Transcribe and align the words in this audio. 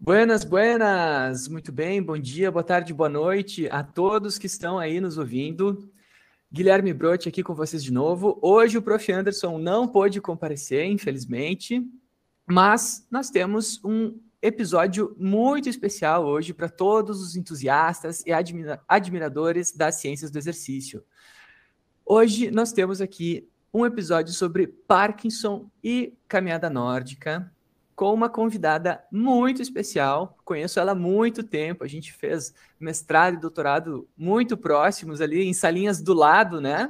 Buenas, 0.00 0.42
buenas! 0.42 1.48
Muito 1.48 1.70
bem, 1.70 2.02
bom 2.02 2.18
dia, 2.18 2.50
boa 2.50 2.64
tarde, 2.64 2.94
boa 2.94 3.10
noite 3.10 3.68
a 3.70 3.82
todos 3.82 4.38
que 4.38 4.46
estão 4.46 4.78
aí 4.78 4.98
nos 5.00 5.18
ouvindo. 5.18 5.92
Guilherme 6.54 6.92
Brotti 6.92 7.28
aqui 7.28 7.42
com 7.42 7.52
vocês 7.52 7.82
de 7.82 7.92
novo. 7.92 8.38
Hoje 8.40 8.78
o 8.78 8.82
Prof. 8.82 9.10
Anderson 9.10 9.58
não 9.58 9.88
pôde 9.88 10.20
comparecer, 10.20 10.86
infelizmente, 10.86 11.84
mas 12.46 13.04
nós 13.10 13.28
temos 13.28 13.84
um 13.84 14.20
episódio 14.40 15.16
muito 15.18 15.68
especial 15.68 16.24
hoje 16.24 16.54
para 16.54 16.68
todos 16.68 17.20
os 17.20 17.34
entusiastas 17.34 18.22
e 18.24 18.32
admira 18.32 18.80
admiradores 18.86 19.72
das 19.72 19.96
ciências 19.96 20.30
do 20.30 20.38
exercício. 20.38 21.02
Hoje 22.06 22.52
nós 22.52 22.72
temos 22.72 23.00
aqui 23.00 23.48
um 23.72 23.84
episódio 23.84 24.32
sobre 24.32 24.68
Parkinson 24.68 25.68
e 25.82 26.16
caminhada 26.28 26.70
nórdica, 26.70 27.52
com 27.94 28.12
uma 28.12 28.28
convidada 28.28 29.04
muito 29.10 29.62
especial. 29.62 30.36
Conheço 30.44 30.80
ela 30.80 30.92
há 30.92 30.96
muito 30.96 31.42
tempo. 31.42 31.84
A 31.84 31.88
gente 31.88 32.12
fez 32.12 32.52
mestrado 32.78 33.34
e 33.34 33.40
doutorado 33.40 34.08
muito 34.16 34.56
próximos 34.56 35.20
ali, 35.20 35.44
em 35.44 35.52
salinhas 35.52 36.00
do 36.02 36.12
lado, 36.12 36.60
né? 36.60 36.88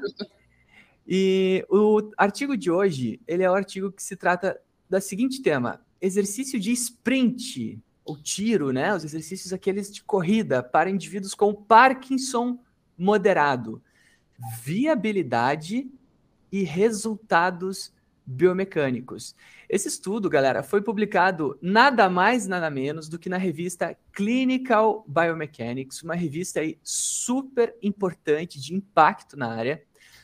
E 1.07 1.65
o 1.69 2.11
artigo 2.17 2.57
de 2.57 2.71
hoje, 2.71 3.21
ele 3.27 3.43
é 3.43 3.51
o 3.51 3.55
artigo 3.55 3.93
que 3.93 4.03
se 4.03 4.17
trata 4.17 4.59
da 4.89 5.01
seguinte 5.01 5.43
tema: 5.43 5.81
exercício 6.01 6.59
de 6.59 6.73
sprint, 6.73 7.79
ou 8.05 8.17
tiro, 8.17 8.73
né? 8.73 8.95
Os 8.95 9.05
exercícios 9.05 9.53
aqueles 9.53 9.93
de 9.93 10.03
corrida 10.03 10.63
para 10.63 10.91
indivíduos 10.91 11.35
com 11.35 11.55
Parkinson 11.55 12.59
moderado, 12.97 13.83
viabilidade 14.63 15.91
e 16.51 16.63
resultados 16.63 17.93
biomecânicos. 18.27 19.35
Esse 19.69 19.89
estudo, 19.89 20.31
galera, 20.31 20.63
foi 20.63 20.81
publicado 20.81 21.59
nada 21.61 22.09
mais, 22.09 22.47
nada 22.47 22.71
menos 22.71 23.09
do 23.09 23.19
que 23.19 23.29
na 23.29 23.37
revista 23.37 23.97
Clinical 24.13 25.05
Biomechanics, 25.07 26.03
uma 26.03 26.15
revista 26.15 26.61
aí 26.61 26.79
super 26.83 27.75
importante 27.83 28.61
de 28.61 28.75
impacto 28.75 29.37
na 29.37 29.49
área, 29.49 29.83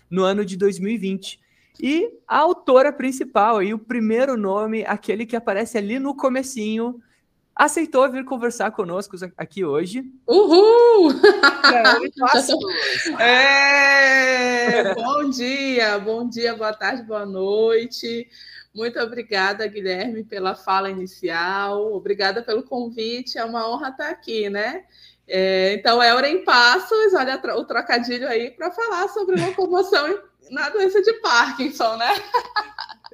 no 0.08 0.22
ano 0.22 0.44
de 0.44 0.56
2020. 0.56 1.40
E 1.82 2.12
a 2.28 2.38
autora 2.38 2.92
principal, 2.92 3.58
aí, 3.58 3.72
o 3.72 3.78
primeiro 3.78 4.36
nome, 4.36 4.84
aquele 4.84 5.24
que 5.24 5.36
aparece 5.36 5.78
ali 5.78 5.98
no 5.98 6.14
comecinho, 6.14 7.00
aceitou 7.60 8.10
vir 8.10 8.24
conversar 8.24 8.70
conosco 8.70 9.16
aqui 9.36 9.62
hoje. 9.64 10.02
Uhul! 10.26 11.10
É, 13.18 14.94
bom 14.94 15.28
dia, 15.28 15.98
bom 15.98 16.28
dia, 16.28 16.54
boa 16.54 16.72
tarde, 16.72 17.02
boa 17.02 17.26
noite. 17.26 18.28
Muito 18.74 18.98
obrigada, 19.00 19.66
Guilherme, 19.66 20.24
pela 20.24 20.54
fala 20.54 20.90
inicial. 20.90 21.92
Obrigada 21.92 22.42
pelo 22.42 22.62
convite. 22.62 23.38
É 23.38 23.44
uma 23.44 23.68
honra 23.68 23.88
estar 23.90 24.08
aqui, 24.08 24.48
né? 24.48 24.84
É, 25.28 25.74
então, 25.74 26.02
é 26.02 26.14
hora 26.14 26.28
em 26.28 26.44
passos, 26.44 27.14
olha 27.14 27.40
o 27.56 27.64
trocadilho 27.64 28.28
aí 28.28 28.50
para 28.50 28.70
falar 28.70 29.08
sobre 29.08 29.40
locomoção 29.40 30.18
na 30.50 30.68
doença 30.70 31.02
de 31.02 31.12
Parkinson, 31.14 31.96
né? 31.96 32.08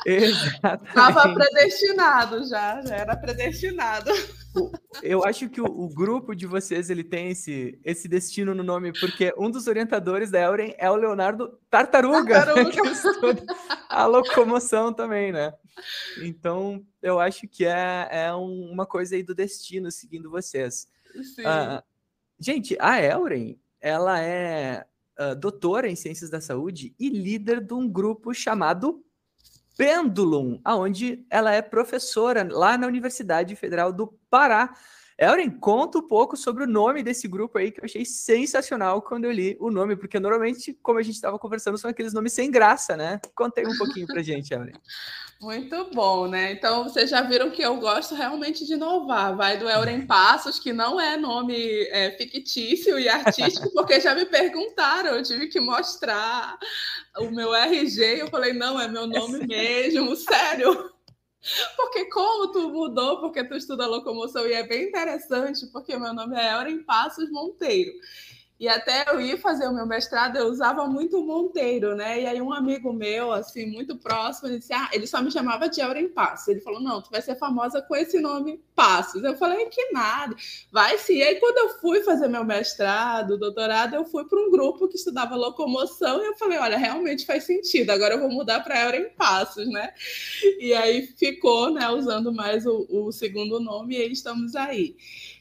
Estava 0.89 1.35
predestinado 1.35 2.49
já, 2.49 2.81
já 2.83 2.95
era 2.95 3.17
predestinado. 3.17 4.11
Eu 5.03 5.25
acho 5.25 5.49
que 5.49 5.61
o, 5.61 5.65
o, 5.65 5.89
grupo 5.89 6.35
de 6.35 6.47
vocês 6.47 6.89
ele 6.89 7.03
tem 7.03 7.31
esse, 7.31 7.79
esse 7.85 8.07
destino 8.09 8.55
no 8.55 8.63
nome, 8.63 8.93
porque 8.99 9.35
um 9.37 9.51
dos 9.51 9.67
orientadores 9.67 10.31
da 10.31 10.41
Euren 10.41 10.75
é 10.79 10.89
o 10.91 10.95
Leonardo 10.95 11.59
Tartaruga, 11.69 12.45
Tartaruga. 12.45 12.71
que 12.71 12.89
estuda 12.89 13.45
a 13.89 14.07
locomoção 14.07 14.93
também, 14.93 15.33
né? 15.33 15.53
Então, 16.23 16.87
eu 17.03 17.19
acho 17.21 17.47
que 17.49 17.67
é, 17.67 18.09
é 18.11 18.35
um, 18.35 18.71
uma 18.71 18.87
coisa 18.87 19.17
aí 19.17 19.23
do 19.23 19.35
destino 19.35 19.91
seguindo 19.91 20.31
vocês. 20.31 20.89
Uh, 21.41 21.83
gente, 22.39 22.77
a 22.81 23.03
Euren, 23.03 23.59
ela 23.81 24.21
é 24.21 24.87
uh, 25.19 25.35
doutora 25.35 25.89
em 25.89 25.97
Ciências 25.97 26.31
da 26.31 26.41
Saúde 26.41 26.95
e 26.99 27.11
líder 27.11 27.61
de 27.61 27.75
um 27.75 27.89
grupo 27.89 28.33
chamado 28.33 29.05
Pendulum, 29.77 30.61
aonde 30.65 31.27
ela 31.29 31.53
é 31.53 31.61
professora 31.61 32.47
lá 32.51 32.79
na 32.79 32.87
Universidade 32.87 33.55
Federal 33.55 33.93
do 33.93 34.09
Pará. 34.31 34.75
Elren, 35.19 35.51
conta 35.51 35.99
um 35.99 36.07
pouco 36.07 36.37
sobre 36.37 36.65
o 36.65 36.67
nome 36.67 37.03
desse 37.03 37.27
grupo 37.27 37.57
aí, 37.57 37.71
que 37.71 37.81
eu 37.81 37.85
achei 37.85 38.05
sensacional 38.05 39.01
quando 39.01 39.25
eu 39.25 39.33
li 39.33 39.57
o 39.59 39.71
nome, 39.71 39.97
porque 39.97 40.21
normalmente, 40.21 40.79
como 40.83 40.99
a 40.99 41.03
gente 41.03 41.15
estava 41.15 41.39
conversando, 41.39 41.79
são 41.79 41.91
aqueles 41.91 42.13
nomes 42.13 42.35
sem 42.35 42.51
graça, 42.51 42.97
né? 42.97 43.19
Conta 43.35 43.61
aí 43.61 43.67
um 43.67 43.79
pouquinho 43.79 44.07
pra 44.07 44.23
gente, 44.23 44.53
Elren. 44.53 44.75
Muito 45.41 45.91
bom, 45.93 46.27
né? 46.27 46.53
Então, 46.53 46.85
vocês 46.85 47.11
já 47.11 47.21
viram 47.21 47.51
que 47.51 47.61
eu 47.61 47.77
gosto 47.77 48.15
realmente 48.15 48.65
de 48.65 48.73
inovar. 48.73 49.37
Vai 49.37 49.59
do 49.59 49.69
Euren 49.69 50.05
Passos, 50.07 50.59
que 50.59 50.73
não 50.73 50.99
é 50.99 51.17
nome 51.17 51.55
é, 51.91 52.11
fictício 52.13 52.99
e 52.99 53.07
artístico, 53.07 53.71
porque 53.73 54.01
já 54.01 54.15
me 54.15 54.25
perguntaram, 54.25 55.15
eu 55.15 55.23
tive 55.23 55.49
que 55.49 55.61
mostrar 55.61 56.59
o 57.19 57.31
meu 57.31 57.55
RG, 57.55 58.21
eu 58.21 58.29
falei, 58.29 58.55
não, 58.55 58.81
é 58.81 58.89
meu 58.89 59.07
nome 59.07 59.47
mesmo, 59.47 60.17
sério. 60.17 60.96
Porque 61.77 62.07
como 62.07 62.53
tu 62.53 62.71
mudou, 62.71 63.21
porque 63.21 63.45
tu 63.45 63.55
estuda 63.55 63.87
locomoção, 63.87 64.47
e 64.47 64.53
é 64.53 64.67
bem 64.67 64.89
interessante, 64.89 65.67
porque 65.67 65.97
meu 65.97 66.13
nome 66.13 66.37
é 66.37 66.55
Euren 66.55 66.83
Passos 66.83 67.31
Monteiro. 67.31 67.93
E 68.59 68.69
até 68.69 69.05
eu 69.09 69.21
ir 69.21 69.39
fazer 69.39 69.67
o 69.67 69.75
meu 69.75 69.87
mestrado, 69.87 70.37
eu 70.37 70.47
usava 70.47 70.87
muito 70.87 71.23
Monteiro, 71.23 71.95
né? 71.95 72.23
E 72.23 72.27
aí 72.27 72.41
um 72.41 72.53
amigo 72.53 72.91
meu, 72.91 73.31
assim, 73.31 73.67
muito 73.67 73.97
próximo, 73.99 74.49
ele 74.49 74.59
disse, 74.59 74.73
ah, 74.73 74.89
ele 74.93 75.07
só 75.07 75.21
me 75.21 75.31
chamava 75.31 75.69
de 75.69 75.81
Euren 75.81 76.09
Passos. 76.09 76.49
Ele 76.49 76.61
falou, 76.61 76.81
não, 76.81 77.03
tu 77.03 77.11
vai 77.11 77.21
ser 77.21 77.37
famosa 77.37 77.83
com 77.83 77.95
esse 77.95 78.19
nome 78.19 78.63
Passos. 78.75 79.23
Eu 79.23 79.37
falei, 79.37 79.67
que 79.67 79.91
nada, 79.93 80.35
vai 80.73 80.97
sim. 80.99 81.17
E 81.17 81.23
aí 81.23 81.37
quando 81.37 81.59
eu 81.59 81.79
fui 81.81 82.03
fazer 82.03 82.29
meu 82.29 82.45
mestrado, 82.45 83.39
doutorado, 83.39 83.95
eu 83.95 84.05
fui 84.07 84.25
para 84.25 84.39
um 84.39 84.51
grupo 84.51 84.89
que 84.89 84.97
estudava 84.97 85.35
locomoção 85.37 86.23
e 86.23 86.27
eu 86.27 86.37
falei, 86.37 86.59
olha, 86.59 86.79
realmente 86.79 87.27
faz 87.27 87.45
sentido, 87.45 87.91
agora 87.91 88.15
eu 88.15 88.21
vou 88.21 88.31
mudar 88.31 88.61
para 88.61 88.83
Euren 88.85 89.11
Passos, 89.17 89.69
né? 89.69 89.93
E 90.59 90.73
aí 90.73 91.07
ficou, 91.07 91.71
né, 91.71 91.89
usando 91.91 92.33
mais 92.33 92.65
o, 92.67 92.87
o 92.89 93.13
segundo 93.13 93.61
nome 93.61 93.97
e 93.97 94.03
aí 94.03 94.13
estamos 94.13 94.55
aí. 94.57 94.97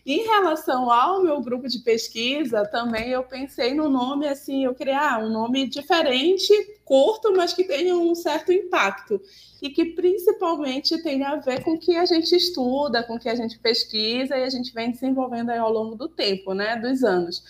Em 0.05 0.23
relação 0.23 0.91
ao 0.91 1.23
meu 1.23 1.41
grupo 1.41 1.67
de 1.67 1.79
pesquisa, 1.79 2.63
também 2.67 3.09
eu 3.09 3.23
pensei 3.23 3.73
no 3.73 3.89
nome 3.89 4.27
assim, 4.27 4.63
eu 4.63 4.75
queria 4.75 4.99
ah, 4.99 5.17
um 5.17 5.29
nome 5.29 5.67
diferente, 5.67 6.53
curto, 6.85 7.33
mas 7.35 7.53
que 7.53 7.63
tenha 7.63 7.97
um 7.97 8.13
certo 8.13 8.53
impacto 8.53 9.19
e 9.59 9.71
que 9.71 9.83
principalmente 9.83 11.01
tenha 11.01 11.29
a 11.29 11.38
ver 11.38 11.63
com 11.63 11.73
o 11.73 11.79
que 11.79 11.97
a 11.97 12.05
gente 12.05 12.35
estuda, 12.35 13.01
com 13.01 13.15
o 13.15 13.19
que 13.19 13.27
a 13.27 13.33
gente 13.33 13.57
pesquisa 13.57 14.38
e 14.38 14.44
a 14.44 14.49
gente 14.49 14.71
vem 14.75 14.91
desenvolvendo 14.91 15.49
ao 15.49 15.73
longo 15.73 15.95
do 15.95 16.07
tempo, 16.07 16.53
né, 16.53 16.75
dos 16.75 17.03
anos. 17.03 17.44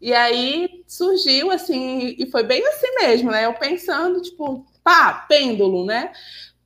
E 0.00 0.12
aí 0.12 0.82
surgiu 0.88 1.52
assim, 1.52 2.16
e 2.18 2.26
foi 2.26 2.42
bem 2.42 2.66
assim 2.66 2.88
mesmo, 3.02 3.30
né? 3.30 3.44
Eu 3.44 3.54
pensando, 3.54 4.20
tipo, 4.20 4.66
pá, 4.82 5.26
pêndulo, 5.28 5.84
né? 5.84 6.10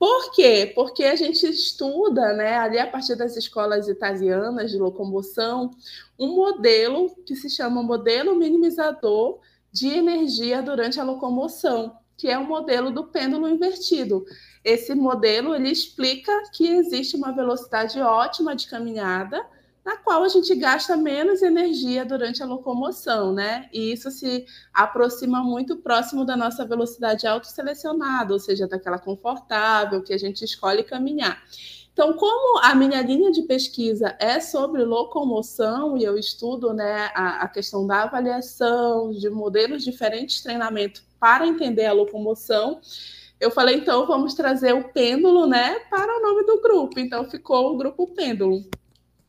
Por 0.05 0.33
quê? 0.33 0.71
Porque 0.75 1.03
a 1.03 1.17
gente 1.17 1.47
estuda, 1.47 2.35
né, 2.35 2.59
ali 2.59 2.79
a 2.79 2.87
partir 2.87 3.17
das 3.17 3.39
escolas 3.39 3.89
italianas 3.89 4.71
de 4.71 4.77
locomoção, 4.77 5.71
um 6.19 6.35
modelo 6.37 7.17
que 7.25 7.35
se 7.35 7.49
chama 7.49 7.83
modelo 7.83 8.37
minimizador 8.37 9.41
de 9.73 9.89
energia 9.89 10.61
durante 10.61 11.01
a 11.01 11.05
locomoção, 11.05 11.97
que 12.19 12.29
é 12.29 12.37
o 12.37 12.47
modelo 12.47 12.91
do 12.91 13.05
pêndulo 13.05 13.49
invertido. 13.49 14.27
Esse 14.63 14.95
modelo 14.95 15.55
ele 15.55 15.71
explica 15.71 16.31
que 16.53 16.69
existe 16.69 17.17
uma 17.17 17.33
velocidade 17.33 17.99
ótima 17.99 18.55
de 18.55 18.67
caminhada 18.67 19.43
na 19.85 19.99
qual 19.99 20.25
a 20.25 20.29
gente 20.29 20.55
gasta 20.55 20.97
menos 20.97 21.43
energia 21.43 22.05
durante 22.05 22.43
a 22.43 22.47
locomoção, 22.47 23.35
né? 23.35 23.69
E 23.73 23.93
isso 23.93 24.11
se 24.11 24.47
aproxima 24.73 25.43
muito 25.43 25.77
próximo 25.77 26.25
da 26.25 26.37
nossa 26.37 26.65
velocidade 26.65 27.27
autoselecionada, 27.27 28.33
ou 28.33 28.39
seja, 28.39 28.67
daquela 28.67 28.99
confortável 28.99 30.03
que 30.03 30.15
a 30.15 30.19
gente 30.19 30.45
escolhe 30.45 30.83
caminhar. 30.83 31.43
Então, 31.93 32.15
como 32.15 32.59
a 32.59 32.75
minha 32.75 33.01
linha 33.03 33.31
de 33.31 33.43
pesquisa 33.43 34.17
é 34.19 34.41
sobre 34.41 34.83
locomoção 34.83 35.97
e 35.97 36.03
eu 36.03 36.19
estudo 36.19 36.73
né, 36.73 37.11
a, 37.15 37.43
a 37.43 37.49
questão 37.49 37.87
da 37.87 38.03
avaliação 38.03 39.13
de 39.13 39.31
modelos 39.31 39.85
diferentes 39.85 40.39
de 40.39 40.43
treinamento 40.43 41.05
para 41.21 41.47
entender 41.47 41.87
a 41.87 41.93
locomoção, 41.93 42.81
eu 43.39 43.51
falei, 43.51 43.77
então 43.77 44.07
vamos 44.07 44.35
trazer 44.35 44.75
o 44.75 44.89
pêndulo 44.89 45.47
né, 45.47 45.79
para 45.91 46.19
o 46.19 46.21
nome 46.21 46.45
do 46.45 46.61
grupo. 46.61 46.99
Então 46.99 47.31
ficou 47.31 47.73
o 47.73 47.77
grupo 47.77 48.09
pêndulo. 48.09 48.65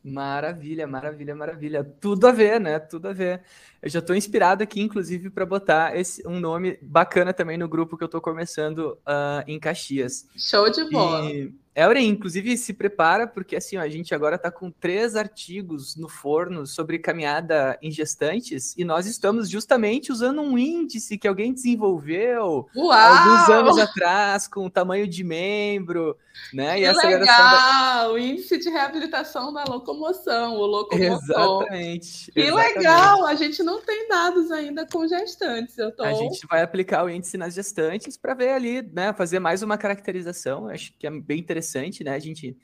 Maravilha, 0.06 0.86
maravilha, 0.86 1.34
maravilha. 1.34 1.82
Tudo 1.82 2.28
a 2.28 2.32
ver, 2.32 2.60
né? 2.60 2.78
Tudo 2.78 3.08
a 3.08 3.12
ver. 3.12 3.42
Eu 3.82 3.88
já 3.90 3.98
estou 3.98 4.14
inspirado 4.14 4.62
aqui, 4.62 4.80
inclusive, 4.80 5.30
para 5.30 5.44
botar 5.44 5.96
esse, 5.96 6.26
um 6.28 6.38
nome 6.38 6.78
bacana 6.80 7.32
também 7.32 7.58
no 7.58 7.68
grupo 7.68 7.96
que 7.96 8.04
eu 8.04 8.06
estou 8.06 8.20
começando 8.20 8.96
uh, 9.04 9.42
em 9.48 9.58
Caxias. 9.58 10.28
Show 10.36 10.70
de 10.70 10.88
bola. 10.90 11.28
E 11.28 11.52
Elren, 11.76 12.08
inclusive, 12.08 12.56
se 12.56 12.72
prepara, 12.72 13.26
porque 13.26 13.54
assim, 13.54 13.76
ó, 13.76 13.82
a 13.82 13.88
gente 13.88 14.14
agora 14.14 14.36
está 14.36 14.50
com 14.50 14.70
três 14.70 15.14
artigos 15.14 15.94
no 15.94 16.08
forno 16.08 16.66
sobre 16.66 16.98
caminhada 16.98 17.78
em 17.82 17.90
gestantes, 17.90 18.74
e 18.78 18.84
nós 18.84 19.06
estamos 19.06 19.50
justamente 19.50 20.10
usando 20.10 20.40
um 20.40 20.56
índice 20.56 21.18
que 21.18 21.28
alguém 21.28 21.52
desenvolveu 21.52 22.66
Uau! 22.74 22.90
alguns 22.90 23.48
anos 23.50 23.78
atrás, 23.78 24.48
com 24.48 24.70
tamanho 24.70 25.06
de 25.06 25.22
membro, 25.22 26.16
né? 26.50 26.76
Que 26.76 26.80
e 26.80 26.86
aceleração 26.86 27.20
legal! 27.20 28.08
Da... 28.08 28.12
O 28.12 28.18
índice 28.18 28.58
de 28.58 28.70
reabilitação 28.70 29.52
da 29.52 29.64
locomoção, 29.64 30.54
o 30.54 30.64
locomotor. 30.64 31.22
Exatamente. 31.22 32.32
Que 32.32 32.40
exatamente. 32.40 32.78
legal! 32.78 33.26
A 33.26 33.34
gente 33.34 33.62
não 33.62 33.82
tem 33.82 34.08
dados 34.08 34.50
ainda 34.50 34.86
com 34.86 35.06
gestantes. 35.06 35.76
Eu 35.76 35.94
tô... 35.94 36.04
A 36.04 36.14
gente 36.14 36.46
vai 36.46 36.62
aplicar 36.62 37.04
o 37.04 37.10
índice 37.10 37.36
nas 37.36 37.52
gestantes 37.52 38.16
para 38.16 38.32
ver 38.32 38.52
ali, 38.52 38.80
né? 38.80 39.12
Fazer 39.12 39.40
mais 39.40 39.62
uma 39.62 39.76
caracterização. 39.76 40.68
Acho 40.68 40.94
que 40.98 41.06
é 41.06 41.10
bem 41.10 41.38
interessante 41.38 41.65
interessante, 41.66 42.04
né? 42.04 42.14
A 42.14 42.18
gente 42.18 42.56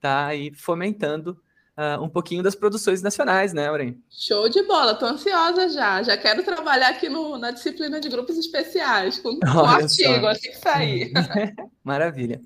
tá 0.00 0.26
aí 0.26 0.52
fomentando 0.54 1.38
uh, 1.76 2.02
um 2.02 2.08
pouquinho 2.08 2.42
das 2.42 2.54
produções 2.54 3.02
nacionais, 3.02 3.52
né, 3.52 3.68
Auren? 3.68 3.96
Show 4.08 4.48
de 4.48 4.62
bola, 4.62 4.94
tô 4.94 5.06
ansiosa 5.06 5.68
já. 5.68 6.02
Já 6.02 6.16
quero 6.16 6.42
trabalhar 6.44 6.88
aqui 6.90 7.08
no, 7.08 7.36
na 7.36 7.50
disciplina 7.50 8.00
de 8.00 8.08
grupos 8.08 8.38
especiais, 8.38 9.18
com, 9.18 9.38
com 9.40 9.60
artigo, 9.60 10.26
assim 10.26 10.50
que 10.50 10.58
sair. 10.58 11.12
Maravilha. 11.82 12.40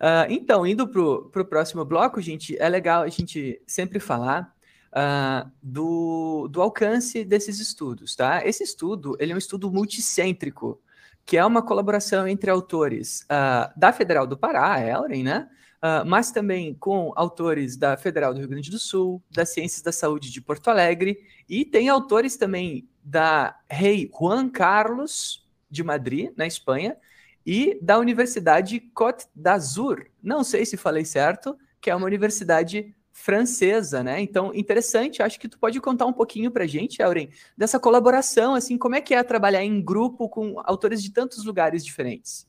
Uh, 0.00 0.30
então, 0.30 0.66
indo 0.66 0.86
para 0.86 1.42
o 1.42 1.44
próximo 1.44 1.84
bloco, 1.84 2.20
gente, 2.20 2.56
é 2.60 2.68
legal 2.68 3.02
a 3.02 3.08
gente 3.08 3.60
sempre 3.66 3.98
falar 3.98 4.54
uh, 4.92 5.50
do, 5.60 6.46
do 6.48 6.62
alcance 6.62 7.24
desses 7.24 7.58
estudos, 7.58 8.14
tá? 8.14 8.46
Esse 8.46 8.62
estudo, 8.62 9.16
ele 9.18 9.32
é 9.32 9.34
um 9.34 9.38
estudo 9.38 9.72
multicêntrico, 9.72 10.80
que 11.28 11.36
é 11.36 11.44
uma 11.44 11.60
colaboração 11.60 12.26
entre 12.26 12.50
autores 12.50 13.20
uh, 13.24 13.70
da 13.78 13.92
Federal 13.92 14.26
do 14.26 14.34
Pará, 14.34 14.72
a 14.72 14.80
Elren, 14.80 15.22
né? 15.22 15.46
Uh, 15.76 16.02
mas 16.06 16.32
também 16.32 16.72
com 16.72 17.12
autores 17.14 17.76
da 17.76 17.98
Federal 17.98 18.32
do 18.32 18.40
Rio 18.40 18.48
Grande 18.48 18.70
do 18.70 18.78
Sul, 18.78 19.22
das 19.30 19.50
Ciências 19.50 19.82
da 19.82 19.92
Saúde 19.92 20.32
de 20.32 20.40
Porto 20.40 20.68
Alegre, 20.68 21.18
e 21.46 21.66
tem 21.66 21.90
autores 21.90 22.38
também 22.38 22.88
da 23.04 23.60
Rei 23.68 24.10
Juan 24.10 24.48
Carlos 24.48 25.46
de 25.70 25.84
Madrid, 25.84 26.32
na 26.34 26.46
Espanha, 26.46 26.96
e 27.44 27.78
da 27.82 27.98
Universidade 27.98 28.80
Côte 28.80 29.26
d'Azur, 29.34 30.06
não 30.22 30.42
sei 30.42 30.64
se 30.64 30.78
falei 30.78 31.04
certo, 31.04 31.58
que 31.78 31.90
é 31.90 31.94
uma 31.94 32.06
universidade 32.06 32.94
francesa, 33.22 34.02
né? 34.02 34.20
Então, 34.20 34.54
interessante, 34.54 35.22
acho 35.22 35.38
que 35.40 35.48
tu 35.48 35.58
pode 35.58 35.80
contar 35.80 36.06
um 36.06 36.12
pouquinho 36.12 36.50
para 36.50 36.64
a 36.64 36.66
gente, 36.66 37.02
Auren, 37.02 37.28
dessa 37.56 37.78
colaboração, 37.78 38.54
assim, 38.54 38.78
como 38.78 38.94
é 38.94 39.00
que 39.00 39.14
é 39.14 39.22
trabalhar 39.22 39.62
em 39.64 39.82
grupo 39.82 40.28
com 40.28 40.60
autores 40.64 41.02
de 41.02 41.10
tantos 41.10 41.44
lugares 41.44 41.84
diferentes? 41.84 42.46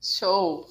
Show! 0.00 0.66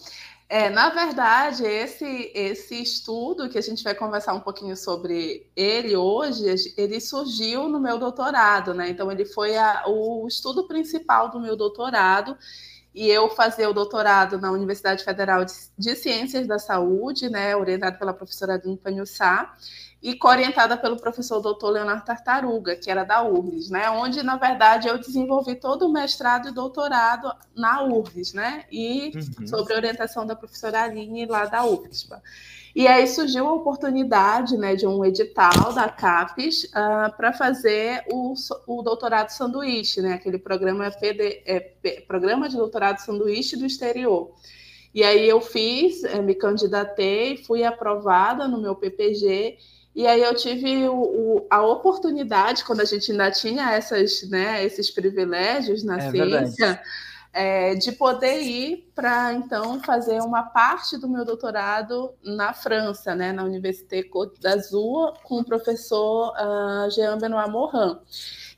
É, 0.47 0.69
na 0.69 0.89
verdade, 0.89 1.63
esse, 1.65 2.31
esse 2.35 2.81
estudo 2.81 3.49
que 3.49 3.57
a 3.57 3.61
gente 3.61 3.83
vai 3.83 3.95
conversar 3.95 4.33
um 4.33 4.41
pouquinho 4.41 4.75
sobre 4.75 5.49
ele 5.55 5.95
hoje, 5.95 6.43
ele 6.77 6.99
surgiu 6.99 7.69
no 7.69 7.79
meu 7.79 7.97
doutorado, 7.97 8.73
né? 8.73 8.89
Então, 8.89 9.11
ele 9.11 9.25
foi 9.25 9.57
a, 9.57 9.85
o 9.87 10.27
estudo 10.27 10.67
principal 10.67 11.31
do 11.31 11.39
meu 11.39 11.55
doutorado, 11.55 12.37
e 12.93 13.07
eu 13.07 13.29
fazer 13.29 13.67
o 13.67 13.73
doutorado 13.73 14.37
na 14.37 14.51
Universidade 14.51 15.03
Federal 15.03 15.45
de, 15.45 15.95
Ciências 15.95 16.45
da 16.45 16.59
Saúde, 16.59 17.29
né, 17.29 17.55
orientada 17.55 17.97
pela 17.97 18.13
professora 18.13 18.61
Limpa 18.63 18.91
Nhussá, 18.91 19.53
e 20.03 20.17
orientada 20.23 20.75
pelo 20.75 20.97
professor 20.97 21.39
doutor 21.39 21.69
Leonardo 21.69 22.03
Tartaruga, 22.03 22.75
que 22.75 22.89
era 22.89 23.03
da 23.03 23.23
URGS, 23.23 23.69
né, 23.69 23.89
onde, 23.91 24.23
na 24.23 24.35
verdade, 24.35 24.87
eu 24.87 24.97
desenvolvi 24.97 25.55
todo 25.55 25.87
o 25.87 25.93
mestrado 25.93 26.49
e 26.49 26.51
doutorado 26.51 27.31
na 27.55 27.83
URGS, 27.83 28.33
né, 28.33 28.65
e 28.71 29.11
uhum. 29.15 29.47
sobre 29.47 29.73
a 29.73 29.77
orientação 29.77 30.25
da 30.25 30.35
professora 30.35 30.83
Aline 30.83 31.25
lá 31.25 31.45
da 31.45 31.63
UFSPA. 31.63 32.21
E 32.75 32.87
aí 32.87 33.05
surgiu 33.05 33.47
a 33.47 33.53
oportunidade 33.53 34.57
né, 34.57 34.75
de 34.75 34.87
um 34.87 35.03
edital 35.03 35.73
da 35.73 35.89
CAPES 35.89 36.65
uh, 36.65 37.15
para 37.17 37.33
fazer 37.33 38.03
o, 38.11 38.33
o 38.65 38.81
doutorado 38.81 39.29
sanduíche, 39.29 40.01
né, 40.01 40.13
aquele 40.13 40.37
programa, 40.37 40.89
PD, 40.89 41.41
é, 41.45 41.59
programa 42.07 42.47
de 42.47 42.55
doutorado 42.55 42.99
sanduíche 42.99 43.57
do 43.57 43.65
exterior. 43.65 44.31
E 44.93 45.03
aí 45.03 45.27
eu 45.27 45.39
fiz, 45.39 46.03
eh, 46.03 46.21
me 46.21 46.35
candidatei, 46.35 47.37
fui 47.37 47.63
aprovada 47.63 48.45
no 48.45 48.61
meu 48.61 48.75
PPG, 48.75 49.57
e 49.95 50.05
aí 50.05 50.21
eu 50.21 50.35
tive 50.35 50.87
o, 50.89 50.95
o, 50.95 51.47
a 51.49 51.65
oportunidade, 51.65 52.65
quando 52.65 52.81
a 52.81 52.85
gente 52.85 53.09
ainda 53.11 53.31
tinha 53.31 53.71
essas, 53.71 54.29
né, 54.29 54.65
esses 54.65 54.91
privilégios 54.91 55.81
na 55.81 55.97
é 55.97 56.11
ciência, 56.11 56.25
verdade 56.25 56.81
é, 57.33 57.75
de 57.75 57.93
poder 57.93 58.41
ir 58.41 58.91
para 58.93 59.33
então 59.33 59.79
fazer 59.81 60.21
uma 60.21 60.43
parte 60.43 60.97
do 60.97 61.07
meu 61.07 61.23
doutorado 61.23 62.13
na 62.23 62.53
França, 62.53 63.15
né, 63.15 63.31
na 63.31 63.43
Université 63.43 64.03
Côte 64.03 64.39
d'Azur, 64.39 65.13
com 65.23 65.39
o 65.39 65.45
professor 65.45 66.33
uh, 66.33 66.89
Jean 66.91 67.17
Benoit 67.17 67.49
Morin. 67.49 67.97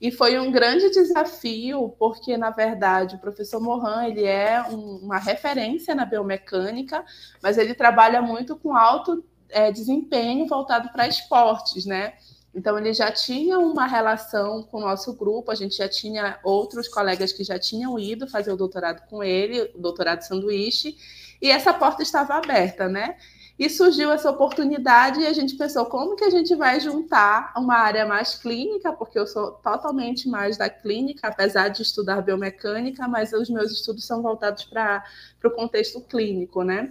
E 0.01 0.11
foi 0.11 0.39
um 0.39 0.51
grande 0.51 0.89
desafio, 0.89 1.95
porque, 1.99 2.35
na 2.35 2.49
verdade, 2.49 3.15
o 3.15 3.19
professor 3.19 3.61
Morin 3.61 4.07
ele 4.07 4.25
é 4.25 4.61
um, 4.69 4.97
uma 5.03 5.19
referência 5.19 5.93
na 5.93 6.05
biomecânica, 6.05 7.05
mas 7.41 7.57
ele 7.57 7.73
trabalha 7.73 8.21
muito 8.21 8.55
com 8.55 8.75
alto 8.75 9.23
é, 9.49 9.71
desempenho 9.71 10.47
voltado 10.47 10.89
para 10.89 11.07
esportes, 11.07 11.85
né? 11.85 12.13
Então, 12.55 12.77
ele 12.77 12.93
já 12.93 13.11
tinha 13.11 13.57
uma 13.57 13.87
relação 13.87 14.61
com 14.63 14.77
o 14.77 14.81
nosso 14.81 15.13
grupo, 15.13 15.51
a 15.51 15.55
gente 15.55 15.77
já 15.77 15.89
tinha 15.89 16.39
outros 16.43 16.87
colegas 16.87 17.33
que 17.33 17.43
já 17.43 17.57
tinham 17.57 17.97
ido 17.97 18.27
fazer 18.27 18.51
o 18.51 18.57
doutorado 18.57 19.07
com 19.09 19.23
ele, 19.23 19.71
o 19.73 19.79
doutorado 19.79 20.21
sanduíche, 20.21 20.95
e 21.41 21.49
essa 21.49 21.73
porta 21.73 22.03
estava 22.03 22.35
aberta, 22.35 22.87
né? 22.87 23.17
E 23.57 23.69
surgiu 23.69 24.11
essa 24.11 24.31
oportunidade 24.31 25.19
e 25.21 25.27
a 25.27 25.33
gente 25.33 25.55
pensou 25.55 25.85
como 25.85 26.15
que 26.15 26.23
a 26.23 26.29
gente 26.29 26.55
vai 26.55 26.79
juntar 26.79 27.53
uma 27.55 27.75
área 27.75 28.05
mais 28.05 28.35
clínica, 28.35 28.93
porque 28.93 29.17
eu 29.17 29.27
sou 29.27 29.51
totalmente 29.51 30.27
mais 30.27 30.57
da 30.57 30.69
clínica, 30.69 31.27
apesar 31.27 31.69
de 31.69 31.81
estudar 31.81 32.21
biomecânica, 32.21 33.07
mas 33.07 33.31
os 33.33 33.49
meus 33.49 33.71
estudos 33.71 34.05
são 34.05 34.21
voltados 34.21 34.63
para 34.63 35.03
o 35.43 35.51
contexto 35.51 36.01
clínico, 36.01 36.63
né? 36.63 36.89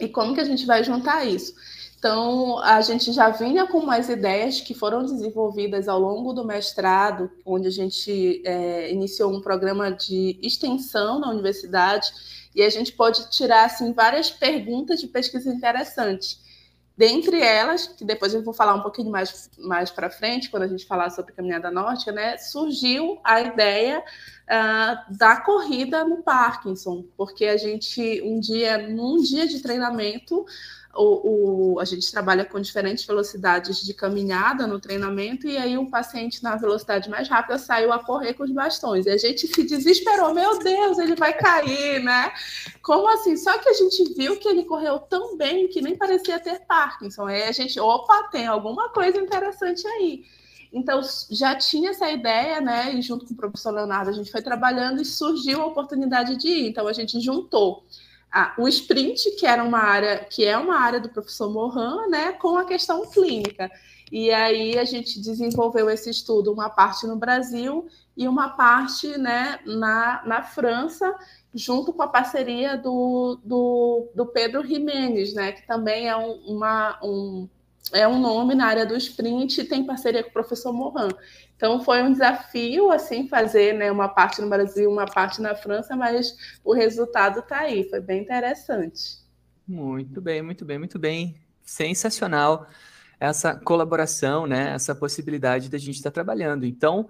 E 0.00 0.08
como 0.08 0.34
que 0.34 0.40
a 0.40 0.44
gente 0.44 0.64
vai 0.66 0.82
juntar 0.82 1.24
isso? 1.24 1.54
Então, 2.04 2.58
a 2.58 2.82
gente 2.82 3.12
já 3.12 3.30
vinha 3.30 3.66
com 3.66 3.78
umas 3.78 4.10
ideias 4.10 4.60
que 4.60 4.74
foram 4.74 5.06
desenvolvidas 5.06 5.88
ao 5.88 5.98
longo 5.98 6.34
do 6.34 6.44
mestrado, 6.44 7.30
onde 7.46 7.66
a 7.66 7.70
gente 7.70 8.42
é, 8.44 8.92
iniciou 8.92 9.32
um 9.32 9.40
programa 9.40 9.90
de 9.90 10.38
extensão 10.42 11.18
na 11.18 11.30
universidade, 11.30 12.12
e 12.54 12.60
a 12.60 12.68
gente 12.68 12.92
pode 12.92 13.30
tirar 13.30 13.64
assim, 13.64 13.94
várias 13.94 14.30
perguntas 14.30 15.00
de 15.00 15.06
pesquisa 15.06 15.48
interessantes. 15.48 16.44
Dentre 16.94 17.40
elas, 17.40 17.86
que 17.86 18.04
depois 18.04 18.34
eu 18.34 18.44
vou 18.44 18.52
falar 18.52 18.74
um 18.74 18.82
pouquinho 18.82 19.10
mais, 19.10 19.50
mais 19.58 19.90
para 19.90 20.10
frente, 20.10 20.50
quando 20.50 20.64
a 20.64 20.68
gente 20.68 20.84
falar 20.84 21.08
sobre 21.08 21.32
caminhada 21.32 21.70
nórdica, 21.70 22.12
né, 22.12 22.36
surgiu 22.36 23.18
a 23.24 23.40
ideia 23.40 24.00
uh, 24.00 25.16
da 25.16 25.40
corrida 25.40 26.04
no 26.04 26.22
Parkinson, 26.22 27.02
porque 27.16 27.46
a 27.46 27.56
gente, 27.56 28.20
um 28.22 28.38
dia, 28.38 28.76
num 28.88 29.22
dia 29.22 29.48
de 29.48 29.60
treinamento, 29.60 30.44
o, 30.96 31.74
o, 31.74 31.80
a 31.80 31.84
gente 31.84 32.10
trabalha 32.10 32.44
com 32.44 32.60
diferentes 32.60 33.04
velocidades 33.04 33.84
de 33.84 33.94
caminhada 33.94 34.66
no 34.66 34.80
treinamento, 34.80 35.46
e 35.46 35.56
aí 35.56 35.76
um 35.76 35.90
paciente 35.90 36.42
na 36.42 36.56
velocidade 36.56 37.08
mais 37.08 37.28
rápida 37.28 37.58
saiu 37.58 37.92
a 37.92 37.98
correr 37.98 38.34
com 38.34 38.44
os 38.44 38.50
bastões. 38.50 39.06
E 39.06 39.10
a 39.10 39.16
gente 39.16 39.46
se 39.46 39.64
desesperou, 39.64 40.32
meu 40.32 40.58
Deus, 40.58 40.98
ele 40.98 41.14
vai 41.14 41.32
cair, 41.32 42.02
né? 42.02 42.32
Como 42.82 43.08
assim? 43.08 43.36
Só 43.36 43.58
que 43.58 43.68
a 43.68 43.72
gente 43.72 44.14
viu 44.14 44.36
que 44.38 44.48
ele 44.48 44.64
correu 44.64 44.98
tão 44.98 45.36
bem 45.36 45.68
que 45.68 45.80
nem 45.80 45.96
parecia 45.96 46.38
ter 46.38 46.60
Parkinson. 46.66 47.26
Aí 47.26 47.42
a 47.44 47.52
gente, 47.52 47.78
opa, 47.80 48.28
tem 48.30 48.46
alguma 48.46 48.90
coisa 48.90 49.18
interessante 49.18 49.86
aí. 49.86 50.24
Então, 50.72 51.00
já 51.30 51.54
tinha 51.54 51.90
essa 51.90 52.10
ideia, 52.10 52.60
né? 52.60 52.92
E 52.94 53.00
junto 53.00 53.24
com 53.24 53.32
o 53.32 53.36
professor 53.36 53.70
Leonardo, 53.72 54.10
a 54.10 54.12
gente 54.12 54.30
foi 54.30 54.42
trabalhando 54.42 55.00
e 55.00 55.04
surgiu 55.04 55.62
a 55.62 55.66
oportunidade 55.66 56.36
de 56.36 56.48
ir. 56.48 56.68
Então, 56.68 56.88
a 56.88 56.92
gente 56.92 57.20
juntou 57.20 57.84
ah, 58.36 58.52
o 58.58 58.66
sprint, 58.66 59.30
que 59.36 59.46
era 59.46 59.62
uma 59.62 59.78
área, 59.78 60.24
que 60.24 60.44
é 60.44 60.58
uma 60.58 60.76
área 60.76 60.98
do 60.98 61.08
professor 61.08 61.48
Mohan, 61.48 62.08
né, 62.08 62.32
com 62.32 62.58
a 62.58 62.64
questão 62.64 63.08
clínica. 63.08 63.70
E 64.10 64.32
aí 64.32 64.76
a 64.76 64.84
gente 64.84 65.20
desenvolveu 65.20 65.88
esse 65.88 66.10
estudo, 66.10 66.52
uma 66.52 66.68
parte 66.68 67.06
no 67.06 67.14
Brasil 67.14 67.86
e 68.16 68.26
uma 68.26 68.48
parte 68.50 69.16
né, 69.16 69.60
na, 69.64 70.22
na 70.26 70.42
França, 70.42 71.14
junto 71.54 71.92
com 71.92 72.02
a 72.02 72.08
parceria 72.08 72.76
do, 72.76 73.38
do, 73.44 74.08
do 74.16 74.26
Pedro 74.26 74.66
Jimenez, 74.66 75.32
né, 75.32 75.52
que 75.52 75.64
também 75.64 76.08
é 76.08 76.16
um, 76.16 76.32
uma, 76.44 76.98
um, 77.04 77.48
é 77.94 78.08
um 78.08 78.20
nome 78.20 78.54
na 78.54 78.66
área 78.66 78.84
do 78.84 78.96
sprint 78.96 79.60
e 79.60 79.64
tem 79.64 79.86
parceria 79.86 80.22
com 80.22 80.30
o 80.30 80.32
professor 80.32 80.72
Mohan. 80.72 81.08
Então 81.56 81.80
foi 81.82 82.02
um 82.02 82.12
desafio 82.12 82.90
assim 82.90 83.28
fazer 83.28 83.72
né, 83.72 83.90
uma 83.90 84.08
parte 84.08 84.42
no 84.42 84.48
Brasil, 84.48 84.90
uma 84.90 85.06
parte 85.06 85.40
na 85.40 85.54
França, 85.54 85.96
mas 85.96 86.36
o 86.64 86.74
resultado 86.74 87.38
está 87.38 87.60
aí, 87.60 87.88
foi 87.88 88.00
bem 88.00 88.22
interessante. 88.22 89.18
Muito 89.66 90.20
bem, 90.20 90.42
muito 90.42 90.64
bem, 90.64 90.78
muito 90.78 90.98
bem. 90.98 91.36
Sensacional. 91.62 92.66
essa 93.18 93.54
colaboração, 93.54 94.46
né, 94.46 94.74
essa 94.74 94.94
possibilidade 94.94 95.70
da 95.70 95.78
gente 95.78 95.96
estar 95.96 96.10
trabalhando. 96.10 96.66
Então, 96.66 97.08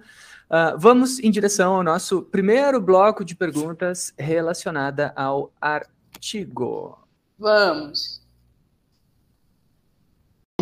uh, 0.50 0.78
vamos 0.78 1.18
em 1.18 1.30
direção 1.30 1.76
ao 1.76 1.82
nosso 1.82 2.22
primeiro 2.22 2.80
bloco 2.80 3.24
de 3.24 3.34
perguntas 3.34 4.12
relacionada 4.16 5.12
ao 5.16 5.50
artigo. 5.60 6.98
Vamos. 7.38 8.23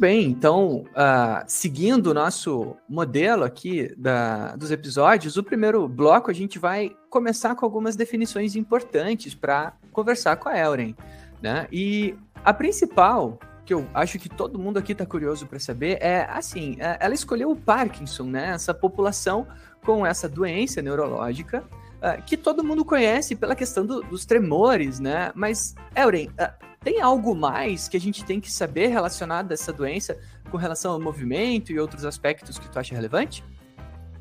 bem, 0.00 0.30
então, 0.30 0.86
uh, 0.96 1.44
seguindo 1.46 2.06
o 2.06 2.14
nosso 2.14 2.74
modelo 2.88 3.44
aqui 3.44 3.94
da, 3.98 4.56
dos 4.56 4.70
episódios, 4.70 5.36
o 5.36 5.44
primeiro 5.44 5.86
bloco 5.86 6.30
a 6.30 6.34
gente 6.34 6.58
vai 6.58 6.96
começar 7.10 7.54
com 7.54 7.66
algumas 7.66 7.96
definições 7.96 8.56
importantes 8.56 9.34
para 9.34 9.74
conversar 9.92 10.36
com 10.36 10.48
a 10.48 10.58
Elren. 10.58 10.96
Né? 11.42 11.68
E 11.70 12.16
a 12.42 12.54
principal, 12.54 13.38
que 13.66 13.74
eu 13.74 13.86
acho 13.92 14.18
que 14.18 14.30
todo 14.30 14.58
mundo 14.58 14.78
aqui 14.78 14.92
está 14.92 15.04
curioso 15.04 15.46
para 15.46 15.58
saber, 15.58 15.98
é 16.00 16.26
assim: 16.30 16.76
é, 16.80 16.96
ela 16.98 17.12
escolheu 17.12 17.50
o 17.50 17.56
Parkinson, 17.56 18.24
né? 18.24 18.52
essa 18.54 18.72
população 18.72 19.46
com 19.84 20.06
essa 20.06 20.26
doença 20.26 20.80
neurológica. 20.80 21.62
Uh, 21.98 22.22
que 22.22 22.34
todo 22.34 22.64
mundo 22.64 22.82
conhece 22.82 23.36
pela 23.36 23.54
questão 23.54 23.84
do, 23.84 24.00
dos 24.00 24.24
tremores, 24.24 24.98
né? 24.98 25.30
Mas, 25.34 25.74
Elren, 25.94 26.28
uh, 26.28 26.69
tem 26.82 27.00
algo 27.00 27.34
mais 27.34 27.88
que 27.88 27.96
a 27.96 28.00
gente 28.00 28.24
tem 28.24 28.40
que 28.40 28.50
saber 28.50 28.86
relacionado 28.86 29.50
a 29.50 29.54
essa 29.54 29.72
doença 29.72 30.18
com 30.50 30.56
relação 30.56 30.92
ao 30.92 31.00
movimento 31.00 31.70
e 31.70 31.78
outros 31.78 32.04
aspectos 32.04 32.58
que 32.58 32.68
tu 32.68 32.78
acha 32.78 32.94
relevante? 32.94 33.44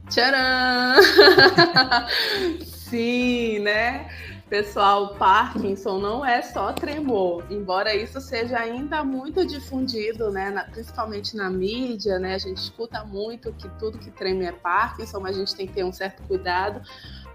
Tcharam! 0.09 1.01
Sim, 2.65 3.59
né? 3.59 4.09
Pessoal, 4.49 5.13
Parkinson 5.13 5.99
não 5.99 6.25
é 6.25 6.41
só 6.41 6.73
tremor, 6.73 7.45
embora 7.51 7.95
isso 7.95 8.19
seja 8.19 8.57
ainda 8.57 9.03
muito 9.03 9.45
difundido, 9.45 10.31
né, 10.31 10.49
na, 10.49 10.63
principalmente 10.63 11.37
na 11.37 11.51
mídia, 11.51 12.17
né, 12.17 12.33
a 12.33 12.39
gente 12.39 12.57
escuta 12.57 13.05
muito 13.05 13.53
que 13.53 13.69
tudo 13.77 13.99
que 13.99 14.09
treme 14.09 14.45
é 14.45 14.51
Parkinson, 14.51 15.19
mas 15.19 15.35
a 15.35 15.39
gente 15.39 15.55
tem 15.55 15.67
que 15.67 15.73
ter 15.73 15.83
um 15.83 15.91
certo 15.91 16.23
cuidado, 16.23 16.81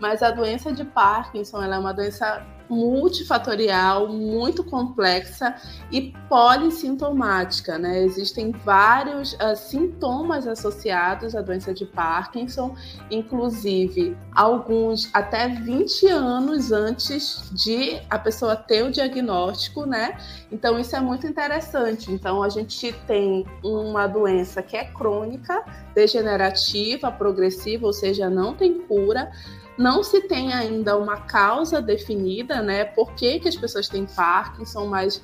mas 0.00 0.22
a 0.22 0.30
doença 0.30 0.72
de 0.72 0.84
Parkinson 0.84 1.62
é 1.62 1.78
uma 1.78 1.92
doença 1.92 2.44
multifatorial, 2.68 4.08
muito 4.08 4.64
complexa 4.64 5.54
e 5.90 6.12
polissintomática, 6.28 7.78
né? 7.78 8.02
Existem 8.02 8.52
vários 8.52 9.34
uh, 9.34 9.54
sintomas 9.54 10.46
associados 10.46 11.34
à 11.34 11.42
doença 11.42 11.74
de 11.74 11.84
Parkinson, 11.84 12.74
inclusive 13.10 14.16
alguns 14.34 15.10
até 15.12 15.48
20 15.48 16.06
anos 16.08 16.72
antes 16.72 17.50
de 17.52 18.00
a 18.08 18.18
pessoa 18.18 18.56
ter 18.56 18.82
o 18.82 18.90
diagnóstico, 18.90 19.84
né? 19.84 20.18
Então 20.50 20.78
isso 20.78 20.96
é 20.96 21.00
muito 21.00 21.26
interessante. 21.26 22.10
Então 22.10 22.42
a 22.42 22.48
gente 22.48 22.92
tem 23.06 23.44
uma 23.62 24.06
doença 24.06 24.62
que 24.62 24.76
é 24.76 24.84
crônica, 24.84 25.64
degenerativa, 25.94 27.10
progressiva, 27.10 27.86
ou 27.86 27.92
seja, 27.92 28.30
não 28.30 28.54
tem 28.54 28.80
cura 28.80 29.30
não 29.76 30.02
se 30.02 30.23
tem 30.23 30.52
ainda 30.52 30.97
uma 30.97 31.16
causa 31.23 31.83
definida, 31.83 32.62
né? 32.62 32.85
Por 32.85 33.12
que, 33.14 33.40
que 33.40 33.49
as 33.49 33.57
pessoas 33.57 33.88
têm 33.88 34.07
Parkinson, 34.07 34.87
mas 34.87 35.23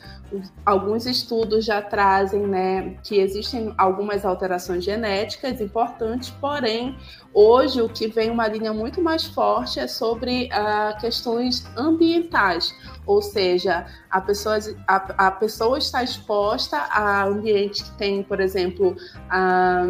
alguns 0.65 1.07
estudos 1.07 1.65
já 1.65 1.83
trazem, 1.83 2.47
né, 2.47 2.97
que 3.03 3.19
existem 3.19 3.75
algumas 3.77 4.25
alterações 4.25 4.85
genéticas 4.85 5.61
importantes, 5.61 6.31
porém, 6.31 6.97
hoje 7.35 7.83
o 7.83 7.89
que 7.89 8.07
vem 8.07 8.31
uma 8.31 8.47
linha 8.47 8.73
muito 8.73 9.01
mais 9.03 9.25
forte 9.25 9.81
é 9.81 9.87
sobre 9.87 10.49
uh, 10.53 11.01
questões 11.01 11.67
ambientais 11.77 12.75
ou 13.11 13.21
seja, 13.21 13.87
a 14.09 14.21
pessoa, 14.21 14.57
a, 14.87 15.27
a 15.27 15.31
pessoa 15.33 15.77
está 15.79 16.01
exposta 16.01 16.77
a 16.77 17.25
ambientes 17.25 17.83
que 17.83 17.91
tem, 17.99 18.23
por 18.23 18.39
exemplo, 18.39 18.97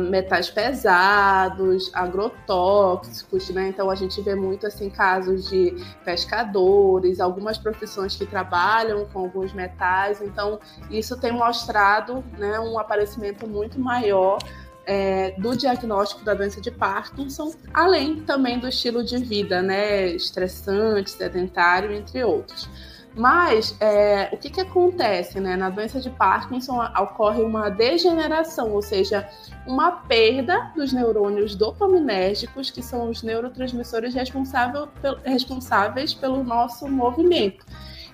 metais 0.09 0.49
pesados, 0.49 1.91
agrotóxicos, 1.93 3.51
né? 3.51 3.69
Então 3.69 3.91
a 3.91 3.95
gente 3.95 4.23
vê 4.23 4.35
muito 4.35 4.67
assim 4.67 4.89
casos 4.89 5.51
de 5.51 5.77
pescadores, 6.03 7.21
algumas 7.21 7.59
profissões 7.59 8.17
que 8.17 8.25
trabalham 8.25 9.05
com 9.05 9.19
alguns 9.19 9.53
metais. 9.53 10.23
Então 10.23 10.59
isso 10.91 11.21
tem 11.21 11.31
mostrado, 11.31 12.25
né, 12.39 12.59
um 12.59 12.79
aparecimento 12.79 13.47
muito 13.47 13.79
maior 13.79 14.39
é, 14.87 15.33
do 15.33 15.55
diagnóstico 15.55 16.25
da 16.25 16.33
doença 16.33 16.59
de 16.59 16.71
Parkinson, 16.71 17.53
além 17.75 18.23
também 18.23 18.59
do 18.59 18.67
estilo 18.67 19.05
de 19.05 19.19
vida, 19.19 19.61
né, 19.61 20.07
estressante, 20.07 21.11
sedentário, 21.11 21.93
entre 21.93 22.25
outros. 22.25 22.67
Mas 23.15 23.77
é, 23.81 24.31
o 24.33 24.37
que, 24.37 24.51
que 24.51 24.61
acontece? 24.61 25.41
Né? 25.41 25.57
Na 25.57 25.69
doença 25.69 26.01
de 26.01 26.11
Parkinson 26.11 26.81
ocorre 26.99 27.43
uma 27.43 27.69
degeneração, 27.69 28.73
ou 28.73 28.81
seja, 28.81 29.29
uma 29.67 29.91
perda 29.93 30.71
dos 30.77 30.93
neurônios 30.93 31.55
dopaminérgicos, 31.57 32.71
que 32.71 32.83
são 32.83 33.11
os 33.11 33.23
neurotransmissores 33.23 34.15
responsáveis 35.25 36.15
pelo 36.15 36.45
nosso 36.45 36.89
movimento. 36.89 37.67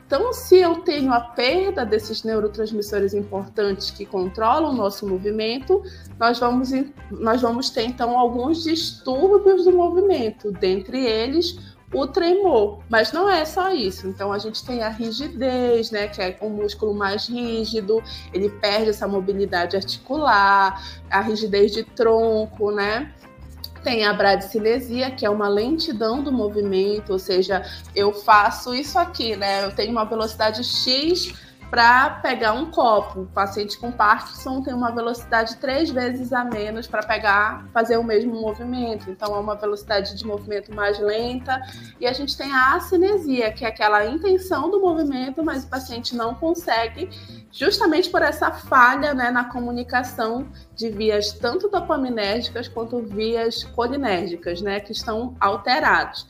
Então, 0.07 0.33
se 0.33 0.59
eu 0.59 0.76
tenho 0.83 1.12
a 1.12 1.19
perda 1.21 1.85
desses 1.85 2.23
neurotransmissores 2.23 3.12
importantes 3.12 3.91
que 3.91 4.07
controlam 4.07 4.71
o 4.71 4.76
nosso 4.76 5.05
movimento, 5.05 5.83
nós 6.17 6.38
vamos, 6.38 6.71
nós 7.11 7.43
vamos 7.43 7.71
ter 7.71 7.83
então 7.83 8.17
alguns 8.17 8.62
distúrbios 8.62 9.65
do 9.65 9.73
movimento, 9.73 10.53
dentre 10.53 11.05
eles 11.05 11.75
o 11.97 12.07
tremor, 12.07 12.81
mas 12.91 13.11
não 13.11 13.29
é 13.29 13.45
só 13.45 13.73
isso. 13.73 14.07
Então 14.07 14.33
a 14.33 14.38
gente 14.38 14.62
tem 14.65 14.83
a 14.83 14.88
rigidez, 14.91 15.91
né, 15.91 16.07
que 16.09 16.21
é 16.21 16.37
um 16.43 16.50
músculo 16.50 16.95
mais 16.95 17.26
rígido, 17.26 18.03
ele 18.33 18.50
perde 18.50 18.91
essa 18.91 19.09
mobilidade 19.09 19.76
articular, 19.76 20.83
a 21.11 21.21
rigidez 21.21 21.73
de 21.73 21.85
tronco, 21.85 22.71
né? 22.71 23.12
Tem 23.83 24.05
a 24.05 24.12
bradicinesia, 24.12 25.11
que 25.11 25.25
é 25.25 25.31
uma 25.31 25.49
lentidão 25.49 26.23
do 26.23 26.33
movimento, 26.33 27.12
ou 27.12 27.19
seja, 27.19 27.65
eu 27.95 28.12
faço 28.12 28.75
isso 28.75 28.99
aqui, 28.99 29.37
né? 29.37 29.65
Eu 29.65 29.73
tenho 29.75 29.93
uma 29.93 30.05
velocidade 30.05 30.65
X 30.65 31.33
para 31.70 32.11
pegar 32.11 32.52
um 32.52 32.70
copo. 32.70 33.23
O 33.23 33.26
paciente 33.26 33.78
com 33.78 33.90
Parkinson 33.90 34.62
tem 34.62 34.73
uma 34.73 34.92
velocidade 34.92 35.56
três 35.56 35.90
vezes 35.90 36.32
a 36.32 36.44
menos 36.44 36.87
para 36.87 37.02
pegar, 37.02 37.66
fazer 37.73 37.96
o 37.96 38.04
mesmo 38.04 38.40
movimento. 38.40 39.11
Então 39.11 39.35
é 39.35 39.38
uma 39.38 39.56
velocidade 39.56 40.16
de 40.16 40.25
movimento 40.25 40.75
mais 40.75 40.99
lenta. 40.99 41.61
E 42.00 42.06
a 42.06 42.12
gente 42.12 42.37
tem 42.37 42.52
a 42.52 42.75
acinesia, 42.75 43.52
que 43.52 43.64
é 43.64 43.68
aquela 43.68 44.04
intenção 44.06 44.70
do 44.70 44.80
movimento, 44.80 45.42
mas 45.42 45.64
o 45.64 45.68
paciente 45.68 46.14
não 46.14 46.35
consegue, 46.35 47.11
justamente 47.50 48.11
por 48.11 48.23
essa 48.23 48.52
falha 48.52 49.12
né, 49.12 49.30
na 49.30 49.44
comunicação 49.44 50.46
de 50.75 50.88
vias 50.90 51.32
tanto 51.32 51.68
dopaminérgicas 51.68 52.68
quanto 52.68 53.00
vias 53.02 53.64
colinérgicas, 53.64 54.61
né, 54.61 54.80
que 54.80 54.92
estão 54.92 55.35
alterados. 55.40 56.26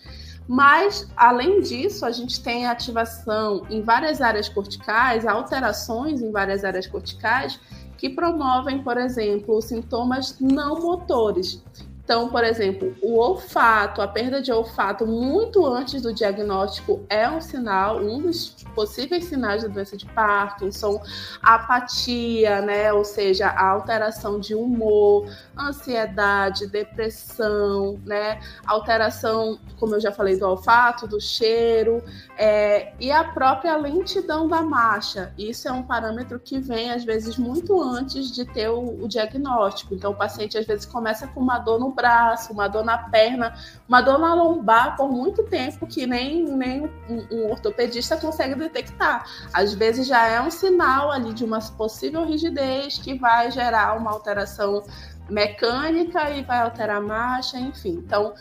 Mas, 0.48 1.08
além 1.16 1.60
disso, 1.60 2.06
a 2.06 2.12
gente 2.12 2.40
tem 2.42 2.66
ativação 2.66 3.66
em 3.68 3.82
várias 3.82 4.20
áreas 4.20 4.48
corticais, 4.48 5.26
alterações 5.26 6.22
em 6.22 6.30
várias 6.30 6.64
áreas 6.64 6.86
corticais 6.86 7.58
que 7.98 8.10
promovem, 8.10 8.82
por 8.82 8.96
exemplo, 8.96 9.60
sintomas 9.60 10.38
não 10.40 10.80
motores. 10.80 11.62
Então, 12.06 12.28
por 12.28 12.44
exemplo, 12.44 12.94
o 13.02 13.18
olfato, 13.18 14.00
a 14.00 14.06
perda 14.06 14.40
de 14.40 14.52
olfato 14.52 15.04
muito 15.04 15.66
antes 15.66 16.00
do 16.02 16.14
diagnóstico 16.14 17.04
é 17.08 17.28
um 17.28 17.40
sinal, 17.40 18.00
um 18.00 18.22
dos 18.22 18.50
possíveis 18.76 19.24
sinais 19.24 19.64
da 19.64 19.68
doença 19.68 19.96
de 19.96 20.06
Parkinson, 20.06 21.02
apatia, 21.42 22.60
né, 22.60 22.92
ou 22.92 23.04
seja, 23.04 23.48
a 23.48 23.70
alteração 23.70 24.38
de 24.38 24.54
humor, 24.54 25.28
ansiedade, 25.58 26.66
depressão, 26.66 27.98
né, 28.04 28.40
alteração, 28.66 29.58
como 29.78 29.94
eu 29.94 30.00
já 30.00 30.12
falei, 30.12 30.38
do 30.38 30.46
olfato, 30.46 31.06
do 31.06 31.20
cheiro, 31.20 32.02
é, 32.36 32.92
e 33.00 33.10
a 33.10 33.24
própria 33.24 33.76
lentidão 33.76 34.46
da 34.46 34.62
marcha. 34.62 35.32
Isso 35.38 35.68
é 35.68 35.72
um 35.72 35.82
parâmetro 35.82 36.38
que 36.38 36.58
vem 36.58 36.90
às 36.90 37.04
vezes 37.04 37.38
muito 37.38 37.80
antes 37.80 38.30
de 38.30 38.44
ter 38.44 38.68
o, 38.68 39.04
o 39.04 39.08
diagnóstico. 39.08 39.94
Então, 39.94 40.12
o 40.12 40.14
paciente 40.14 40.58
às 40.58 40.66
vezes 40.66 40.84
começa 40.84 41.26
com 41.28 41.40
uma 41.40 41.58
dor 41.58 41.78
no 41.78 41.90
braço, 41.90 42.52
uma 42.52 42.68
dor 42.68 42.84
na 42.84 42.98
perna, 42.98 43.54
uma 43.88 44.00
dor 44.00 44.18
na 44.18 44.34
lombar 44.34 44.96
por 44.96 45.10
muito 45.10 45.42
tempo 45.44 45.86
que 45.86 46.06
nem, 46.06 46.44
nem 46.44 46.84
um, 47.08 47.26
um 47.30 47.50
ortopedista 47.50 48.16
consegue 48.16 48.54
detectar. 48.54 49.24
Às 49.52 49.72
vezes 49.72 50.06
já 50.06 50.26
é 50.26 50.40
um 50.40 50.50
sinal 50.50 51.10
ali 51.10 51.32
de 51.32 51.44
uma 51.44 51.60
possível 51.76 52.24
rigidez 52.24 52.98
que 52.98 53.18
vai 53.18 53.50
gerar 53.50 53.96
uma 53.96 54.10
alteração 54.10 54.82
mecânica 55.28 56.30
e 56.30 56.42
vai 56.42 56.60
alterar 56.60 56.96
a 56.96 57.00
marcha, 57.00 57.58
enfim. 57.58 58.02
Então, 58.04 58.34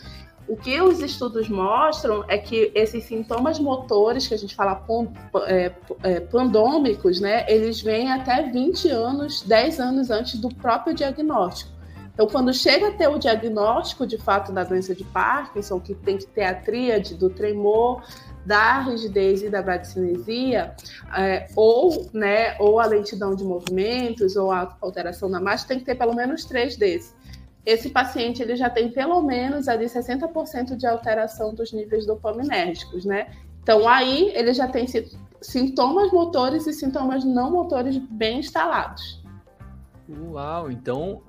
o 0.48 0.56
que 0.56 0.80
os 0.80 1.00
estudos 1.00 1.48
mostram 1.48 2.24
é 2.28 2.38
que 2.38 2.70
esses 2.74 3.04
sintomas 3.04 3.58
motores, 3.58 4.28
que 4.28 4.34
a 4.34 4.38
gente 4.38 4.54
fala 4.54 4.84
é, 5.46 5.72
é, 6.02 6.20
pandômicos, 6.20 7.20
né, 7.20 7.44
eles 7.48 7.80
vêm 7.80 8.12
até 8.12 8.44
20 8.44 8.88
anos, 8.90 9.42
10 9.42 9.80
anos 9.80 10.10
antes 10.10 10.38
do 10.38 10.48
próprio 10.48 10.94
diagnóstico. 10.94 11.76
Então, 12.14 12.26
quando 12.28 12.54
chega 12.54 12.88
a 12.88 12.92
ter 12.92 13.08
o 13.08 13.18
diagnóstico 13.18 14.06
de 14.06 14.16
fato 14.16 14.50
da 14.50 14.64
doença 14.64 14.94
de 14.94 15.04
Parkinson, 15.04 15.78
que 15.78 15.94
tem 15.94 16.16
que 16.16 16.26
ter 16.26 16.44
a 16.44 16.54
tríade 16.54 17.14
do 17.14 17.28
tremor, 17.28 18.02
da 18.46 18.80
rigidez 18.80 19.42
e 19.42 19.50
da 19.50 19.60
bradicinesia, 19.60 20.74
é, 21.16 21.48
ou, 21.56 22.08
né, 22.12 22.56
ou 22.60 22.78
a 22.78 22.86
lentidão 22.86 23.34
de 23.34 23.44
movimentos, 23.44 24.36
ou 24.36 24.52
a 24.52 24.76
alteração 24.80 25.28
na 25.28 25.40
marcha, 25.40 25.66
tem 25.66 25.80
que 25.80 25.84
ter 25.84 25.96
pelo 25.96 26.14
menos 26.14 26.44
três 26.44 26.76
desses. 26.76 27.14
Esse 27.64 27.90
paciente 27.90 28.40
ele 28.40 28.54
já 28.54 28.70
tem 28.70 28.88
pelo 28.88 29.20
menos 29.20 29.66
ali 29.66 29.86
60% 29.86 30.76
de 30.76 30.86
alteração 30.86 31.52
dos 31.52 31.72
níveis 31.72 32.06
dopaminérgicos, 32.06 33.04
né? 33.04 33.26
Então 33.60 33.88
aí 33.88 34.30
ele 34.36 34.54
já 34.54 34.68
tem 34.68 34.86
sintomas 35.42 36.12
motores 36.12 36.68
e 36.68 36.72
sintomas 36.72 37.24
não 37.24 37.50
motores 37.50 37.98
bem 37.98 38.38
instalados. 38.38 39.20
Uau, 40.08 40.70
então 40.70 41.22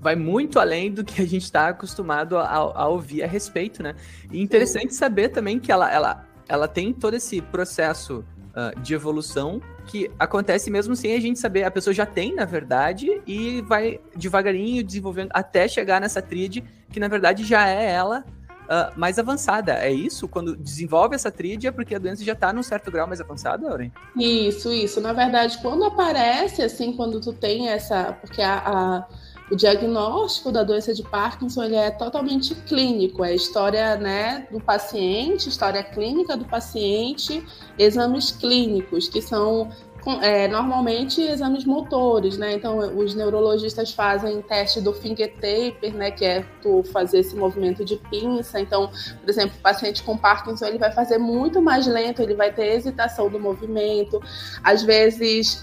vai 0.00 0.16
muito 0.16 0.60
além 0.60 0.92
do 0.92 1.04
que 1.04 1.20
a 1.20 1.26
gente 1.26 1.42
está 1.42 1.68
acostumado 1.68 2.36
a, 2.36 2.46
a, 2.46 2.88
ouvir 2.88 3.22
a 3.22 3.26
respeito, 3.26 3.82
né? 3.82 3.94
E 4.32 4.40
interessante 4.40 4.92
Sim. 4.92 4.98
saber 4.98 5.28
também 5.28 5.60
que 5.60 5.70
ela, 5.70 5.92
ela, 5.92 6.26
ela 6.52 6.68
tem 6.68 6.92
todo 6.92 7.14
esse 7.14 7.40
processo 7.40 8.22
uh, 8.50 8.78
de 8.82 8.92
evolução 8.92 9.58
que 9.86 10.10
acontece 10.18 10.70
mesmo 10.70 10.94
sem 10.94 11.14
a 11.14 11.20
gente 11.20 11.38
saber. 11.38 11.64
A 11.64 11.70
pessoa 11.70 11.94
já 11.94 12.04
tem, 12.04 12.34
na 12.34 12.44
verdade, 12.44 13.22
e 13.26 13.62
vai 13.62 13.98
devagarinho 14.14 14.84
desenvolvendo 14.84 15.30
até 15.32 15.66
chegar 15.66 15.98
nessa 15.98 16.20
tríade, 16.20 16.62
que 16.90 17.00
na 17.00 17.08
verdade 17.08 17.42
já 17.42 17.66
é 17.66 17.90
ela 17.90 18.22
uh, 18.64 19.00
mais 19.00 19.18
avançada. 19.18 19.72
É 19.72 19.90
isso? 19.90 20.28
Quando 20.28 20.54
desenvolve 20.54 21.14
essa 21.14 21.30
tríade 21.30 21.66
é 21.66 21.70
porque 21.70 21.94
a 21.94 21.98
doença 21.98 22.22
já 22.22 22.34
está 22.34 22.52
num 22.52 22.62
certo 22.62 22.90
grau 22.90 23.06
mais 23.06 23.22
avançado, 23.22 23.64
Lauren? 23.64 23.90
Isso, 24.14 24.70
isso. 24.70 25.00
Na 25.00 25.14
verdade, 25.14 25.56
quando 25.62 25.86
aparece, 25.86 26.60
assim, 26.60 26.92
quando 26.92 27.18
tu 27.18 27.32
tem 27.32 27.70
essa. 27.70 28.12
Porque 28.20 28.42
a, 28.42 28.58
a 28.58 29.06
o 29.52 29.56
diagnóstico 29.56 30.50
da 30.50 30.64
doença 30.64 30.94
de 30.94 31.02
Parkinson 31.02 31.64
ele 31.64 31.76
é 31.76 31.90
totalmente 31.90 32.54
clínico, 32.54 33.22
é 33.22 33.34
história 33.34 33.96
né, 33.96 34.46
do 34.50 34.58
paciente, 34.58 35.50
história 35.50 35.82
clínica 35.82 36.38
do 36.38 36.46
paciente, 36.46 37.44
exames 37.78 38.30
clínicos, 38.30 39.10
que 39.10 39.20
são 39.20 39.68
é, 40.22 40.48
normalmente 40.48 41.20
exames 41.20 41.64
motores, 41.64 42.36
né? 42.36 42.54
Então, 42.54 42.78
os 42.98 43.14
neurologistas 43.14 43.92
fazem 43.92 44.42
teste 44.42 44.80
do 44.80 44.92
finger 44.92 45.32
taper, 45.34 45.94
né? 45.94 46.10
Que 46.10 46.24
é 46.24 46.44
tu 46.60 46.82
fazer 46.84 47.20
esse 47.20 47.36
movimento 47.36 47.84
de 47.84 47.96
pinça. 48.10 48.58
Então, 48.58 48.90
por 49.20 49.30
exemplo, 49.30 49.56
o 49.56 49.62
paciente 49.62 50.02
com 50.02 50.18
Parkinson, 50.18 50.66
ele 50.66 50.78
vai 50.78 50.90
fazer 50.90 51.18
muito 51.18 51.62
mais 51.62 51.86
lento, 51.86 52.20
ele 52.20 52.34
vai 52.34 52.52
ter 52.52 52.74
hesitação 52.74 53.28
do 53.28 53.38
movimento. 53.38 54.20
Às 54.64 54.82
vezes, 54.82 55.62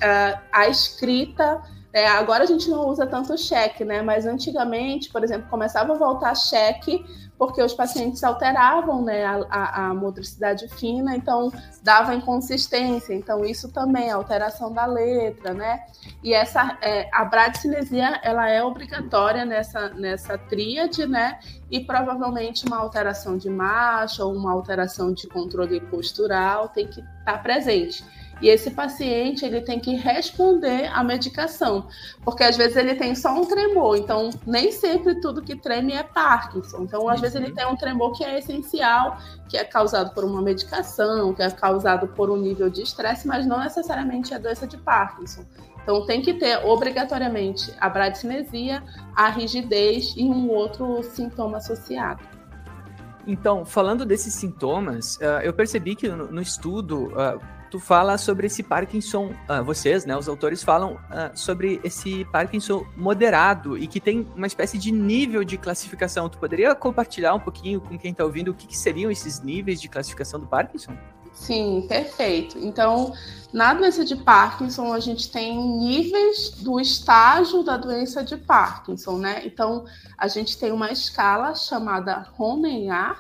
a 0.53 0.69
escrita 0.69 1.62
é, 1.91 2.08
agora 2.08 2.43
a 2.43 2.48
gente 2.48 2.69
não 2.69 2.88
usa 2.88 3.08
tanto 3.08 3.38
cheque, 3.38 3.84
né? 3.84 4.01
Mas 4.01 4.25
antigamente, 4.25 5.10
por 5.10 5.24
exemplo, 5.24 5.50
começava 5.50 5.93
a 5.93 5.98
voltar 5.98 6.36
cheque 6.36 7.03
porque 7.39 7.63
os 7.63 7.74
pacientes 7.74 8.22
alteravam 8.22 9.01
né, 9.01 9.24
a, 9.24 9.46
a, 9.50 9.86
a 9.88 9.93
motricidade 9.93 10.67
fina, 10.67 11.15
então 11.15 11.50
dava 11.81 12.13
inconsistência. 12.13 13.13
Então, 13.13 13.46
isso 13.46 13.72
também, 13.72 14.12
alteração 14.12 14.73
da 14.73 14.86
letra, 14.86 15.54
né? 15.54 15.80
E 16.21 16.34
essa, 16.34 16.78
é, 16.82 17.10
a 17.13 17.23
bradicinesia, 17.23 18.19
ela 18.23 18.49
é 18.49 18.62
obrigatória 18.62 19.45
nessa, 19.45 19.88
nessa 19.91 20.38
tríade, 20.38 21.08
né? 21.08 21.39
E 21.71 21.80
provavelmente 21.80 22.65
uma 22.67 22.78
alteração 22.78 23.38
de 23.38 23.49
marcha 23.49 24.25
ou 24.25 24.36
uma 24.36 24.52
alteração 24.52 25.13
de 25.13 25.25
controle 25.25 25.80
postural 25.80 26.67
tem 26.67 26.88
que 26.88 26.99
estar 26.99 27.23
tá 27.23 27.38
presente. 27.38 28.04
E 28.41 28.47
esse 28.47 28.71
paciente 28.71 29.45
ele 29.45 29.62
tem 29.62 29.80
que 29.80 29.95
responder 29.95 30.88
à 30.93 31.04
medicação, 31.04 31.88
porque 32.23 32.43
às 32.43 32.56
vezes 32.56 32.78
ele 32.78 32.95
tem 32.95 33.13
só 33.13 33.34
um 33.34 33.45
tremor, 33.45 33.97
então 33.97 34.30
nem 34.45 34.71
sempre 34.71 35.19
tudo 35.19 35.41
que 35.41 35.56
treme 35.56 35.93
é 35.93 36.04
Parkinson. 36.04 36.84
Então, 36.84 37.10
às 37.10 37.15
uhum. 37.15 37.21
vezes 37.21 37.36
ele 37.36 37.49
uhum. 37.49 37.56
tem 37.56 37.67
um 37.67 37.75
tremor 37.75 38.13
que 38.13 38.23
é 38.23 38.39
essencial, 38.39 39.17
que 39.49 39.58
é 39.58 39.63
causado 39.63 40.13
por 40.13 40.23
uma 40.23 40.41
medicação, 40.41 41.34
que 41.34 41.41
é 41.41 41.49
causado 41.49 42.08
por 42.08 42.30
um 42.30 42.38
nível 42.38 42.69
de 42.69 42.82
estresse, 42.82 43.28
mas 43.28 43.45
não 43.45 43.60
necessariamente 43.60 44.34
é 44.34 44.39
doença 44.39 44.65
de 44.65 44.78
Parkinson. 44.78 45.43
Então 45.84 46.06
tem 46.06 46.21
que 46.21 46.34
ter 46.34 46.63
obrigatoriamente 46.65 47.73
a 47.80 47.89
bradicinesia, 47.89 48.84
a 49.15 49.30
rigidez 49.30 50.13
e 50.15 50.23
um 50.23 50.49
outro 50.49 51.02
sintoma 51.04 51.58
associado. 51.58 52.23
Então, 53.25 53.65
falando 53.65 54.06
desses 54.06 54.34
sintomas, 54.34 55.17
uh, 55.17 55.41
eu 55.43 55.54
percebi 55.54 55.95
que 55.95 56.08
no, 56.08 56.41
estudo 56.41 57.08
uh, 57.08 57.39
tu 57.69 57.79
fala 57.79 58.17
sobre 58.17 58.47
esse 58.47 58.63
Parkinson, 58.63 59.32
uh, 59.49 59.63
vocês, 59.63 60.05
né, 60.05 60.17
os 60.17 60.27
autores 60.27 60.63
falam 60.63 60.93
uh, 60.93 61.38
sobre 61.38 61.79
esse 61.84 62.25
Parkinson 62.25 62.86
moderado 62.97 63.77
e 63.77 63.88
que 63.88 63.99
tem 63.99 64.27
uma 64.36 64.47
espécie 64.47 64.77
de 64.77 64.91
nível 64.91 65.43
de 65.43 65.58
classificação. 65.58 66.29
Tu 66.29 66.38
poderia 66.38 66.73
compartilhar 66.73 67.34
um 67.34 67.39
pouquinho 67.39 67.79
com 67.79 67.97
quem 67.97 68.12
está 68.12 68.23
ouvindo 68.23 68.51
o 68.51 68.53
que, 68.53 68.67
que, 68.67 68.77
seriam 68.77 69.12
esses 69.12 69.41
níveis 69.41 69.79
de 69.82 69.88
classificação 69.88 70.39
do 70.39 70.47
Parkinson? 70.47 70.95
Sim, 71.34 71.86
perfeito. 71.88 72.58
Então, 72.58 73.13
na 73.53 73.73
doença 73.73 74.03
de 74.03 74.15
Parkinson, 74.15 74.91
a 74.91 74.99
gente 74.99 75.32
tem 75.32 75.58
níveis 75.77 76.51
do 76.62 76.79
estágio 76.79 77.63
da 77.63 77.77
doença 77.77 78.23
de 78.23 78.36
Parkinson, 78.36 79.17
né? 79.17 79.41
Então, 79.45 79.86
a 80.17 80.27
gente 80.27 80.58
tem 80.58 80.71
uma 80.71 80.91
escala 80.91 81.55
chamada 81.55 82.27
Ronen-A, 82.34 83.17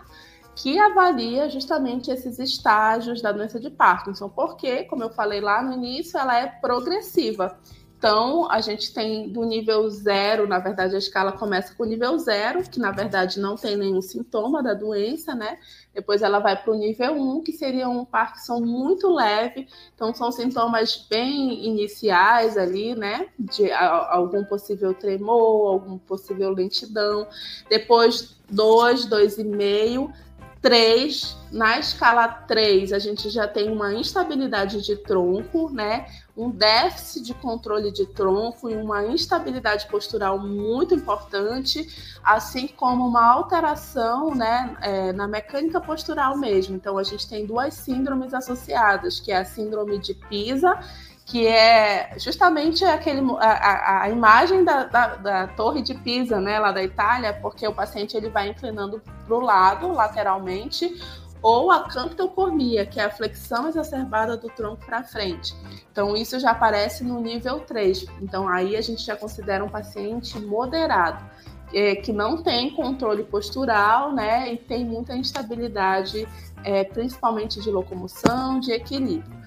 que 0.61 0.77
avalia 0.77 1.49
justamente 1.49 2.11
esses 2.11 2.37
estágios 2.37 3.21
da 3.21 3.31
doença 3.31 3.57
de 3.59 3.69
Parkinson, 3.69 4.27
porque, 4.27 4.83
como 4.83 5.01
eu 5.03 5.09
falei 5.09 5.39
lá 5.39 5.63
no 5.63 5.73
início, 5.73 6.19
ela 6.19 6.37
é 6.37 6.47
progressiva. 6.47 7.57
Então, 7.97 8.49
a 8.49 8.61
gente 8.61 8.93
tem 8.93 9.29
do 9.29 9.43
nível 9.43 9.89
zero, 9.89 10.47
na 10.47 10.59
verdade, 10.59 10.95
a 10.95 10.97
escala 10.97 11.33
começa 11.33 11.73
com 11.75 11.83
o 11.83 11.85
nível 11.85 12.17
zero, 12.17 12.63
que 12.63 12.79
na 12.79 12.91
verdade 12.91 13.41
não 13.41 13.55
tem 13.55 13.75
nenhum 13.75 14.01
sintoma 14.01 14.63
da 14.63 14.73
doença, 14.73 15.35
né? 15.35 15.57
Depois 15.93 16.21
ela 16.21 16.39
vai 16.39 16.55
para 16.55 16.71
o 16.71 16.75
nível 16.75 17.13
1, 17.13 17.37
um, 17.37 17.43
que 17.43 17.51
seria 17.51 17.89
um 17.89 18.05
Parkinson 18.05 18.61
muito 18.61 19.13
leve. 19.13 19.67
Então, 19.93 20.13
são 20.13 20.31
sintomas 20.31 21.07
bem 21.09 21.65
iniciais 21.67 22.57
ali, 22.57 22.95
né? 22.95 23.27
De 23.37 23.69
algum 23.71 24.45
possível 24.45 24.93
tremor, 24.93 25.73
algum 25.73 25.97
possível 25.97 26.51
lentidão. 26.51 27.27
Depois, 27.69 28.39
2, 28.49 29.07
2,5 29.07 30.09
3, 30.61 31.37
na 31.51 31.79
escala 31.79 32.27
3, 32.27 32.91
a 32.91 32.99
gente 32.99 33.29
já 33.29 33.47
tem 33.47 33.71
uma 33.71 33.93
instabilidade 33.93 34.81
de 34.81 34.95
tronco, 34.97 35.69
né? 35.69 36.05
Um 36.35 36.49
déficit 36.49 37.25
de 37.25 37.33
controle 37.33 37.91
de 37.91 38.05
tronco 38.05 38.69
e 38.69 38.75
uma 38.75 39.05
instabilidade 39.05 39.87
postural 39.87 40.37
muito 40.37 40.93
importante, 40.93 41.87
assim 42.23 42.67
como 42.67 43.07
uma 43.07 43.25
alteração 43.25 44.35
né, 44.35 44.77
é, 44.81 45.13
na 45.13 45.27
mecânica 45.27 45.79
postural 45.79 46.37
mesmo. 46.37 46.75
Então, 46.75 46.97
a 46.97 47.03
gente 47.03 47.27
tem 47.27 47.45
duas 47.45 47.73
síndromes 47.73 48.33
associadas, 48.33 49.19
que 49.19 49.31
é 49.31 49.37
a 49.37 49.45
síndrome 49.45 49.97
de 49.97 50.13
Pisa 50.13 50.77
que 51.29 51.45
é 51.45 52.15
justamente 52.17 52.83
aquele, 52.83 53.21
a, 53.39 54.01
a 54.01 54.09
imagem 54.09 54.63
da, 54.63 54.85
da, 54.85 55.15
da, 55.15 55.47
torre 55.47 55.83
de 55.83 55.93
Pisa, 55.93 56.41
né, 56.41 56.57
lá 56.57 56.71
da 56.71 56.83
Itália, 56.83 57.37
porque 57.39 57.67
o 57.67 57.73
paciente 57.73 58.17
ele 58.17 58.29
vai 58.29 58.49
inclinando 58.49 58.99
para 59.27 59.35
o 59.35 59.39
lado, 59.39 59.91
lateralmente, 59.93 60.99
ou 61.39 61.69
a 61.69 61.87
camptocormia, 61.87 62.83
que 62.87 62.99
é 62.99 63.05
a 63.05 63.11
flexão 63.11 63.69
exacerbada 63.69 64.35
do 64.35 64.49
tronco 64.49 64.83
para 64.83 65.03
frente. 65.03 65.55
Então, 65.91 66.17
isso 66.17 66.39
já 66.39 66.49
aparece 66.49 67.03
no 67.03 67.21
nível 67.21 67.59
3. 67.59 68.07
Então, 68.23 68.47
aí 68.47 68.75
a 68.75 68.81
gente 68.81 69.03
já 69.05 69.15
considera 69.15 69.63
um 69.63 69.69
paciente 69.69 70.39
moderado. 70.39 71.23
é, 71.71 71.95
que 71.97 72.11
não 72.11 72.41
tem 72.41 72.71
controle 72.71 73.23
postural, 73.23 74.11
né? 74.11 74.51
E 74.51 74.57
tem 74.57 74.83
muita 74.83 75.15
instabilidade, 75.15 76.27
é, 76.63 76.83
principalmente 76.83 77.61
de 77.61 77.69
locomoção, 77.69 78.59
de 78.59 78.71
equilíbrio. 78.71 79.38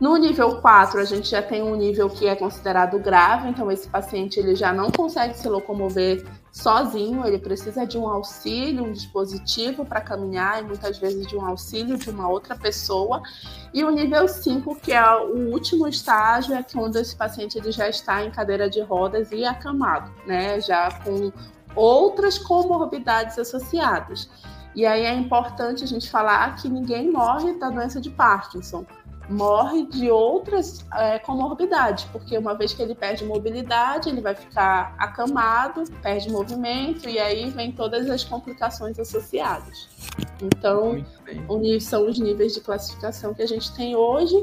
No 0.00 0.16
nível 0.16 0.62
4, 0.62 0.98
a 0.98 1.04
gente 1.04 1.28
já 1.28 1.42
tem 1.42 1.62
um 1.62 1.76
nível 1.76 2.08
que 2.08 2.26
é 2.26 2.34
considerado 2.34 2.98
grave, 2.98 3.50
então 3.50 3.70
esse 3.70 3.86
paciente 3.86 4.40
ele 4.40 4.54
já 4.54 4.72
não 4.72 4.90
consegue 4.90 5.36
se 5.36 5.46
locomover 5.46 6.26
sozinho, 6.50 7.26
ele 7.26 7.38
precisa 7.38 7.86
de 7.86 7.98
um 7.98 8.08
auxílio, 8.08 8.84
um 8.84 8.92
dispositivo 8.92 9.84
para 9.84 10.00
caminhar 10.00 10.62
e 10.62 10.64
muitas 10.64 10.96
vezes 10.96 11.26
de 11.26 11.36
um 11.36 11.44
auxílio 11.44 11.98
de 11.98 12.08
uma 12.08 12.30
outra 12.30 12.56
pessoa. 12.56 13.20
E 13.74 13.84
o 13.84 13.90
nível 13.90 14.26
5, 14.26 14.74
que 14.76 14.90
é 14.90 15.16
o 15.16 15.52
último 15.52 15.86
estágio, 15.86 16.54
é 16.54 16.62
quando 16.62 16.96
esse 16.96 17.14
paciente 17.14 17.58
ele 17.58 17.70
já 17.70 17.86
está 17.86 18.24
em 18.24 18.30
cadeira 18.30 18.70
de 18.70 18.80
rodas 18.80 19.30
e 19.32 19.44
acamado, 19.44 20.10
né, 20.26 20.62
já 20.62 20.90
com 21.04 21.30
outras 21.76 22.38
comorbidades 22.38 23.38
associadas. 23.38 24.30
E 24.74 24.86
aí 24.86 25.04
é 25.04 25.12
importante 25.12 25.84
a 25.84 25.86
gente 25.86 26.08
falar 26.08 26.56
que 26.56 26.68
ninguém 26.68 27.10
morre 27.10 27.52
da 27.58 27.68
doença 27.68 28.00
de 28.00 28.08
Parkinson 28.08 28.86
morre 29.30 29.86
de 29.86 30.10
outras 30.10 30.84
é, 30.92 31.18
comorbidades, 31.20 32.04
porque 32.06 32.36
uma 32.36 32.54
vez 32.54 32.74
que 32.74 32.82
ele 32.82 32.94
perde 32.94 33.24
mobilidade, 33.24 34.08
ele 34.08 34.20
vai 34.20 34.34
ficar 34.34 34.94
acamado, 34.98 35.84
perde 36.02 36.30
movimento, 36.30 37.08
e 37.08 37.18
aí 37.18 37.48
vem 37.50 37.70
todas 37.70 38.10
as 38.10 38.24
complicações 38.24 38.98
associadas. 38.98 39.88
Então, 40.42 41.04
são 41.80 42.08
os 42.08 42.18
níveis 42.18 42.54
de 42.54 42.60
classificação 42.60 43.34
que 43.34 43.42
a 43.42 43.46
gente 43.46 43.74
tem 43.74 43.94
hoje, 43.96 44.34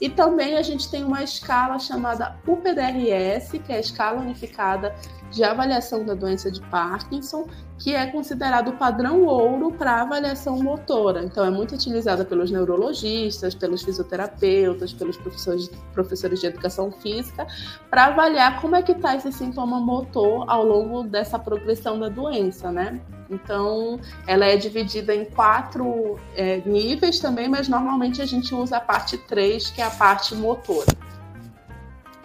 e 0.00 0.08
também 0.08 0.56
a 0.56 0.62
gente 0.62 0.90
tem 0.90 1.04
uma 1.04 1.22
escala 1.22 1.78
chamada 1.78 2.36
UPDRS, 2.46 3.58
que 3.58 3.72
é 3.72 3.76
a 3.76 3.80
escala 3.80 4.20
unificada 4.20 4.94
de 5.30 5.42
avaliação 5.42 6.04
da 6.04 6.14
doença 6.14 6.50
de 6.50 6.60
Parkinson, 6.62 7.46
que 7.78 7.94
é 7.94 8.06
considerado 8.06 8.68
o 8.68 8.76
padrão 8.76 9.24
ouro 9.24 9.72
para 9.72 10.00
avaliação 10.00 10.62
motora. 10.62 11.24
Então, 11.24 11.44
é 11.44 11.50
muito 11.50 11.74
utilizada 11.74 12.24
pelos 12.24 12.50
neurologistas, 12.50 13.54
pelos 13.54 13.82
fisioterapeutas, 13.82 14.92
pelos 14.92 15.16
professores, 15.16 15.68
professores 15.92 16.40
de 16.40 16.46
educação 16.46 16.92
física, 16.92 17.46
para 17.90 18.06
avaliar 18.06 18.60
como 18.60 18.76
é 18.76 18.82
que 18.82 18.92
está 18.92 19.16
esse 19.16 19.32
sintoma 19.32 19.80
motor 19.80 20.44
ao 20.48 20.64
longo 20.64 21.02
dessa 21.02 21.38
progressão 21.38 21.98
da 21.98 22.08
doença, 22.08 22.70
né? 22.70 23.00
Então, 23.30 24.00
ela 24.26 24.44
é 24.44 24.56
dividida 24.56 25.14
em 25.14 25.24
quatro 25.24 26.18
é, 26.36 26.62
níveis 26.66 27.18
também, 27.18 27.48
mas 27.48 27.68
normalmente 27.68 28.20
a 28.20 28.26
gente 28.26 28.54
usa 28.54 28.76
a 28.76 28.80
parte 28.80 29.16
3, 29.16 29.70
que 29.70 29.80
é 29.80 29.84
a 29.84 29.90
parte 29.90 30.34
motora. 30.34 30.86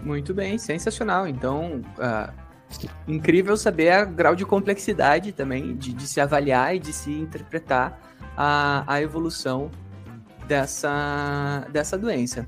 Muito 0.01 0.33
bem, 0.33 0.57
sensacional. 0.57 1.27
Então, 1.27 1.81
uh, 1.97 2.33
incrível 3.07 3.55
saber 3.57 4.03
o 4.03 4.11
grau 4.11 4.35
de 4.35 4.45
complexidade 4.45 5.31
também, 5.31 5.75
de, 5.75 5.93
de 5.93 6.07
se 6.07 6.21
avaliar 6.21 6.75
e 6.75 6.79
de 6.79 6.93
se 6.93 7.11
interpretar 7.11 7.99
a, 8.37 8.83
a 8.87 9.01
evolução 9.01 9.69
dessa, 10.47 11.67
dessa 11.71 11.97
doença. 11.97 12.47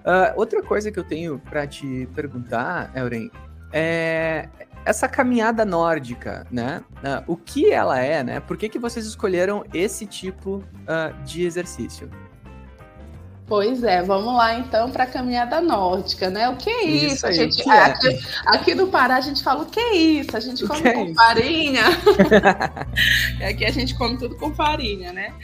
Uh, 0.00 0.36
outra 0.36 0.62
coisa 0.62 0.92
que 0.92 0.98
eu 0.98 1.04
tenho 1.04 1.38
para 1.38 1.66
te 1.66 2.08
perguntar, 2.14 2.92
Euren, 2.94 3.30
é 3.72 4.48
essa 4.84 5.08
caminhada 5.08 5.64
nórdica, 5.64 6.46
né? 6.50 6.82
Uh, 6.96 7.32
o 7.32 7.36
que 7.36 7.72
ela 7.72 7.98
é, 7.98 8.22
né? 8.22 8.40
Por 8.40 8.56
que, 8.56 8.68
que 8.68 8.78
vocês 8.78 9.06
escolheram 9.06 9.64
esse 9.72 10.06
tipo 10.06 10.56
uh, 10.56 11.22
de 11.24 11.44
exercício? 11.44 12.10
Pois 13.46 13.82
é, 13.84 14.02
vamos 14.02 14.34
lá 14.34 14.54
então 14.54 14.90
para 14.90 15.04
a 15.04 15.06
caminhada 15.06 15.60
nórdica, 15.60 16.30
né? 16.30 16.48
O 16.48 16.56
que 16.56 16.70
é 16.70 16.84
isso? 16.84 17.14
isso 17.14 17.26
aí, 17.26 17.32
a 17.32 17.42
gente, 17.42 17.68
é? 17.68 17.78
aqui, 17.78 18.20
aqui, 18.46 18.74
no 18.74 18.86
Pará 18.86 19.16
a 19.16 19.20
gente 19.20 19.42
fala 19.42 19.64
o 19.64 19.66
que 19.66 19.78
é 19.78 19.94
isso? 19.94 20.34
A 20.34 20.40
gente 20.40 20.66
come 20.66 20.80
com 20.80 21.04
é 21.04 21.14
farinha. 21.14 21.82
aqui 23.46 23.66
a 23.66 23.70
gente 23.70 23.94
come 23.96 24.16
tudo 24.16 24.36
com 24.36 24.54
farinha, 24.54 25.12
né? 25.12 25.34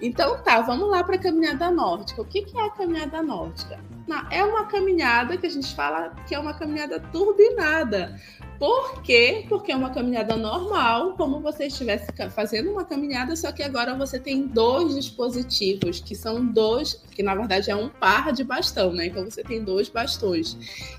Então 0.00 0.38
tá, 0.42 0.60
vamos 0.60 0.88
lá 0.88 1.02
para 1.02 1.16
a 1.16 1.18
caminhada 1.18 1.70
nórdica. 1.70 2.22
O 2.22 2.24
que, 2.24 2.42
que 2.42 2.56
é 2.56 2.66
a 2.66 2.70
caminhada 2.70 3.20
nórdica? 3.20 3.80
Não, 4.06 4.24
é 4.30 4.44
uma 4.44 4.64
caminhada 4.66 5.36
que 5.36 5.46
a 5.46 5.50
gente 5.50 5.74
fala 5.74 6.14
que 6.26 6.34
é 6.34 6.38
uma 6.38 6.54
caminhada 6.54 7.00
turbinada. 7.00 8.18
Por 8.58 9.02
quê? 9.02 9.46
Porque 9.48 9.70
é 9.70 9.76
uma 9.76 9.90
caminhada 9.90 10.36
normal, 10.36 11.12
como 11.12 11.40
você 11.40 11.66
estivesse 11.66 12.06
fazendo 12.30 12.72
uma 12.72 12.84
caminhada, 12.84 13.36
só 13.36 13.52
que 13.52 13.62
agora 13.62 13.94
você 13.94 14.18
tem 14.18 14.48
dois 14.48 14.96
dispositivos, 14.96 16.00
que 16.00 16.14
são 16.16 16.44
dois, 16.44 16.94
que 17.12 17.22
na 17.22 17.36
verdade 17.36 17.70
é 17.70 17.76
um 17.76 17.88
par 17.88 18.32
de 18.32 18.42
bastão, 18.42 18.92
né? 18.92 19.06
Então 19.06 19.24
você 19.24 19.44
tem 19.44 19.62
dois 19.62 19.88
bastões. 19.88 20.56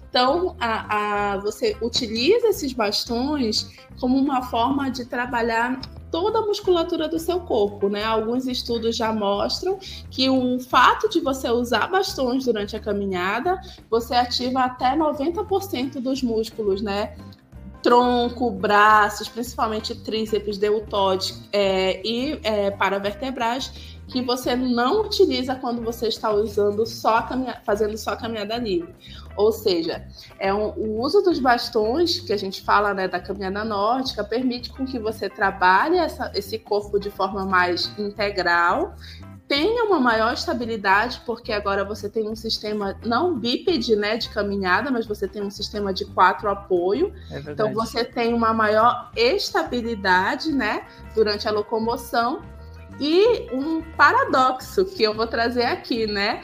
Então, 0.09 0.55
a, 0.57 1.33
a, 1.33 1.37
você 1.37 1.75
utiliza 1.81 2.47
esses 2.47 2.71
bastões 2.71 3.69
como 3.99 4.17
uma 4.17 4.41
forma 4.43 4.89
de 4.89 5.03
trabalhar 5.03 5.81
toda 6.11 6.39
a 6.39 6.41
musculatura 6.41 7.07
do 7.07 7.19
seu 7.19 7.39
corpo, 7.41 7.89
né? 7.89 8.03
Alguns 8.03 8.47
estudos 8.47 8.95
já 8.95 9.13
mostram 9.13 9.77
que 10.09 10.29
o 10.29 10.59
fato 10.59 11.09
de 11.09 11.19
você 11.19 11.49
usar 11.49 11.87
bastões 11.87 12.45
durante 12.45 12.75
a 12.75 12.79
caminhada, 12.79 13.59
você 13.89 14.15
ativa 14.15 14.61
até 14.61 14.95
90% 14.95 15.99
dos 15.99 16.21
músculos, 16.21 16.81
né? 16.81 17.15
tronco, 17.81 18.51
braços, 18.51 19.29
principalmente 19.29 19.95
tríceps, 19.95 20.57
deltoide 20.57 21.33
é, 21.51 22.05
e 22.05 22.39
é, 22.43 22.71
paravertebrais, 22.71 23.97
que 24.07 24.21
você 24.21 24.55
não 24.55 25.01
utiliza 25.01 25.55
quando 25.55 25.81
você 25.81 26.07
está 26.07 26.31
usando 26.31 26.85
só 26.85 27.27
fazendo 27.63 27.97
só 27.97 28.15
caminhada 28.15 28.57
livre. 28.57 28.93
Ou 29.35 29.51
seja, 29.51 30.05
é 30.37 30.53
um, 30.53 30.69
o 30.77 31.01
uso 31.01 31.21
dos 31.21 31.39
bastões, 31.39 32.19
que 32.19 32.33
a 32.33 32.37
gente 32.37 32.61
fala 32.61 32.93
né, 32.93 33.07
da 33.07 33.19
caminhada 33.19 33.63
nórdica, 33.63 34.23
permite 34.23 34.69
com 34.69 34.85
que 34.85 34.99
você 34.99 35.29
trabalhe 35.29 35.97
essa, 35.97 36.31
esse 36.35 36.59
corpo 36.59 36.99
de 36.99 37.09
forma 37.09 37.45
mais 37.45 37.91
integral 37.97 38.95
tenha 39.49 39.83
uma 39.83 39.99
maior 39.99 40.31
estabilidade, 40.31 41.23
porque 41.25 41.51
agora 41.51 41.83
você 41.83 42.07
tem 42.07 42.29
um 42.29 42.35
sistema 42.35 42.95
não 43.03 43.37
bípede, 43.37 43.95
né, 43.95 44.15
de 44.15 44.29
caminhada, 44.29 44.91
mas 44.91 45.07
você 45.07 45.27
tem 45.27 45.41
um 45.41 45.49
sistema 45.49 45.91
de 45.91 46.05
quatro 46.05 46.47
apoio. 46.47 47.11
É 47.31 47.39
então 47.39 47.73
você 47.73 48.05
tem 48.05 48.31
uma 48.31 48.53
maior 48.53 49.11
estabilidade, 49.15 50.53
né, 50.53 50.83
durante 51.15 51.47
a 51.47 51.51
locomoção. 51.51 52.43
E 52.99 53.49
um 53.51 53.81
paradoxo 53.97 54.85
que 54.85 55.01
eu 55.01 55.15
vou 55.15 55.25
trazer 55.25 55.63
aqui, 55.63 56.05
né? 56.05 56.41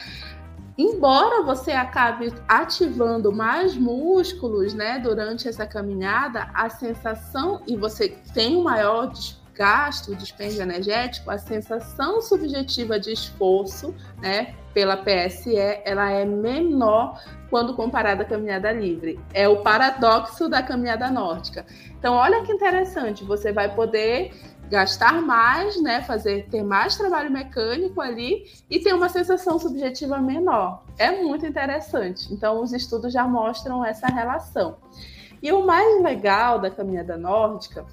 Embora 0.77 1.41
você 1.41 1.71
acabe 1.71 2.33
ativando 2.47 3.31
mais 3.31 3.77
músculos, 3.77 4.73
né, 4.73 4.99
durante 4.99 5.47
essa 5.47 5.65
caminhada, 5.65 6.49
a 6.53 6.69
sensação 6.69 7.61
e 7.65 7.77
você 7.77 8.09
tem 8.33 8.57
um 8.57 8.63
maior 8.63 9.11
gasto, 9.53 10.11
o 10.11 10.15
dispêndio 10.15 10.61
energético, 10.61 11.31
a 11.31 11.38
sensação 11.38 12.21
subjetiva 12.21 12.99
de 12.99 13.13
esforço, 13.13 13.95
né, 14.21 14.53
pela 14.73 14.97
PSE, 14.97 15.55
ela 15.85 16.11
é 16.11 16.25
menor 16.25 17.17
quando 17.49 17.73
comparada 17.73 18.23
à 18.23 18.25
caminhada 18.25 18.69
livre. 18.73 19.17
É 19.33 19.47
o 19.47 19.61
paradoxo 19.61 20.49
da 20.49 20.61
caminhada 20.61 21.09
nórdica. 21.09 21.65
Então, 21.97 22.15
olha 22.15 22.43
que 22.43 22.51
interessante, 22.51 23.23
você 23.23 23.53
vai 23.53 23.73
poder 23.73 24.33
gastar 24.69 25.21
mais, 25.21 25.82
né, 25.82 26.01
fazer 26.01 26.47
ter 26.49 26.63
mais 26.63 26.95
trabalho 26.95 27.32
mecânico 27.32 28.01
ali 28.01 28.45
e 28.69 28.80
ter 28.80 28.93
uma 28.93 29.10
sensação 29.10 29.60
subjetiva 29.60 30.17
menor. 30.19 30.84
É 30.97 31.12
muito 31.23 31.45
interessante. 31.45 32.34
Então, 32.34 32.62
os 32.62 32.73
estudos 32.73 33.13
já 33.13 33.28
mostram 33.28 33.84
essa 33.86 34.08
relação. 34.08 34.78
E 35.41 35.51
o 35.51 35.65
mais 35.65 36.01
legal 36.01 36.60
da 36.60 36.71
caminhada 36.71 37.17
nórdica 37.17 37.86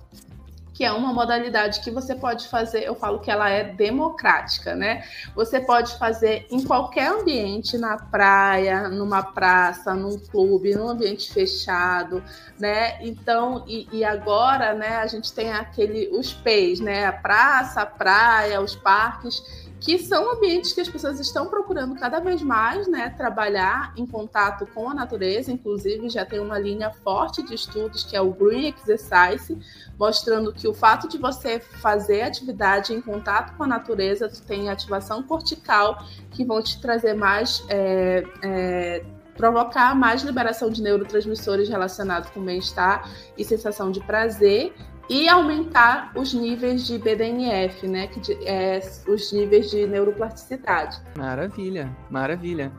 que 0.73 0.85
é 0.85 0.93
uma 0.93 1.13
modalidade 1.13 1.81
que 1.81 1.91
você 1.91 2.15
pode 2.15 2.49
fazer, 2.49 2.85
eu 2.85 2.95
falo 2.95 3.21
que 3.21 3.31
ela 3.31 3.49
é 3.51 3.65
democrática, 3.65 4.75
né? 4.75 5.05
Você 5.35 5.61
pode 5.61 5.97
fazer 5.99 6.47
em 6.51 6.65
qualquer 6.65 7.09
ambiente, 7.09 7.77
na 7.77 7.97
praia, 7.97 8.89
numa 8.89 9.23
praça, 9.23 9.95
num 9.95 10.19
clube, 10.19 10.75
num 10.75 10.89
ambiente 10.89 11.33
fechado, 11.33 12.23
né? 12.59 12.99
Então, 13.03 13.65
e, 13.67 13.89
e 13.93 14.05
agora, 14.05 14.73
né, 14.73 14.97
a 14.97 15.07
gente 15.07 15.33
tem 15.33 15.53
aquele, 15.53 16.09
os 16.17 16.33
PEIs, 16.33 16.81
né? 16.81 17.07
A 17.07 17.13
praça, 17.13 17.83
a 17.83 17.87
praia, 17.87 18.61
os 18.61 18.75
parques 18.75 19.62
que 19.83 19.99
são 19.99 20.33
ambientes 20.33 20.73
que 20.73 20.81
as 20.81 20.89
pessoas 20.89 21.19
estão 21.19 21.49
procurando 21.49 21.97
cada 21.97 22.21
vez 22.21 22.41
mais, 22.41 22.87
né, 22.87 23.11
trabalhar 23.11 23.93
em 23.97 24.07
contato 24.07 24.65
com 24.73 24.89
a 24.89 24.95
natureza. 24.95 25.51
Inclusive, 25.51 26.09
já 26.09 26.25
tem 26.25 26.39
uma 26.39 26.57
linha 26.57 26.93
forte 27.03 27.43
de 27.43 27.55
estudos 27.55 28.05
que 28.05 28.15
é 28.15 28.21
o 28.21 28.31
Green 28.31 28.73
Exercise, 28.73 29.59
mostrando 29.99 30.53
que 30.53 30.69
o 30.69 30.73
fato 30.73 31.09
de 31.09 31.19
você 31.19 31.59
fazer 31.59 32.23
atividade 32.23 32.95
em 32.95 33.01
contato 33.01 33.57
com 33.57 33.65
a 33.65 33.67
natureza 33.67 34.31
tem 34.47 34.71
ativação 34.71 35.21
cortical 35.21 35.99
que 36.31 36.45
vão 36.45 36.63
te 36.63 36.81
trazer 36.81 37.15
mais 37.15 37.65
é, 37.69 38.25
é, 38.41 39.05
provocar 39.37 39.97
mais 39.97 40.23
liberação 40.23 40.71
de 40.71 40.81
neurotransmissores 40.81 41.69
relacionados 41.69 42.31
com 42.31 42.41
bem-estar 42.41 43.11
e 43.37 43.45
sensação 43.45 43.91
de 43.91 44.01
prazer 44.01 44.73
e 45.13 45.29
aumentar 45.29 46.11
os 46.17 46.33
níveis 46.33 46.87
de 46.87 46.97
BDNF, 46.97 47.87
né, 47.87 48.07
que 48.07 48.33
é 48.47 48.81
os 49.07 49.31
níveis 49.31 49.71
de 49.71 49.87
neuroplasticidade. 49.87 50.99
Maravilha, 51.19 51.95
maravilha. 52.09 52.73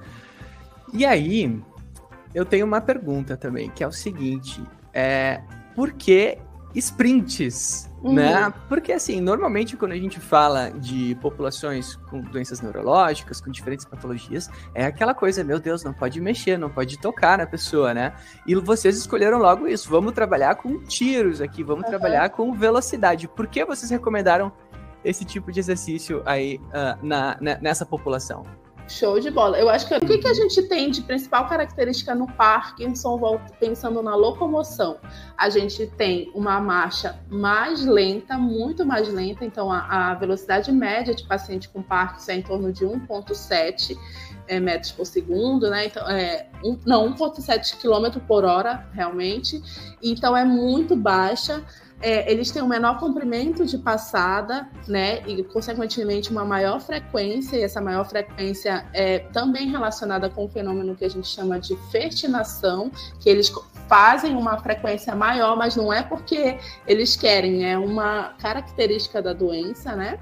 E 0.91 1.05
aí, 1.05 1.61
eu 2.33 2.43
tenho 2.43 2.65
uma 2.65 2.81
pergunta 2.81 3.37
também, 3.37 3.69
que 3.69 3.83
é 3.83 3.87
o 3.87 3.91
seguinte: 3.91 4.59
é, 4.91 5.43
por 5.75 5.93
que 5.93 6.39
sprints, 6.75 7.91
uhum. 8.01 8.13
né? 8.13 8.53
Porque 8.67 8.91
assim, 8.91 9.21
normalmente 9.21 9.77
quando 9.77 9.91
a 9.91 9.97
gente 9.97 10.19
fala 10.19 10.69
de 10.71 11.15
populações 11.21 11.95
com 12.09 12.21
doenças 12.21 12.61
neurológicas, 12.61 13.39
com 13.39 13.51
diferentes 13.51 13.85
patologias, 13.85 14.49
é 14.73 14.85
aquela 14.85 15.13
coisa, 15.13 15.43
meu 15.43 15.59
Deus, 15.59 15.83
não 15.83 15.93
pode 15.93 16.19
mexer, 16.19 16.57
não 16.57 16.69
pode 16.69 16.97
tocar 16.99 17.37
na 17.37 17.45
pessoa, 17.45 17.93
né? 17.93 18.13
E 18.47 18.55
vocês 18.55 18.97
escolheram 18.97 19.37
logo 19.37 19.67
isso, 19.67 19.89
vamos 19.89 20.13
trabalhar 20.13 20.55
com 20.55 20.79
tiros 20.83 21.41
aqui, 21.41 21.63
vamos 21.63 21.83
uhum. 21.83 21.89
trabalhar 21.89 22.29
com 22.29 22.53
velocidade. 22.53 23.27
Por 23.27 23.47
que 23.47 23.63
vocês 23.63 23.91
recomendaram 23.91 24.51
esse 25.03 25.25
tipo 25.25 25.51
de 25.51 25.59
exercício 25.59 26.21
aí 26.25 26.59
uh, 26.69 27.05
na, 27.05 27.37
na, 27.39 27.57
nessa 27.59 27.85
população? 27.85 28.45
Show 28.87 29.19
de 29.19 29.31
bola. 29.31 29.57
Eu 29.57 29.69
acho 29.69 29.87
que 29.87 29.95
o 29.95 29.99
que, 30.01 30.17
que 30.17 30.27
a 30.27 30.33
gente 30.33 30.61
tem 30.63 30.91
de 30.91 31.01
principal 31.01 31.47
característica 31.47 32.13
no 32.13 32.27
Parkinson, 32.33 33.39
pensando 33.59 34.03
na 34.03 34.15
locomoção? 34.15 34.97
A 35.37 35.49
gente 35.49 35.87
tem 35.87 36.29
uma 36.35 36.59
marcha 36.59 37.19
mais 37.29 37.85
lenta, 37.85 38.37
muito 38.37 38.85
mais 38.85 39.07
lenta, 39.07 39.45
então 39.45 39.71
a, 39.71 40.11
a 40.11 40.13
velocidade 40.15 40.71
média 40.71 41.15
de 41.15 41.25
paciente 41.25 41.69
com 41.69 41.81
Parkinson 41.81 42.31
é 42.31 42.35
em 42.35 42.41
torno 42.41 42.73
de 42.73 42.85
1,7 42.85 43.97
é, 44.47 44.59
metros 44.59 44.91
por 44.91 45.05
segundo, 45.05 45.69
né? 45.69 45.85
Então, 45.85 46.07
é, 46.09 46.47
um, 46.63 46.77
não, 46.85 47.13
1,7 47.13 47.77
km 47.77 48.19
por 48.27 48.43
hora, 48.43 48.87
realmente. 48.91 49.61
Então 50.01 50.35
é 50.35 50.43
muito 50.43 50.95
baixa 50.95 51.63
é, 52.03 52.29
eles 52.29 52.51
têm 52.51 52.61
um 52.61 52.67
menor 52.67 52.99
comprimento 52.99 53.65
de 53.65 53.77
passada, 53.77 54.69
né? 54.85 55.21
E, 55.25 55.41
consequentemente, 55.41 56.29
uma 56.29 56.43
maior 56.43 56.81
frequência, 56.81 57.55
e 57.55 57.63
essa 57.63 57.79
maior 57.79 58.03
frequência 58.03 58.85
é 58.93 59.19
também 59.19 59.69
relacionada 59.69 60.29
com 60.29 60.43
o 60.43 60.49
fenômeno 60.49 60.95
que 60.95 61.05
a 61.05 61.09
gente 61.09 61.27
chama 61.27 61.57
de 61.59 61.77
fertinação, 61.89 62.91
que 63.21 63.29
eles 63.29 63.49
fazem 63.87 64.35
uma 64.35 64.57
frequência 64.57 65.15
maior, 65.15 65.55
mas 65.57 65.75
não 65.75 65.91
é 65.91 66.03
porque 66.03 66.57
eles 66.87 67.15
querem, 67.15 67.65
é 67.69 67.77
uma 67.77 68.33
característica 68.39 69.21
da 69.21 69.33
doença, 69.33 69.95
né? 69.95 70.19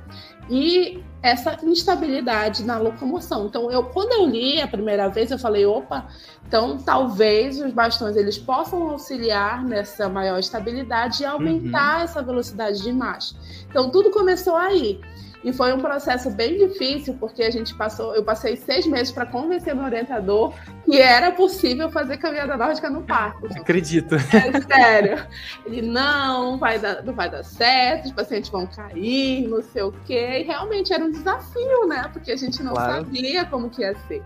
E 0.49 1.03
essa 1.21 1.57
instabilidade 1.63 2.63
na 2.63 2.77
locomoção. 2.77 3.45
Então, 3.45 3.71
eu, 3.71 3.83
quando 3.83 4.11
eu 4.11 4.27
li 4.27 4.61
a 4.61 4.67
primeira 4.67 5.07
vez, 5.07 5.31
eu 5.31 5.39
falei, 5.39 5.65
opa, 5.65 6.07
então 6.45 6.77
talvez 6.77 7.61
os 7.61 7.71
bastões 7.71 8.17
eles 8.17 8.37
possam 8.37 8.89
auxiliar 8.89 9.63
nessa 9.63 10.09
maior 10.09 10.39
estabilidade 10.39 11.23
e 11.23 11.25
aumentar 11.25 11.99
uhum. 11.99 12.03
essa 12.03 12.21
velocidade 12.21 12.81
de 12.81 12.91
marcha. 12.91 13.35
Então, 13.69 13.89
tudo 13.89 14.11
começou 14.11 14.55
aí. 14.55 14.99
E 15.43 15.51
foi 15.51 15.73
um 15.73 15.79
processo 15.79 16.29
bem 16.29 16.57
difícil, 16.57 17.15
porque 17.19 17.41
a 17.41 17.49
gente 17.49 17.73
passou, 17.73 18.15
eu 18.15 18.23
passei 18.23 18.55
seis 18.55 18.85
meses 18.85 19.11
para 19.11 19.25
convencer 19.25 19.73
meu 19.73 19.85
orientador 19.85 20.53
que 20.85 20.99
era 20.99 21.31
possível 21.31 21.89
fazer 21.89 22.17
caminhada 22.17 22.55
nórdica 22.55 22.89
no 22.89 23.01
parque. 23.01 23.47
Acredito. 23.57 24.15
É 24.15 24.61
sério. 24.61 25.25
Ele, 25.65 25.81
não, 25.81 26.57
vai 26.57 26.77
dar, 26.77 27.03
não 27.03 27.13
vai 27.13 27.29
dar 27.29 27.43
certo, 27.43 28.05
os 28.05 28.11
pacientes 28.11 28.51
vão 28.51 28.67
cair, 28.67 29.47
não 29.47 29.61
sei 29.63 29.81
o 29.81 29.91
quê. 30.05 30.41
E 30.41 30.43
realmente 30.43 30.93
era 30.93 31.03
um 31.03 31.11
desafio, 31.11 31.87
né? 31.87 32.09
Porque 32.13 32.31
a 32.31 32.35
gente 32.35 32.61
não 32.61 32.73
claro. 32.73 33.03
sabia 33.03 33.45
como 33.45 33.69
que 33.69 33.81
ia 33.81 33.95
ser. 34.07 34.23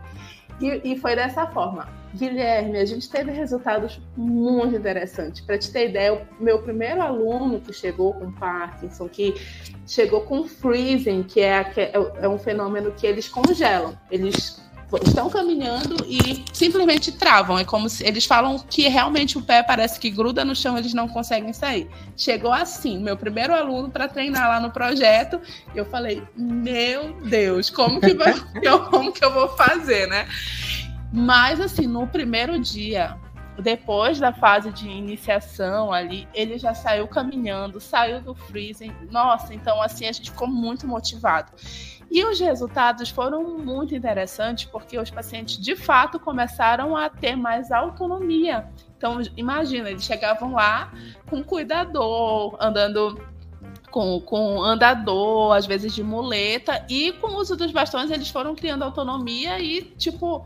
E, 0.59 0.81
e, 0.83 0.97
foi 0.97 1.15
dessa 1.15 1.47
forma. 1.47 1.87
Guilherme, 2.15 2.77
a 2.77 2.85
gente 2.85 3.09
teve 3.09 3.31
resultados 3.31 3.99
muito 4.15 4.75
interessantes. 4.75 5.41
Para 5.41 5.57
te 5.57 5.71
ter 5.71 5.89
ideia, 5.89 6.13
o 6.13 6.43
meu 6.43 6.59
primeiro 6.59 7.01
aluno 7.01 7.59
que 7.59 7.73
chegou 7.73 8.13
com 8.13 8.31
Parkinson, 8.31 9.09
que 9.09 9.33
chegou 9.85 10.21
com 10.21 10.47
freezing, 10.47 11.23
que 11.23 11.41
é, 11.41 11.61
é, 11.75 11.91
é 12.21 12.29
um 12.29 12.37
fenômeno 12.37 12.91
que 12.91 13.05
eles 13.05 13.27
congelam. 13.27 13.97
Eles 14.09 14.63
estão 15.03 15.29
caminhando 15.29 16.05
e 16.07 16.45
simplesmente 16.53 17.11
travam. 17.11 17.57
É 17.57 17.65
como 17.65 17.89
se 17.89 18.05
eles 18.05 18.25
falam 18.25 18.59
que 18.59 18.87
realmente 18.87 19.37
o 19.37 19.41
pé 19.41 19.61
parece 19.61 19.99
que 19.99 20.09
gruda 20.09 20.45
no 20.45 20.55
chão, 20.55 20.77
eles 20.77 20.93
não 20.93 21.07
conseguem 21.07 21.51
sair. 21.51 21.89
Chegou 22.15 22.53
assim, 22.53 22.97
meu 22.99 23.17
primeiro 23.17 23.53
aluno 23.53 23.89
para 23.89 24.07
treinar 24.07 24.47
lá 24.47 24.59
no 24.59 24.71
projeto, 24.71 25.41
eu 25.73 25.85
falei: 25.85 26.23
"Meu 26.35 27.13
Deus, 27.23 27.69
como 27.69 27.99
que, 27.99 28.13
vai, 28.13 28.33
como 28.89 29.11
que 29.11 29.25
eu 29.25 29.33
vou 29.33 29.49
fazer, 29.49 30.07
né?" 30.07 30.27
Mas, 31.15 31.61
assim, 31.61 31.87
no 31.87 32.05
primeiro 32.05 32.59
dia, 32.59 33.17
depois 33.57 34.19
da 34.19 34.33
fase 34.33 34.69
de 34.69 34.89
iniciação 34.89 35.93
ali, 35.93 36.27
ele 36.33 36.57
já 36.57 36.73
saiu 36.73 37.07
caminhando, 37.07 37.79
saiu 37.79 38.19
do 38.19 38.35
freezing. 38.35 38.93
Nossa, 39.09 39.53
então, 39.53 39.81
assim, 39.81 40.05
a 40.05 40.11
gente 40.11 40.31
ficou 40.31 40.45
muito 40.45 40.85
motivado. 40.85 41.53
E 42.11 42.21
os 42.25 42.37
resultados 42.37 43.09
foram 43.09 43.57
muito 43.57 43.95
interessantes, 43.95 44.65
porque 44.65 44.99
os 44.99 45.09
pacientes, 45.09 45.57
de 45.57 45.73
fato, 45.77 46.19
começaram 46.19 46.97
a 46.97 47.09
ter 47.09 47.37
mais 47.37 47.71
autonomia. 47.71 48.67
Então, 48.97 49.21
imagina, 49.37 49.89
eles 49.89 50.03
chegavam 50.03 50.51
lá 50.51 50.91
com 51.29 51.41
cuidador, 51.41 52.57
andando 52.59 53.23
com, 53.89 54.19
com 54.19 54.61
andador, 54.61 55.55
às 55.55 55.65
vezes 55.65 55.95
de 55.95 56.03
muleta, 56.03 56.85
e 56.89 57.13
com 57.13 57.27
o 57.27 57.37
uso 57.37 57.55
dos 57.55 57.71
bastões 57.71 58.11
eles 58.11 58.29
foram 58.29 58.53
criando 58.53 58.83
autonomia 58.83 59.57
e, 59.61 59.81
tipo, 59.81 60.45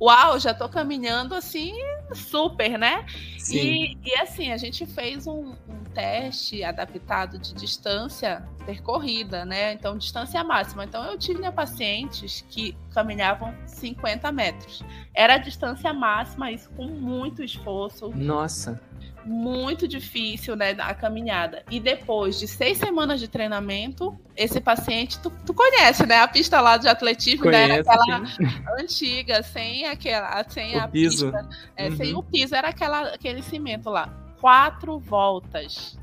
uau, 0.00 0.38
já 0.38 0.52
tô 0.52 0.68
caminhando 0.68 1.34
assim, 1.34 1.72
super, 2.14 2.78
né? 2.78 3.04
E, 3.50 3.96
e, 4.04 4.14
assim, 4.16 4.50
a 4.50 4.56
gente 4.56 4.84
fez 4.86 5.26
um, 5.26 5.54
um, 5.68 5.84
teste 5.94 6.64
adaptado 6.64 7.38
de 7.38 7.54
distância 7.54 8.46
percorrida, 8.64 9.44
né? 9.44 9.72
Então, 9.72 9.96
distância 9.96 10.42
máxima. 10.42 10.84
Então, 10.84 11.04
eu 11.04 11.16
tive 11.16 11.40
né, 11.40 11.50
pacientes 11.50 12.44
que 12.50 12.76
caminhavam 12.92 13.54
50 13.66 14.30
metros. 14.32 14.82
Era 15.14 15.34
a 15.34 15.38
distância 15.38 15.92
máxima, 15.92 16.50
isso 16.50 16.68
com 16.70 16.86
muito 16.86 17.42
esforço. 17.42 18.10
Nossa 18.14 18.80
muito 19.26 19.88
difícil, 19.88 20.54
né, 20.54 20.74
a 20.78 20.94
caminhada. 20.94 21.64
E 21.70 21.80
depois 21.80 22.38
de 22.38 22.46
seis 22.46 22.78
semanas 22.78 23.18
de 23.18 23.26
treinamento, 23.26 24.16
esse 24.36 24.60
paciente, 24.60 25.18
tu, 25.18 25.30
tu 25.44 25.52
conhece, 25.52 26.06
né, 26.06 26.20
a 26.20 26.28
pista 26.28 26.60
lá 26.60 26.76
de 26.76 26.88
atletismo, 26.88 27.50
né, 27.50 27.68
Conheço, 27.68 27.88
né, 27.88 27.94
aquela 27.94 28.26
sim. 28.26 28.64
antiga, 28.80 29.42
sem 29.42 29.86
aquela, 29.86 30.44
sem 30.48 30.76
o 30.76 30.80
a 30.80 30.88
piso. 30.88 31.32
pista, 31.32 31.48
é, 31.76 31.88
uhum. 31.88 31.96
sem 31.96 32.14
o 32.14 32.22
piso, 32.22 32.54
era 32.54 32.68
aquela, 32.68 33.14
aquele 33.14 33.42
cimento 33.42 33.90
lá. 33.90 34.08
Quatro 34.40 34.98
voltas. 34.98 35.98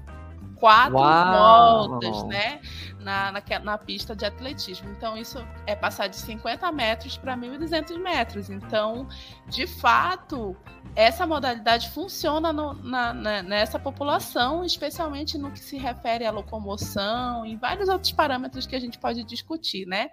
Quatro 0.63 0.97
Uau. 0.97 1.89
voltas, 1.89 2.23
né? 2.23 2.61
Na, 2.99 3.33
na, 3.33 3.59
na, 3.61 3.77
pista 3.77 4.15
de 4.15 4.25
atletismo. 4.25 4.89
Então, 4.91 5.17
isso 5.17 5.45
é 5.67 5.75
passar 5.75 6.07
de 6.07 6.15
50 6.15 6.71
metros 6.71 7.17
para 7.17 7.35
1.200 7.35 7.99
metros. 7.99 8.49
Então, 8.49 9.05
de 9.49 9.67
fato, 9.67 10.55
essa 10.95 11.25
modalidade 11.25 11.89
funciona 11.89 12.53
no, 12.53 12.73
na, 12.73 13.13
na, 13.13 13.43
nessa 13.43 13.79
população, 13.79 14.63
especialmente 14.63 15.37
no 15.37 15.51
que 15.51 15.59
se 15.59 15.77
refere 15.77 16.25
à 16.25 16.31
locomoção 16.31 17.45
e 17.45 17.55
vários 17.55 17.89
outros 17.89 18.11
parâmetros 18.11 18.67
que 18.67 18.75
a 18.75 18.79
gente 18.79 18.99
pode 18.99 19.23
discutir, 19.23 19.87
né? 19.87 20.11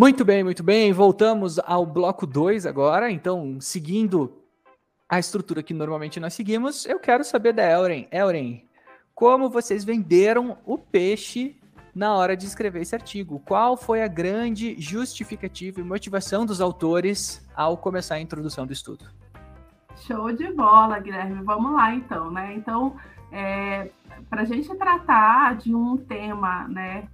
Muito 0.00 0.24
bem, 0.24 0.44
muito 0.44 0.62
bem. 0.62 0.92
Voltamos 0.92 1.58
ao 1.60 1.84
bloco 1.84 2.26
2 2.26 2.66
agora. 2.66 3.10
Então, 3.10 3.60
seguindo 3.60 4.40
a 5.08 5.18
estrutura 5.18 5.62
que 5.62 5.74
normalmente 5.74 6.20
nós 6.20 6.34
seguimos, 6.34 6.86
eu 6.86 6.98
quero 6.98 7.24
saber 7.24 7.52
da 7.52 7.68
Elren. 7.68 8.08
Elren, 8.10 8.64
como 9.14 9.50
vocês 9.50 9.84
venderam 9.84 10.58
o 10.64 10.78
peixe 10.78 11.60
na 11.94 12.14
hora 12.14 12.36
de 12.36 12.46
escrever 12.46 12.80
esse 12.80 12.94
artigo. 12.94 13.40
Qual 13.40 13.76
foi 13.76 14.02
a 14.02 14.08
grande 14.08 14.74
justificativa 14.80 15.80
e 15.80 15.84
motivação 15.84 16.46
dos 16.46 16.60
autores 16.60 17.46
ao 17.54 17.76
começar 17.76 18.14
a 18.14 18.20
introdução 18.20 18.66
do 18.66 18.72
estudo? 18.72 19.04
Show 19.96 20.32
de 20.32 20.50
bola, 20.52 20.98
Guilherme. 20.98 21.42
Vamos 21.44 21.72
lá, 21.72 21.94
então, 21.94 22.30
né? 22.30 22.54
Então, 22.54 22.96
é, 23.30 23.90
para 24.28 24.42
a 24.42 24.44
gente 24.44 24.74
tratar 24.76 25.56
de 25.56 25.74
um 25.74 25.96
tema, 25.96 26.66
né, 26.68 27.06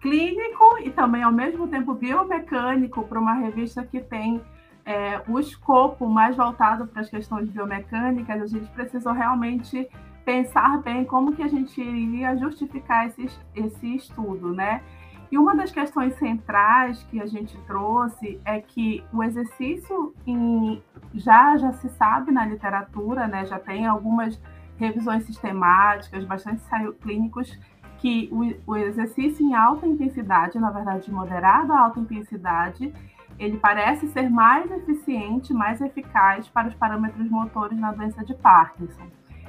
clínico 0.00 0.78
e 0.84 0.90
também 0.90 1.22
ao 1.22 1.32
mesmo 1.32 1.66
tempo 1.68 1.94
biomecânico 1.94 3.02
para 3.04 3.18
uma 3.18 3.34
revista 3.34 3.82
que 3.82 4.00
tem 4.00 4.40
é, 4.84 5.20
o 5.26 5.40
escopo 5.40 6.06
mais 6.06 6.36
voltado 6.36 6.86
para 6.86 7.00
as 7.00 7.10
questões 7.10 7.48
biomecânicas, 7.48 8.42
a 8.42 8.46
gente 8.46 8.70
precisou 8.70 9.12
realmente 9.12 9.88
pensar 10.26 10.82
bem 10.82 11.04
como 11.04 11.36
que 11.36 11.42
a 11.42 11.46
gente 11.46 11.80
iria 11.80 12.36
justificar 12.36 13.06
esse, 13.06 13.30
esse 13.54 13.94
estudo, 13.94 14.52
né? 14.52 14.82
E 15.30 15.38
uma 15.38 15.54
das 15.54 15.70
questões 15.70 16.14
centrais 16.16 17.02
que 17.04 17.20
a 17.20 17.26
gente 17.26 17.56
trouxe 17.64 18.40
é 18.44 18.60
que 18.60 19.04
o 19.12 19.22
exercício 19.22 20.12
em, 20.26 20.82
já 21.14 21.56
já 21.56 21.72
se 21.72 21.88
sabe 21.90 22.32
na 22.32 22.44
literatura, 22.44 23.28
né? 23.28 23.46
Já 23.46 23.60
tem 23.60 23.86
algumas 23.86 24.40
revisões 24.76 25.24
sistemáticas, 25.24 26.24
bastante 26.24 26.60
clínicos 27.00 27.56
que 27.98 28.28
o, 28.32 28.72
o 28.72 28.76
exercício 28.76 29.46
em 29.46 29.54
alta 29.54 29.86
intensidade, 29.86 30.58
na 30.58 30.70
verdade 30.70 31.06
de 31.06 31.12
moderada 31.12 31.72
a 31.72 31.84
alta 31.84 32.00
intensidade, 32.00 32.92
ele 33.38 33.58
parece 33.58 34.08
ser 34.08 34.28
mais 34.28 34.70
eficiente, 34.72 35.54
mais 35.54 35.80
eficaz 35.80 36.48
para 36.48 36.68
os 36.68 36.74
parâmetros 36.74 37.30
motores 37.30 37.78
na 37.78 37.92
doença 37.92 38.24
de 38.24 38.34
Parkinson. 38.34 39.06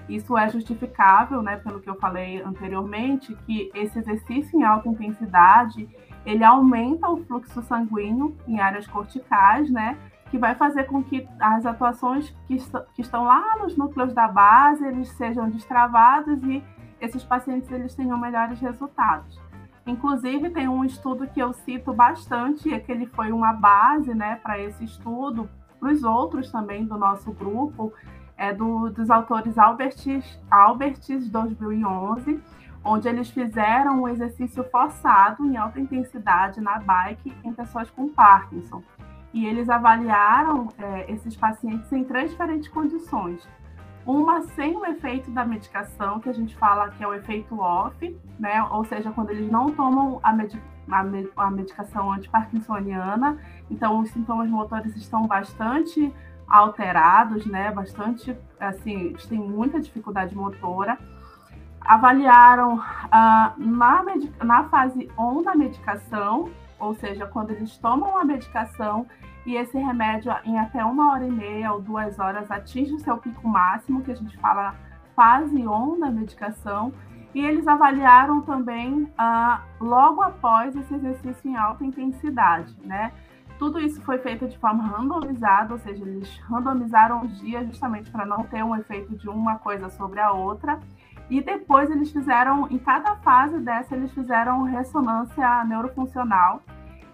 Isso 0.08 0.38
é 0.38 0.48
justificável, 0.50 1.42
né, 1.42 1.58
pelo 1.58 1.82
que 1.82 1.90
eu 1.90 1.96
falei 1.96 2.42
anteriormente, 2.42 3.36
que 3.46 3.70
esse 3.74 4.00
exercício 4.00 4.58
em 4.60 4.64
alta 4.64 4.88
intensidade 4.88 5.88
ele 6.26 6.44
aumenta 6.44 7.10
o 7.10 7.24
fluxo 7.24 7.62
sanguíneo 7.62 8.36
em 8.46 8.60
áreas 8.60 8.86
corticais, 8.86 9.70
né? 9.72 9.98
Que 10.30 10.38
vai 10.38 10.56
fazer 10.56 10.84
com 10.84 11.02
que 11.02 11.26
as 11.40 11.66
atuações 11.66 12.36
que, 12.46 12.56
est 12.56 12.70
que 12.94 13.02
estão 13.02 13.24
lá 13.24 13.56
nos 13.60 13.78
núcleos 13.78 14.14
da 14.14 14.28
base, 14.28 14.86
eles 14.86 15.08
sejam 15.12 15.50
destravados 15.50 16.44
e 16.44 16.62
esses 17.00 17.24
pacientes 17.24 17.72
eles 17.72 17.96
tenham 17.96 18.18
melhores 18.18 18.60
resultados. 18.60 19.40
Inclusive, 19.86 20.50
tem 20.50 20.68
um 20.68 20.84
estudo 20.84 21.28
que 21.28 21.40
eu 21.40 21.54
cito 21.54 21.94
bastante, 21.94 22.68
e 22.68 22.78
que 22.78 22.92
ele 22.92 23.06
foi 23.06 23.32
uma 23.32 23.54
base 23.54 24.14
né, 24.14 24.36
para 24.44 24.60
esse 24.60 24.84
estudo, 24.84 25.50
para 25.80 25.94
os 25.94 26.04
outros 26.04 26.52
também 26.52 26.84
do 26.84 26.98
nosso 26.98 27.32
grupo, 27.32 27.94
é 28.38 28.54
do, 28.54 28.90
dos 28.90 29.10
autores 29.10 29.58
Alberts, 29.58 30.40
Alberts 30.50 31.30
2011, 31.30 32.40
onde 32.84 33.08
eles 33.08 33.30
fizeram 33.30 34.04
um 34.04 34.08
exercício 34.08 34.64
forçado 34.66 35.46
em 35.46 35.58
alta 35.58 35.80
intensidade 35.80 36.62
na 36.62 36.80
bike 36.80 37.34
em 37.44 37.52
pessoas 37.52 37.90
com 37.90 38.08
Parkinson. 38.08 38.82
E 39.34 39.46
eles 39.46 39.70
avaliaram 39.70 40.70
é, 40.78 41.12
esses 41.12 41.36
pacientes 41.36 41.92
em 41.92 42.04
três 42.04 42.32
diferentes 42.32 42.70
condições. 42.70 43.48
Uma 44.06 44.42
sem 44.42 44.78
o 44.78 44.86
efeito 44.86 45.30
da 45.32 45.44
medicação, 45.44 46.20
que 46.22 46.30
a 46.30 46.34
gente 46.34 46.56
fala 46.56 46.90
que 46.92 47.04
é 47.04 47.08
o 47.08 47.14
efeito 47.14 47.60
off, 47.60 48.18
né? 48.40 48.64
Ou 48.72 48.86
seja, 48.86 49.12
quando 49.12 49.32
eles 49.32 49.52
não 49.52 49.70
tomam 49.72 50.22
a, 50.24 50.32
med 50.32 50.58
a, 50.90 51.04
med 51.04 51.30
a 51.36 51.52
medicação 51.52 52.14
antiparkinsoniana, 52.14 53.38
então 53.70 54.00
os 54.00 54.10
sintomas 54.12 54.50
motores 54.50 54.96
estão 54.96 55.28
bastante 55.28 56.14
alterados, 56.48 57.46
né? 57.46 57.72
Bastante, 57.72 58.36
assim, 58.60 59.14
têm 59.28 59.40
muita 59.40 59.80
dificuldade 59.80 60.36
motora. 60.36 60.98
Avaliaram 61.82 62.82
ah, 63.12 63.54
na, 63.58 64.04
na 64.44 64.64
fase 64.66 65.10
on 65.18 65.42
da 65.44 65.56
medicação, 65.56 66.50
ou 66.80 66.94
seja, 66.96 67.26
quando 67.26 67.52
eles 67.52 67.78
tomam 67.78 68.18
a 68.18 68.26
medicação 68.26 69.06
e 69.46 69.56
esse 69.56 69.78
remédio 69.78 70.34
em 70.44 70.60
até 70.60 70.84
uma 70.84 71.14
hora 71.14 71.26
e 71.26 71.32
meia 71.32 71.72
ou 71.72 71.82
duas 71.82 72.20
horas 72.20 72.52
atinge 72.52 72.94
o 72.94 73.00
seu 73.00 73.18
pico 73.18 73.48
máximo, 73.48 74.02
que 74.02 74.12
a 74.12 74.16
gente 74.16 74.38
fala 74.38 74.76
fase 75.16 75.66
on 75.66 76.00
da 76.00 76.12
medicação, 76.12 76.94
e 77.34 77.46
eles 77.46 77.68
avaliaram 77.68 78.42
também 78.42 79.12
ah, 79.18 79.62
logo 79.80 80.22
após 80.22 80.76
esse 80.76 80.94
exercício 80.94 81.50
em 81.50 81.56
alta 81.56 81.86
intensidade, 81.86 82.76
né? 82.84 83.12
Tudo 83.58 83.80
isso 83.80 84.02
foi 84.02 84.20
feito 84.20 84.48
de 84.48 84.58
forma 84.58 84.84
randomizada, 84.86 85.74
ou 85.74 85.80
seja, 85.80 86.04
eles 86.04 86.38
randomizaram 86.42 87.22
os 87.22 87.40
dias 87.40 87.66
justamente 87.68 88.12
para 88.12 88.26
não 88.26 88.44
ter 88.44 88.64
um 88.64 88.76
efeito 88.76 89.16
de 89.16 89.28
uma 89.28 89.58
coisa 89.58 89.90
sobre 89.90 90.20
a 90.20 90.32
outra. 90.32 90.80
E 91.30 91.42
depois 91.42 91.90
eles 91.90 92.12
fizeram, 92.12 92.68
em 92.70 92.78
cada 92.78 93.16
fase 93.18 93.60
dessa, 93.60 93.96
eles 93.96 94.12
fizeram 94.12 94.64
ressonância 94.64 95.64
neurofuncional 95.66 96.62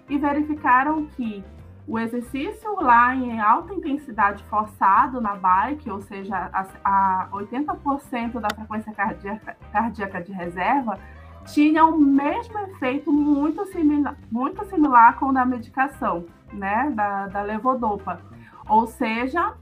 e 0.09 0.17
verificaram 0.17 1.05
que 1.05 1.43
o 1.87 1.99
exercício 1.99 2.75
lá 2.79 3.13
em 3.15 3.39
alta 3.39 3.73
intensidade 3.73 4.43
forçado 4.45 5.19
na 5.19 5.35
bike, 5.35 5.89
ou 5.89 6.01
seja, 6.01 6.49
a, 6.53 7.23
a 7.23 7.29
80% 7.31 8.39
da 8.39 8.47
frequência 8.55 8.93
cardíaca, 8.93 9.57
cardíaca 9.71 10.21
de 10.21 10.31
reserva, 10.31 10.97
tinha 11.45 11.85
o 11.85 11.97
mesmo 11.97 12.57
efeito 12.59 13.11
muito 13.11 13.65
similar, 13.67 14.15
muito 14.31 14.63
similar 14.65 15.17
com 15.17 15.27
o 15.27 15.33
da 15.33 15.45
medicação, 15.45 16.25
né, 16.51 16.91
da, 16.95 17.27
da 17.27 17.41
levodopa. 17.41 18.19
Ou 18.67 18.87
seja, 18.87 19.53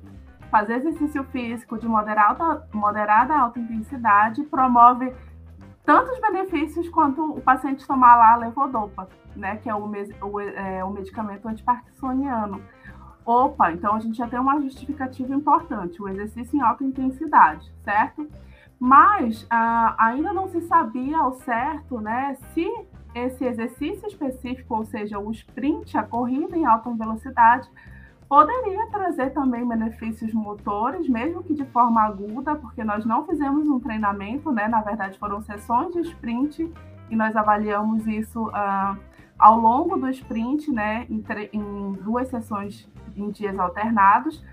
fazer 0.49 0.75
exercício 0.75 1.23
físico 1.25 1.77
de 1.79 1.87
moderada, 1.87 2.67
moderada 2.73 3.35
alta 3.35 3.59
intensidade 3.59 4.43
promove 4.43 5.13
tantos 5.85 6.19
benefícios 6.19 6.87
quanto 6.89 7.23
o 7.33 7.41
paciente 7.41 7.87
tomar 7.87 8.15
lá 8.15 8.33
a 8.33 8.37
levodopa, 8.37 9.09
né, 9.35 9.57
que 9.57 9.69
é 9.69 9.75
o, 9.75 9.89
o, 10.21 10.39
é, 10.39 10.83
o 10.83 10.91
medicamento 10.91 11.47
antiparkinsoniano. 11.47 12.61
Opa, 13.25 13.71
então 13.71 13.95
a 13.95 13.99
gente 13.99 14.17
já 14.17 14.27
tem 14.27 14.39
uma 14.39 14.59
justificativa 14.61 15.33
importante, 15.33 16.01
o 16.01 16.09
exercício 16.09 16.57
em 16.57 16.61
alta 16.61 16.83
intensidade, 16.83 17.71
certo? 17.83 18.27
Mas 18.83 19.45
ah, 19.47 19.93
ainda 19.95 20.33
não 20.33 20.47
se 20.47 20.59
sabia 20.61 21.19
ao 21.19 21.33
certo 21.33 22.01
né, 22.01 22.35
se 22.51 22.67
esse 23.13 23.45
exercício 23.45 24.07
específico, 24.07 24.75
ou 24.75 24.83
seja, 24.83 25.19
o 25.19 25.29
sprint, 25.29 25.95
a 25.95 26.01
corrida 26.01 26.57
em 26.57 26.65
alta 26.65 26.89
velocidade, 26.89 27.69
poderia 28.27 28.87
trazer 28.87 29.29
também 29.33 29.67
benefícios 29.67 30.33
motores, 30.33 31.07
mesmo 31.07 31.43
que 31.43 31.53
de 31.53 31.63
forma 31.65 32.01
aguda, 32.01 32.55
porque 32.55 32.83
nós 32.83 33.05
não 33.05 33.23
fizemos 33.27 33.67
um 33.67 33.79
treinamento, 33.79 34.51
né? 34.51 34.67
Na 34.67 34.81
verdade, 34.81 35.15
foram 35.19 35.43
sessões 35.43 35.93
de 35.93 35.99
sprint 35.99 36.73
e 37.07 37.15
nós 37.15 37.35
avaliamos 37.35 38.07
isso 38.07 38.49
ah, 38.51 38.97
ao 39.37 39.59
longo 39.59 39.95
do 39.95 40.09
sprint, 40.09 40.71
né? 40.71 41.05
Em, 41.07 41.23
em 41.53 41.93
duas 42.01 42.29
sessões 42.29 42.89
em 43.15 43.29
dias 43.29 43.59
alternados 43.59 44.43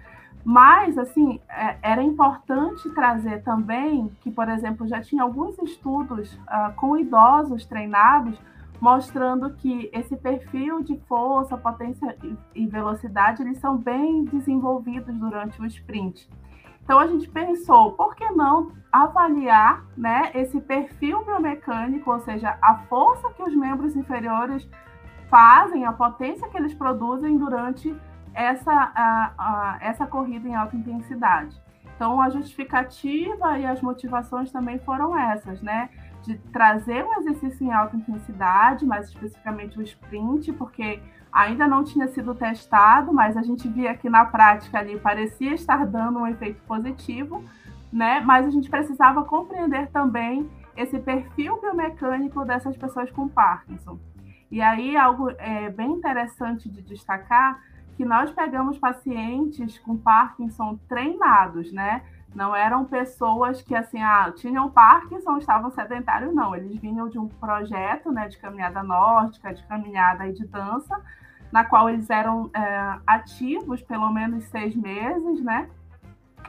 mas, 0.51 0.97
assim, 0.97 1.39
é, 1.47 1.77
era 1.83 2.03
importante 2.03 2.89
trazer 2.95 3.43
também 3.43 4.11
que, 4.23 4.31
por 4.31 4.49
exemplo, 4.49 4.89
já 4.89 4.99
tinha 4.99 5.23
alguns 5.23 5.59
estudos 5.59 6.33
uh, 6.37 6.73
com 6.75 6.97
idosos 6.97 7.67
treinados 7.67 8.41
mostrando 8.81 9.51
que 9.57 9.91
esse 9.93 10.17
perfil 10.17 10.83
de 10.83 10.97
força, 11.01 11.55
potência 11.59 12.17
e 12.55 12.67
velocidade, 12.67 13.43
eles 13.43 13.59
são 13.59 13.77
bem 13.77 14.25
desenvolvidos 14.25 15.15
durante 15.19 15.61
o 15.61 15.67
sprint. 15.67 16.27
Então 16.83 16.99
a 16.99 17.07
gente 17.07 17.29
pensou, 17.29 17.93
por 17.93 18.17
que 18.17 18.25
não 18.31 18.73
avaliar 18.91 19.85
né, 19.95 20.31
esse 20.35 20.63
perfil 20.63 21.27
biomecânico, 21.27 22.11
ou 22.11 22.21
seja, 22.21 22.57
a 22.63 22.75
força 22.89 23.29
que 23.35 23.43
os 23.43 23.55
membros 23.55 23.95
inferiores 23.95 24.67
fazem, 25.29 25.85
a 25.85 25.93
potência 25.93 26.49
que 26.49 26.57
eles 26.57 26.73
produzem 26.73 27.37
durante 27.37 27.95
essa, 28.39 28.73
a, 28.73 29.33
a, 29.37 29.79
essa 29.81 30.07
corrida 30.07 30.49
em 30.49 30.55
alta 30.55 30.77
intensidade. 30.77 31.61
Então, 31.97 32.23
a 32.23 32.31
justificativa 32.31 33.59
e 33.59 33.67
as 33.67 33.83
motivações 33.83 34.53
também 34.53 34.79
foram 34.79 35.19
essas, 35.19 35.61
né? 35.61 35.91
De 36.23 36.39
trazer 36.53 37.05
um 37.05 37.19
exercício 37.19 37.67
em 37.67 37.73
alta 37.73 37.97
intensidade, 37.97 38.87
mais 38.87 39.09
especificamente 39.09 39.77
o 39.77 39.83
sprint, 39.83 40.53
porque 40.53 41.03
ainda 41.33 41.67
não 41.67 41.83
tinha 41.83 42.07
sido 42.07 42.33
testado, 42.33 43.13
mas 43.13 43.37
a 43.37 43.43
gente 43.43 43.67
via 43.69 43.93
que 43.95 44.09
na 44.09 44.25
prática 44.25 44.79
ali 44.79 44.99
parecia 45.01 45.55
estar 45.55 45.85
dando 45.85 46.21
um 46.21 46.27
efeito 46.27 46.61
positivo, 46.63 47.45
né? 47.93 48.21
Mas 48.21 48.47
a 48.47 48.51
gente 48.51 48.71
precisava 48.71 49.25
compreender 49.25 49.89
também 49.89 50.49
esse 50.77 51.01
perfil 51.01 51.61
biomecânico 51.61 52.45
dessas 52.45 52.77
pessoas 52.77 53.11
com 53.11 53.27
Parkinson. 53.27 53.99
E 54.49 54.63
aí, 54.63 54.97
algo 54.97 55.29
é, 55.39 55.69
bem 55.71 55.91
interessante 55.91 56.71
de 56.71 56.81
destacar 56.81 57.59
que 57.99 58.05
nós 58.05 58.31
pegamos 58.31 58.79
pacientes 58.79 59.77
com 59.81 59.97
Parkinson 59.97 60.79
treinados, 60.89 61.73
né? 61.73 62.05
Não 62.33 62.55
eram 62.55 62.85
pessoas 62.85 63.61
que 63.61 63.75
assim, 63.75 64.01
ah, 64.01 64.33
tinham 64.37 64.71
Parkinson, 64.71 65.37
estavam 65.39 65.69
sedentários, 65.73 66.33
não. 66.33 66.55
Eles 66.55 66.79
vinham 66.79 67.09
de 67.09 67.19
um 67.19 67.27
projeto, 67.27 68.13
né, 68.13 68.29
de 68.29 68.39
caminhada 68.39 68.85
nórdica, 68.85 69.53
de 69.53 69.67
caminhada 69.67 70.29
e 70.29 70.33
de 70.33 70.47
dança, 70.47 70.97
na 71.51 71.65
qual 71.65 71.91
eles 71.91 72.09
eram 72.09 72.49
é, 72.55 72.99
ativos 73.05 73.83
pelo 73.83 74.13
menos 74.13 74.45
seis 74.45 74.77
meses, 74.77 75.43
né? 75.43 75.69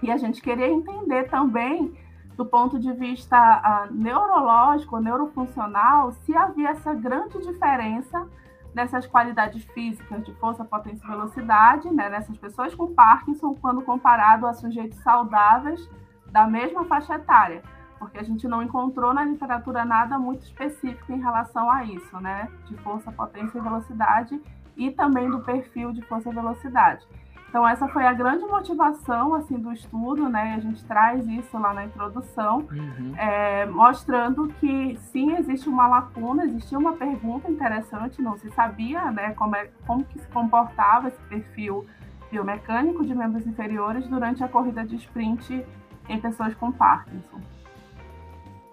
E 0.04 0.12
a 0.12 0.18
gente 0.18 0.44
queria 0.44 0.70
entender 0.70 1.30
também, 1.30 1.98
do 2.38 2.46
ponto 2.46 2.78
de 2.78 2.94
vista 2.94 3.88
uh, 3.90 3.92
neurológico, 3.92 5.00
neurofuncional, 5.00 6.12
se 6.12 6.38
havia 6.38 6.70
essa 6.70 6.94
grande 6.94 7.40
diferença 7.40 8.28
nessas 8.74 9.06
qualidades 9.08 9.64
físicas 9.74 10.26
de 10.26 10.34
força, 10.36 10.64
potência 10.64 11.04
e 11.04 11.08
velocidade, 11.08 11.90
né, 11.92 12.10
nessas 12.10 12.38
pessoas 12.38 12.76
com 12.76 12.94
Parkinson, 12.94 13.56
quando 13.56 13.82
comparado 13.82 14.46
a 14.46 14.54
sujeitos 14.54 15.00
saudáveis 15.00 15.90
da 16.32 16.48
mesma 16.48 16.86
faixa 16.86 17.16
etária, 17.16 17.64
porque 17.98 18.18
a 18.20 18.24
gente 18.24 18.48
não 18.48 18.62
encontrou 18.62 19.14
na 19.14 19.24
literatura 19.24 19.84
nada 19.84 20.18
muito 20.18 20.44
específico 20.44 21.12
em 21.12 21.20
relação 21.20 21.70
a 21.70 21.84
isso, 21.84 22.20
né, 22.20 22.48
de 22.66 22.76
força, 22.78 23.12
potência 23.12 23.58
e 23.58 23.62
velocidade 23.62 24.40
e 24.78 24.92
também 24.92 25.30
do 25.30 25.42
perfil 25.42 25.92
de 25.92 26.02
força 26.04 26.30
e 26.30 26.34
velocidade. 26.34 27.06
Então 27.50 27.68
essa 27.68 27.88
foi 27.88 28.06
a 28.06 28.14
grande 28.14 28.46
motivação 28.46 29.34
assim 29.34 29.58
do 29.58 29.74
estudo, 29.74 30.30
né? 30.30 30.54
A 30.56 30.60
gente 30.60 30.86
traz 30.86 31.28
isso 31.28 31.58
lá 31.58 31.74
na 31.74 31.86
introdução, 31.86 32.68
uhum. 32.72 33.14
é, 33.18 33.66
mostrando 33.66 34.48
que 34.60 34.96
sim 35.12 35.36
existe 35.36 35.68
uma 35.68 35.88
lacuna, 35.88 36.46
existia 36.46 36.78
uma 36.78 36.94
pergunta 36.94 37.50
interessante, 37.50 38.22
não 38.22 38.38
se 38.38 38.52
sabia, 38.52 39.10
né? 39.12 39.34
Como 39.34 39.56
é 39.56 39.70
como 39.88 40.04
que 40.06 40.20
se 40.20 40.28
comportava 40.28 41.08
esse 41.08 41.22
perfil 41.24 41.88
biomecânico 42.32 43.04
de 43.04 43.16
membros 43.16 43.48
inferiores 43.48 44.08
durante 44.08 44.44
a 44.44 44.48
corrida 44.48 44.86
de 44.86 44.96
sprint 44.98 45.66
em 46.08 46.20
pessoas 46.20 46.54
com 46.54 46.72
Parkinson. 46.72 47.42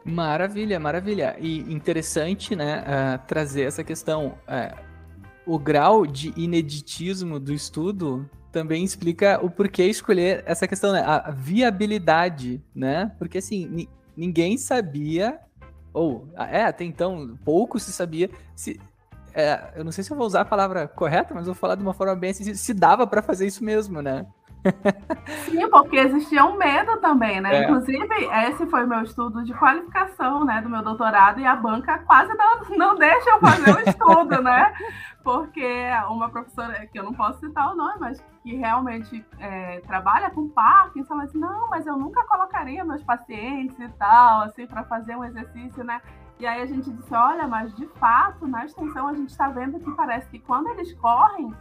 Maravilha, 0.05 0.79
maravilha. 0.79 1.35
E 1.41 1.61
interessante, 1.73 2.55
né, 2.55 2.81
uh, 2.81 3.27
trazer 3.27 3.63
essa 3.63 3.83
questão. 3.83 4.35
Uh, 4.47 4.87
o 5.47 5.61
grau 5.61 6.05
de 6.05 6.33
ineditismo 6.37 7.39
do 7.39 7.53
estudo 7.53 8.29
também 8.57 8.83
explica 8.83 9.39
o 9.45 9.51
porquê 9.51 9.85
escolher 9.85 10.43
essa 10.47 10.67
questão, 10.67 10.91
né? 10.91 11.03
A 11.03 11.31
viabilidade, 11.31 12.65
né? 12.75 13.13
Porque 13.19 13.37
assim, 13.37 13.87
ninguém 14.17 14.57
sabia, 14.57 15.39
ou 15.93 16.27
é, 16.35 16.63
até 16.63 16.83
então, 16.83 17.39
pouco 17.45 17.79
se 17.79 17.93
sabia 17.93 18.31
se 18.55 18.81
é, 19.35 19.75
eu 19.77 19.85
não 19.85 19.93
sei 19.93 20.03
se 20.03 20.11
eu 20.11 20.17
vou 20.17 20.27
usar 20.27 20.41
a 20.41 20.45
palavra 20.47 20.89
correta, 20.89 21.35
mas 21.35 21.45
vou 21.45 21.55
falar 21.55 21.75
de 21.75 21.83
uma 21.83 21.93
forma 21.93 22.17
bem 22.17 22.31
assim, 22.31 22.55
se 22.55 22.73
dava 22.73 23.07
para 23.07 23.21
fazer 23.21 23.47
isso 23.47 23.63
mesmo, 23.63 24.01
né? 24.01 24.25
Sim, 25.45 25.69
porque 25.71 25.97
existia 25.97 26.45
um 26.45 26.57
medo 26.57 26.97
também, 26.99 27.41
né? 27.41 27.57
É. 27.57 27.65
Inclusive, 27.65 28.09
esse 28.49 28.67
foi 28.67 28.85
o 28.85 28.89
meu 28.89 29.03
estudo 29.03 29.45
de 29.45 29.53
qualificação, 29.55 30.45
né, 30.45 30.61
do 30.63 30.69
meu 30.69 30.83
doutorado, 30.83 31.41
e 31.41 31.47
a 31.47 31.57
banca 31.57 31.99
quase 32.01 32.33
não, 32.35 32.61
não 32.77 32.95
deixa 32.97 33.31
eu 33.31 33.41
fazer 33.41 33.71
o 33.75 33.81
estudo, 33.89 34.43
né? 34.43 34.73
Porque 35.23 35.89
uma 36.09 36.29
professora, 36.29 36.87
que 36.87 36.99
eu 36.99 37.03
não 37.05 37.13
posso 37.13 37.41
citar 37.41 37.73
o 37.73 37.77
nome, 37.77 37.97
mas 37.99 38.25
que 38.43 38.55
realmente 38.55 39.25
é, 39.41 39.81
trabalha 39.81 40.31
com 40.31 40.49
Parkinson, 40.49 41.15
ela 41.15 41.25
disse, 41.25 41.39
não, 41.39 41.69
mas 41.69 41.87
eu 41.87 41.97
nunca 41.97 42.25
colocaria 42.27 42.85
meus 42.85 43.03
pacientes 43.03 43.79
e 43.81 43.89
tal, 43.99 44.43
assim, 44.43 44.67
para 44.67 44.85
fazer 44.85 45.17
um 45.17 45.25
exercício, 45.25 45.83
né? 45.83 46.01
E 46.39 46.47
aí 46.47 46.63
a 46.63 46.67
gente 46.67 46.91
disse, 46.91 47.15
olha, 47.15 47.49
mas 47.49 47.75
de 47.75 47.87
fato, 47.99 48.47
na 48.47 48.65
extensão, 48.65 49.09
a 49.09 49.15
gente 49.15 49.31
está 49.31 49.49
vendo 49.49 49.81
que 49.81 49.91
parece 49.93 50.29
que 50.29 50.39
quando 50.39 50.69
eles 50.69 50.93
correm, 50.95 51.53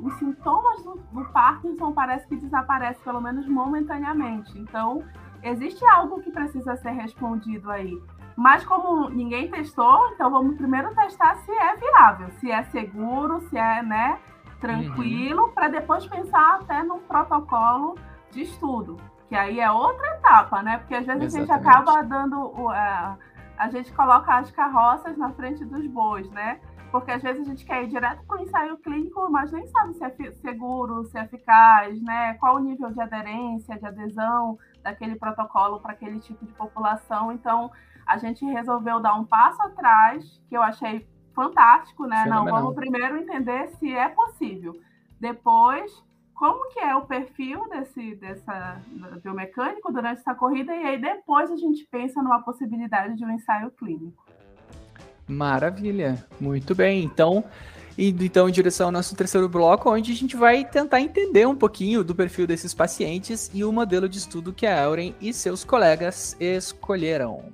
os 0.00 0.14
sintomas 0.14 0.82
do, 0.82 0.96
do, 1.12 1.24
Parkinson 1.26 1.92
parece 1.92 2.26
que 2.26 2.36
desaparecem, 2.36 3.02
pelo 3.04 3.20
menos 3.20 3.46
momentaneamente. 3.46 4.58
Então, 4.58 5.04
existe 5.42 5.84
algo 5.86 6.20
que 6.20 6.30
precisa 6.30 6.76
ser 6.76 6.90
respondido 6.90 7.70
aí. 7.70 7.96
Mas 8.36 8.64
como 8.64 9.08
ninguém 9.08 9.48
testou, 9.48 10.10
então 10.12 10.28
vamos 10.30 10.56
primeiro 10.56 10.92
testar 10.94 11.36
se 11.36 11.52
é 11.52 11.76
viável, 11.76 12.30
se 12.40 12.50
é 12.50 12.64
seguro, 12.64 13.40
se 13.42 13.56
é 13.56 13.80
né, 13.80 14.18
tranquilo, 14.60 15.44
uhum. 15.44 15.52
para 15.52 15.68
depois 15.68 16.04
pensar 16.06 16.58
até 16.60 16.82
num 16.82 16.98
protocolo 17.00 17.96
de 18.32 18.42
estudo, 18.42 18.96
que 19.28 19.36
aí 19.36 19.60
é 19.60 19.70
outra 19.70 20.06
etapa, 20.16 20.62
né? 20.62 20.78
Porque 20.78 20.94
às 20.94 21.06
vezes 21.06 21.34
Exatamente. 21.34 21.52
a 21.52 21.56
gente 21.56 21.68
acaba 21.68 22.02
dando. 22.02 22.46
Uh, 22.46 23.34
a 23.56 23.68
gente 23.70 23.92
coloca 23.92 24.34
as 24.34 24.50
carroças 24.50 25.16
na 25.16 25.30
frente 25.30 25.64
dos 25.64 25.86
bois, 25.86 26.28
né? 26.30 26.58
Porque 26.94 27.10
às 27.10 27.20
vezes 27.20 27.42
a 27.42 27.50
gente 27.50 27.64
quer 27.64 27.82
ir 27.82 27.88
direto 27.88 28.24
para 28.24 28.38
o 28.38 28.42
ensaio 28.44 28.76
clínico, 28.76 29.28
mas 29.28 29.50
nem 29.50 29.66
sabe 29.66 29.94
se 29.94 30.04
é 30.04 30.30
seguro, 30.30 31.04
se 31.06 31.18
é 31.18 31.24
eficaz, 31.24 32.00
né? 32.00 32.34
Qual 32.34 32.54
o 32.54 32.60
nível 32.60 32.88
de 32.92 33.00
aderência, 33.00 33.76
de 33.76 33.84
adesão 33.84 34.56
daquele 34.80 35.16
protocolo 35.16 35.80
para 35.80 35.90
aquele 35.90 36.20
tipo 36.20 36.46
de 36.46 36.52
população. 36.52 37.32
Então, 37.32 37.68
a 38.06 38.16
gente 38.16 38.44
resolveu 38.44 39.00
dar 39.00 39.14
um 39.14 39.24
passo 39.24 39.60
atrás, 39.62 40.40
que 40.48 40.56
eu 40.56 40.62
achei 40.62 41.04
fantástico, 41.34 42.06
né? 42.06 42.22
Fenomenal. 42.22 42.44
Não, 42.44 42.62
vamos 42.62 42.76
primeiro 42.76 43.16
entender 43.16 43.70
se 43.70 43.92
é 43.92 44.08
possível. 44.08 44.72
Depois, 45.18 46.00
como 46.32 46.68
que 46.68 46.78
é 46.78 46.94
o 46.94 47.06
perfil 47.06 47.68
desse 47.70 48.14
dessa 48.14 48.80
biomecânico 49.20 49.92
durante 49.92 50.20
essa 50.20 50.34
corrida 50.34 50.72
e 50.72 50.84
aí 50.84 51.00
depois 51.00 51.50
a 51.50 51.56
gente 51.56 51.84
pensa 51.90 52.22
numa 52.22 52.42
possibilidade 52.42 53.16
de 53.16 53.24
um 53.24 53.30
ensaio 53.32 53.72
clínico. 53.72 54.23
Maravilha, 55.26 56.24
muito 56.38 56.74
bem. 56.74 57.02
Então, 57.02 57.44
indo 57.96 58.24
então 58.24 58.48
em 58.48 58.52
direção 58.52 58.86
ao 58.86 58.92
nosso 58.92 59.16
terceiro 59.16 59.48
bloco, 59.48 59.90
onde 59.90 60.12
a 60.12 60.14
gente 60.14 60.36
vai 60.36 60.64
tentar 60.64 61.00
entender 61.00 61.46
um 61.46 61.54
pouquinho 61.54 62.04
do 62.04 62.14
perfil 62.14 62.46
desses 62.46 62.74
pacientes 62.74 63.50
e 63.54 63.64
o 63.64 63.72
modelo 63.72 64.08
de 64.08 64.18
estudo 64.18 64.52
que 64.52 64.66
a 64.66 64.84
Auren 64.84 65.14
e 65.20 65.32
seus 65.32 65.64
colegas 65.64 66.36
escolheram. 66.38 67.52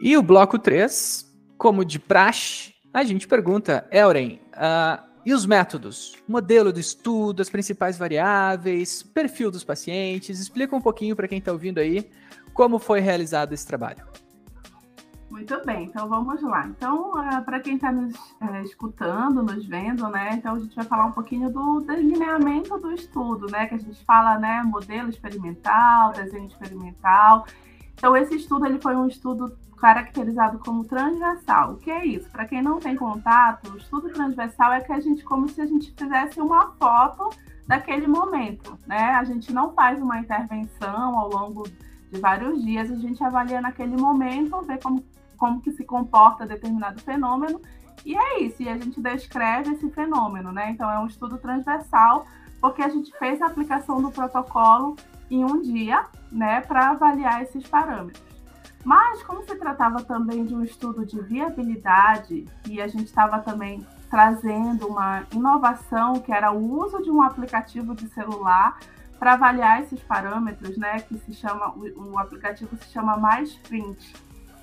E 0.00 0.18
o 0.18 0.22
bloco 0.22 0.58
3, 0.58 1.24
como 1.56 1.82
de 1.82 1.98
praxe, 1.98 2.74
a 2.92 3.02
gente 3.04 3.26
pergunta, 3.26 3.88
Elren, 3.90 4.38
uh, 4.52 5.13
e 5.24 5.32
os 5.32 5.46
métodos? 5.46 6.14
Modelo 6.28 6.72
do 6.72 6.80
estudo, 6.80 7.40
as 7.40 7.48
principais 7.48 7.96
variáveis, 7.96 9.02
perfil 9.02 9.50
dos 9.50 9.64
pacientes. 9.64 10.38
Explica 10.38 10.76
um 10.76 10.80
pouquinho 10.80 11.16
para 11.16 11.28
quem 11.28 11.38
está 11.38 11.52
ouvindo 11.52 11.78
aí 11.78 12.10
como 12.52 12.78
foi 12.78 13.00
realizado 13.00 13.52
esse 13.52 13.66
trabalho. 13.66 14.04
Muito 15.34 15.60
bem, 15.66 15.86
então 15.86 16.08
vamos 16.08 16.40
lá. 16.42 16.64
Então, 16.68 17.10
ah, 17.16 17.42
para 17.42 17.58
quem 17.58 17.74
está 17.74 17.90
nos 17.90 18.14
uh, 18.14 18.62
escutando, 18.64 19.42
nos 19.42 19.66
vendo, 19.66 20.08
né? 20.08 20.30
Então 20.34 20.54
a 20.54 20.60
gente 20.60 20.76
vai 20.76 20.84
falar 20.84 21.06
um 21.06 21.12
pouquinho 21.12 21.50
do 21.50 21.80
delineamento 21.80 22.78
do 22.78 22.92
estudo, 22.92 23.50
né? 23.50 23.66
Que 23.66 23.74
a 23.74 23.78
gente 23.78 24.04
fala, 24.04 24.38
né? 24.38 24.62
Modelo 24.62 25.10
experimental, 25.10 26.12
desenho 26.12 26.46
experimental. 26.46 27.46
Então 27.94 28.16
esse 28.16 28.36
estudo 28.36 28.64
ele 28.64 28.80
foi 28.80 28.94
um 28.94 29.08
estudo 29.08 29.58
caracterizado 29.84 30.58
como 30.60 30.82
transversal. 30.84 31.74
O 31.74 31.76
que 31.76 31.90
é 31.90 32.06
isso? 32.06 32.30
Para 32.30 32.46
quem 32.46 32.62
não 32.62 32.80
tem 32.80 32.96
contato, 32.96 33.70
o 33.70 33.76
estudo 33.76 34.08
transversal 34.08 34.72
é 34.72 34.80
que 34.80 34.90
a 34.90 34.98
gente 34.98 35.22
como 35.22 35.46
se 35.46 35.60
a 35.60 35.66
gente 35.66 35.92
fizesse 35.92 36.40
uma 36.40 36.70
foto 36.78 37.28
daquele 37.66 38.06
momento, 38.06 38.78
né? 38.86 39.10
A 39.10 39.24
gente 39.24 39.52
não 39.52 39.74
faz 39.74 40.00
uma 40.00 40.18
intervenção 40.18 41.18
ao 41.20 41.28
longo 41.28 41.64
de 42.10 42.18
vários 42.18 42.62
dias, 42.64 42.90
a 42.90 42.94
gente 42.94 43.22
avalia 43.22 43.60
naquele 43.60 43.94
momento, 43.94 44.62
vê 44.62 44.78
como, 44.78 45.04
como 45.36 45.60
que 45.60 45.70
se 45.72 45.84
comporta 45.84 46.46
determinado 46.46 46.98
fenômeno, 47.02 47.60
e 48.06 48.16
é 48.16 48.40
isso, 48.40 48.62
e 48.62 48.70
a 48.70 48.78
gente 48.78 48.98
descreve 49.02 49.74
esse 49.74 49.90
fenômeno, 49.90 50.50
né? 50.50 50.70
Então 50.70 50.90
é 50.90 50.98
um 50.98 51.06
estudo 51.06 51.36
transversal, 51.36 52.26
porque 52.58 52.80
a 52.80 52.88
gente 52.88 53.12
fez 53.18 53.42
a 53.42 53.48
aplicação 53.48 54.00
do 54.00 54.10
protocolo 54.10 54.96
em 55.30 55.44
um 55.44 55.60
dia, 55.60 56.06
né, 56.32 56.62
para 56.62 56.88
avaliar 56.88 57.42
esses 57.42 57.66
parâmetros. 57.66 58.33
Mas, 58.84 59.22
como 59.22 59.42
se 59.42 59.56
tratava 59.56 60.02
também 60.02 60.44
de 60.44 60.54
um 60.54 60.62
estudo 60.62 61.06
de 61.06 61.18
viabilidade, 61.20 62.44
e 62.68 62.82
a 62.82 62.86
gente 62.86 63.06
estava 63.06 63.38
também 63.38 63.84
trazendo 64.10 64.86
uma 64.86 65.24
inovação, 65.32 66.20
que 66.20 66.30
era 66.30 66.52
o 66.52 66.78
uso 66.78 67.02
de 67.02 67.10
um 67.10 67.22
aplicativo 67.22 67.94
de 67.94 68.06
celular 68.08 68.78
para 69.18 69.32
avaliar 69.32 69.82
esses 69.82 70.00
parâmetros, 70.00 70.76
né, 70.76 71.00
que 71.00 71.16
se 71.16 71.32
chama, 71.32 71.74
o, 71.74 72.18
aplicativo 72.18 72.76
se 72.76 72.92
chama 72.92 73.16
MySprint, 73.16 74.14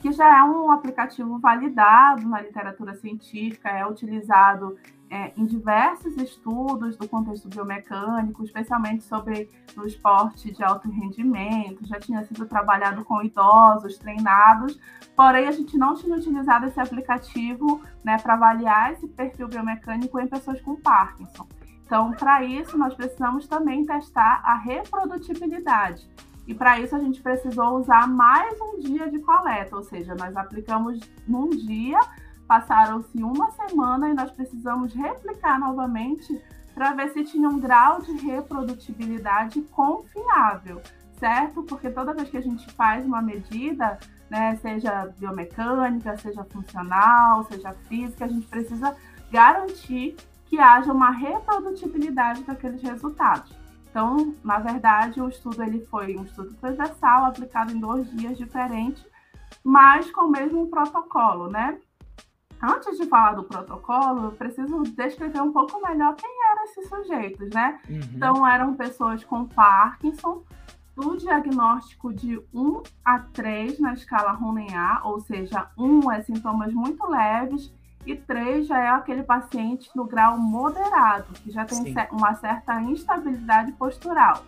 que 0.02 0.12
já 0.12 0.38
é 0.38 0.44
um 0.44 0.72
aplicativo 0.72 1.40
validado 1.40 2.28
na 2.28 2.42
literatura 2.42 2.94
científica, 2.96 3.70
é 3.70 3.86
utilizado 3.88 4.78
é, 5.12 5.34
em 5.36 5.46
diversos 5.46 6.16
estudos 6.16 6.96
do 6.96 7.06
contexto 7.06 7.50
biomecânico, 7.50 8.46
especialmente 8.46 9.04
sobre 9.04 9.50
o 9.76 9.86
esporte 9.86 10.50
de 10.52 10.64
alto 10.64 10.90
rendimento, 10.90 11.86
já 11.86 12.00
tinha 12.00 12.24
sido 12.24 12.46
trabalhado 12.46 13.04
com 13.04 13.22
idosos 13.22 13.98
treinados, 13.98 14.80
porém 15.14 15.50
a 15.50 15.52
gente 15.52 15.78
não 15.78 15.96
tinha 15.96 16.16
utilizado 16.16 16.66
esse 16.66 16.80
aplicativo 16.80 17.82
né, 18.06 18.18
para 18.20 18.36
avaliar 18.36 18.94
esse 18.94 19.06
perfil 19.10 19.50
biomecânico 19.50 20.18
em 20.18 20.28
pessoas 20.28 20.62
com 20.62 20.78
Parkinson. 20.78 21.46
Então, 21.86 22.12
para 22.12 22.46
isso, 22.46 22.78
nós 22.78 22.94
precisamos 22.94 23.46
também 23.50 23.86
testar 23.86 24.42
a 24.46 24.56
reprodutibilidade. 24.56 26.10
E 26.48 26.54
para 26.54 26.80
isso 26.80 26.96
a 26.96 27.00
gente 27.00 27.22
precisou 27.22 27.78
usar 27.78 28.08
mais 28.08 28.60
um 28.62 28.80
dia 28.80 29.10
de 29.10 29.20
coleta, 29.20 29.76
ou 29.76 29.84
seja, 29.84 30.16
nós 30.16 30.36
aplicamos 30.38 31.00
num 31.28 31.50
dia 31.50 32.00
Passaram-se 32.52 33.24
uma 33.24 33.50
semana 33.52 34.10
e 34.10 34.14
nós 34.14 34.30
precisamos 34.30 34.94
replicar 34.94 35.58
novamente 35.58 36.38
para 36.76 36.92
ver 36.92 37.08
se 37.14 37.24
tinha 37.24 37.48
um 37.48 37.58
grau 37.58 38.02
de 38.02 38.12
reprodutibilidade 38.12 39.62
confiável, 39.72 40.82
certo? 41.18 41.64
Porque 41.64 41.90
toda 41.90 42.14
vez 42.14 42.30
que 42.30 42.36
a 42.36 42.42
gente 42.42 42.70
faz 42.74 43.06
uma 43.06 43.22
medida, 43.22 43.98
né, 44.30 44.58
seja 44.58 45.10
biomecânica, 45.18 46.18
seja 46.18 46.44
funcional, 46.44 47.46
seja 47.46 47.72
física, 47.88 48.26
a 48.26 48.28
gente 48.28 48.48
precisa 48.48 48.98
garantir 49.32 50.18
que 50.46 50.60
haja 50.60 50.92
uma 50.92 51.10
reprodutibilidade 51.10 52.44
daqueles 52.44 52.82
resultados. 52.82 53.56
Então, 53.90 54.36
na 54.44 54.60
verdade, 54.60 55.22
o 55.22 55.30
estudo 55.30 55.64
ele 55.64 55.86
foi 55.86 56.18
um 56.18 56.24
estudo 56.26 56.54
transversal, 56.56 57.24
aplicado 57.24 57.72
em 57.72 57.80
dois 57.80 58.12
dias 58.12 58.38
diferentes, 58.38 59.06
mas 59.64 60.12
com 60.12 60.26
o 60.26 60.30
mesmo 60.30 60.68
protocolo, 60.68 61.50
né? 61.50 61.80
Antes 62.62 62.98
de 62.98 63.08
falar 63.08 63.34
do 63.34 63.44
protocolo, 63.44 64.26
eu 64.26 64.32
preciso 64.34 64.84
descrever 64.84 65.42
um 65.42 65.52
pouco 65.52 65.82
melhor 65.82 66.16
quem 66.16 66.30
eram 66.52 66.64
esses 66.66 66.88
sujeitos, 66.88 67.50
né? 67.50 67.80
Uhum. 67.90 68.00
Então, 68.16 68.48
eram 68.48 68.76
pessoas 68.76 69.24
com 69.24 69.48
Parkinson, 69.48 70.44
do 70.96 71.18
diagnóstico 71.18 72.14
de 72.14 72.40
1 72.54 72.84
a 73.04 73.20
3 73.20 73.80
na 73.80 73.94
escala 73.94 74.32
Ronen-A, 74.34 75.02
ou 75.06 75.20
seja, 75.22 75.68
1 75.78 76.12
é 76.12 76.22
sintomas 76.22 76.74
muito 76.74 77.06
leves 77.10 77.74
e 78.06 78.16
3 78.16 78.68
já 78.68 78.78
é 78.80 78.90
aquele 78.90 79.24
paciente 79.24 79.90
no 79.96 80.06
grau 80.06 80.38
moderado, 80.38 81.34
que 81.34 81.52
já 81.52 81.66
tem 81.66 81.84
Sim. 81.84 81.96
uma 82.12 82.36
certa 82.36 82.80
instabilidade 82.82 83.72
postural. 83.74 84.44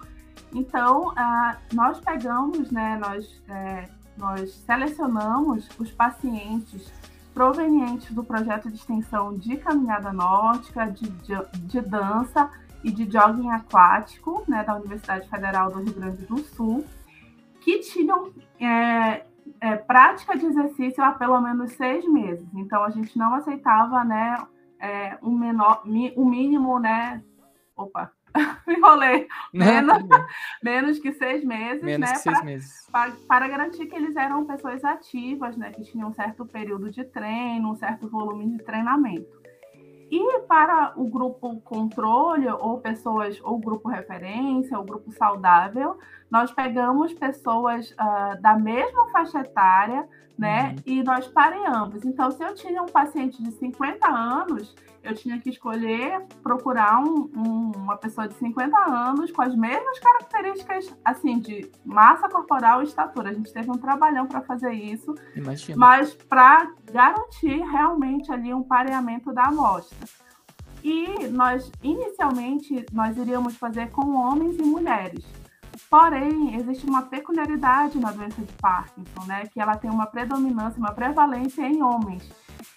Então, 0.54 1.10
uh, 1.10 1.58
nós 1.74 2.00
pegamos, 2.00 2.70
né, 2.70 3.00
nós, 3.00 3.42
é, 3.50 3.90
nós 4.18 4.54
selecionamos 4.66 5.68
os 5.80 5.92
pacientes 5.92 6.92
provenientes 7.34 8.12
do 8.12 8.24
projeto 8.24 8.70
de 8.70 8.76
extensão 8.76 9.36
de 9.38 9.58
caminhada 9.58 10.12
de, 10.92 11.10
de, 11.10 11.60
de 11.68 11.82
dança 11.82 12.50
e 12.84 12.92
de 12.92 13.10
jogging 13.10 13.50
aquático, 13.50 14.44
né, 14.48 14.64
da 14.64 14.76
Universidade 14.76 15.28
Federal 15.30 15.72
do 15.72 15.80
Rio 15.80 15.94
Grande 15.94 16.26
do 16.26 16.38
Sul, 16.40 16.86
que 17.62 17.80
tinham 17.80 18.32
é, 18.60 19.26
é, 19.60 19.76
prática 19.76 20.38
de 20.38 20.46
exercício 20.46 21.04
há 21.04 21.12
pelo 21.12 21.40
menos 21.42 21.72
seis 21.74 22.08
meses. 22.08 22.48
Então, 22.54 22.84
a 22.84 22.90
gente 22.90 23.18
não 23.18 23.34
aceitava 23.36 24.04
né, 24.04 24.38
é, 24.80 25.18
um 25.22 25.32
menor, 25.32 25.82
o 26.16 26.26
mínimo, 26.26 26.78
né? 26.80 27.24
Opa, 27.76 28.12
me 28.68 28.76
enrolei. 28.76 29.28
Menos, 29.54 30.04
menos 30.64 31.00
que 31.00 31.12
seis 31.14 31.44
meses, 31.44 31.84
menos 31.84 32.10
né? 32.10 32.16
Seis 32.16 32.38
pra, 32.38 32.46
meses. 32.46 32.88
Para, 32.92 33.12
para 33.28 33.48
garantir 33.48 33.86
que 33.86 33.96
eles 33.96 34.16
eram 34.16 34.46
pessoas 34.46 34.84
ativas, 34.84 35.56
né? 35.58 35.72
Que 35.72 35.84
tinham 35.84 36.10
um 36.10 36.14
certo 36.14 36.46
período 36.46 36.90
de 36.92 37.04
treino, 37.04 37.72
um 37.72 37.76
certo 37.76 38.08
volume 38.10 38.50
de 38.50 38.64
treinamento. 38.64 39.44
E 40.12 40.40
para 40.42 40.94
o 40.96 41.08
grupo 41.08 41.60
controle, 41.62 42.48
ou 42.48 42.78
pessoas, 42.80 43.40
ou 43.44 43.58
grupo 43.58 43.90
referência, 43.90 44.78
ou 44.78 44.86
grupo 44.86 45.12
saudável, 45.12 45.98
nós 46.30 46.52
pegamos 46.52 47.14
pessoas 47.14 47.92
uh, 47.94 48.40
da 48.40 48.56
mesma 48.56 49.10
faixa 49.10 49.40
etária, 49.40 50.08
né? 50.38 50.70
Uhum. 50.70 50.76
E 50.86 51.04
nós 51.04 51.28
pareamos. 51.28 52.06
Então, 52.06 52.30
se 52.30 52.44
eu 52.44 52.54
tinha 52.54 52.84
um 52.84 52.88
paciente 52.88 53.42
de 53.42 53.52
50 53.54 54.08
anos, 54.08 54.76
eu 55.04 55.14
tinha 55.14 55.40
que 55.40 55.50
escolher 55.50 56.26
procurar 56.42 57.00
um, 57.00 57.30
um, 57.36 57.72
uma 57.76 57.98
pessoa 57.98 58.28
de 58.28 58.34
50 58.36 58.76
anos 58.90 59.32
com 59.32 59.42
as 59.42 59.54
mesmas 59.56 60.00
características, 60.00 60.96
assim, 61.04 61.40
de 61.40 61.70
massa 61.86 62.30
corporal 62.30 62.82
e 62.82 62.86
estatura. 62.86 63.30
A 63.30 63.34
gente 63.34 63.52
teve 63.52 63.70
um 63.70 63.78
trabalhão 63.78 64.26
para 64.26 64.42
fazer 64.42 64.72
isso, 64.72 65.14
Imagina. 65.36 65.78
mas 65.78 66.14
para 66.14 66.72
garantir 66.92 67.60
realmente 67.70 68.32
ali 68.32 68.54
um 68.54 68.64
pareamento 68.64 69.34
da 69.34 69.44
amostra. 69.44 69.98
E 70.84 71.28
nós, 71.28 71.72
inicialmente, 71.82 72.86
nós 72.92 73.18
iríamos 73.18 73.56
fazer 73.56 73.90
com 73.92 74.16
homens 74.16 74.58
e 74.58 74.64
mulheres. 74.64 75.24
Porém, 75.90 76.56
existe 76.56 76.86
uma 76.86 77.04
peculiaridade 77.04 78.00
na 78.00 78.12
doença 78.12 78.42
de 78.42 78.52
Parkinson, 78.54 79.26
né? 79.26 79.46
Que 79.48 79.62
ela 79.62 79.78
tem 79.78 79.90
uma 79.90 80.06
predominância, 80.06 80.80
uma 80.80 80.92
prevalência 80.92 81.62
em 81.62 81.82
homens. 81.82 82.30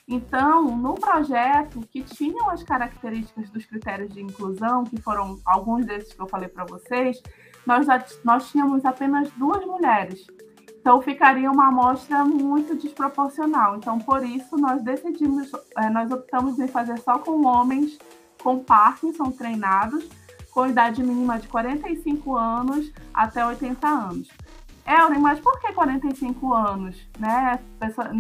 Então, 0.09 0.77
no 0.77 0.95
projeto 0.95 1.81
que 1.91 2.03
tinham 2.03 2.49
as 2.49 2.63
características 2.63 3.51
dos 3.51 3.67
critérios 3.67 4.13
de 4.13 4.23
inclusão, 4.23 4.85
que 4.85 5.01
foram 5.01 5.41
alguns 5.45 5.85
desses 5.85 6.13
que 6.13 6.21
eu 6.21 6.29
falei 6.29 6.49
para 6.49 6.65
vocês, 6.65 7.21
nós, 7.67 7.87
nós 8.25 8.49
tínhamos 8.51 8.85
apenas 8.85 9.29
duas 9.33 9.65
mulheres. 9.67 10.25
Então, 10.79 11.03
ficaria 11.03 11.51
uma 11.51 11.67
amostra 11.67 12.25
muito 12.25 12.77
desproporcional. 12.77 13.77
Então, 13.77 13.99
por 13.99 14.25
isso, 14.25 14.57
nós 14.57 14.81
decidimos, 14.83 15.51
é, 15.77 15.91
nós 15.91 16.13
optamos 16.13 16.61
em 16.61 16.69
fazer 16.69 16.97
só 17.01 17.19
com 17.19 17.45
homens 17.45 17.99
com 18.41 18.63
Parkinson 18.63 19.33
treinados, 19.33 20.09
com 20.53 20.69
idade 20.69 21.03
mínima 21.03 21.41
de 21.41 21.49
45 21.49 22.37
anos 22.37 22.93
até 23.13 23.45
80 23.45 23.89
anos. 23.89 24.29
Elren, 24.87 25.19
mas 25.19 25.41
por 25.41 25.61
que 25.61 25.73
45 25.73 26.55
anos? 26.55 26.97
Né? 27.19 27.59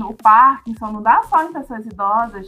O 0.08 0.14
Parkinson 0.14 0.92
não 0.92 1.02
dá 1.02 1.22
só 1.22 1.44
em 1.44 1.52
pessoas 1.52 1.86
idosas? 1.86 2.46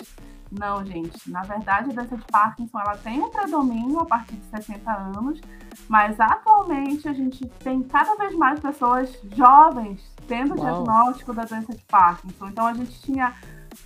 Não, 0.50 0.84
gente. 0.84 1.30
Na 1.30 1.42
verdade, 1.42 1.90
a 1.90 1.94
doença 1.94 2.16
de 2.16 2.24
Parkinson 2.24 2.80
ela 2.80 2.96
tem 2.96 3.20
um 3.20 3.28
predomínio 3.28 4.00
a 4.00 4.06
partir 4.06 4.34
de 4.34 4.46
60 4.46 4.90
anos, 4.90 5.40
mas 5.88 6.18
atualmente 6.18 7.08
a 7.08 7.12
gente 7.12 7.46
tem 7.62 7.82
cada 7.82 8.16
vez 8.16 8.34
mais 8.34 8.58
pessoas 8.58 9.12
jovens 9.36 10.02
tendo 10.26 10.54
o 10.54 10.56
diagnóstico 10.56 11.32
da 11.32 11.44
doença 11.44 11.74
de 11.74 11.84
Parkinson. 11.84 12.48
Então, 12.48 12.66
a 12.66 12.74
gente 12.74 13.00
tinha 13.00 13.34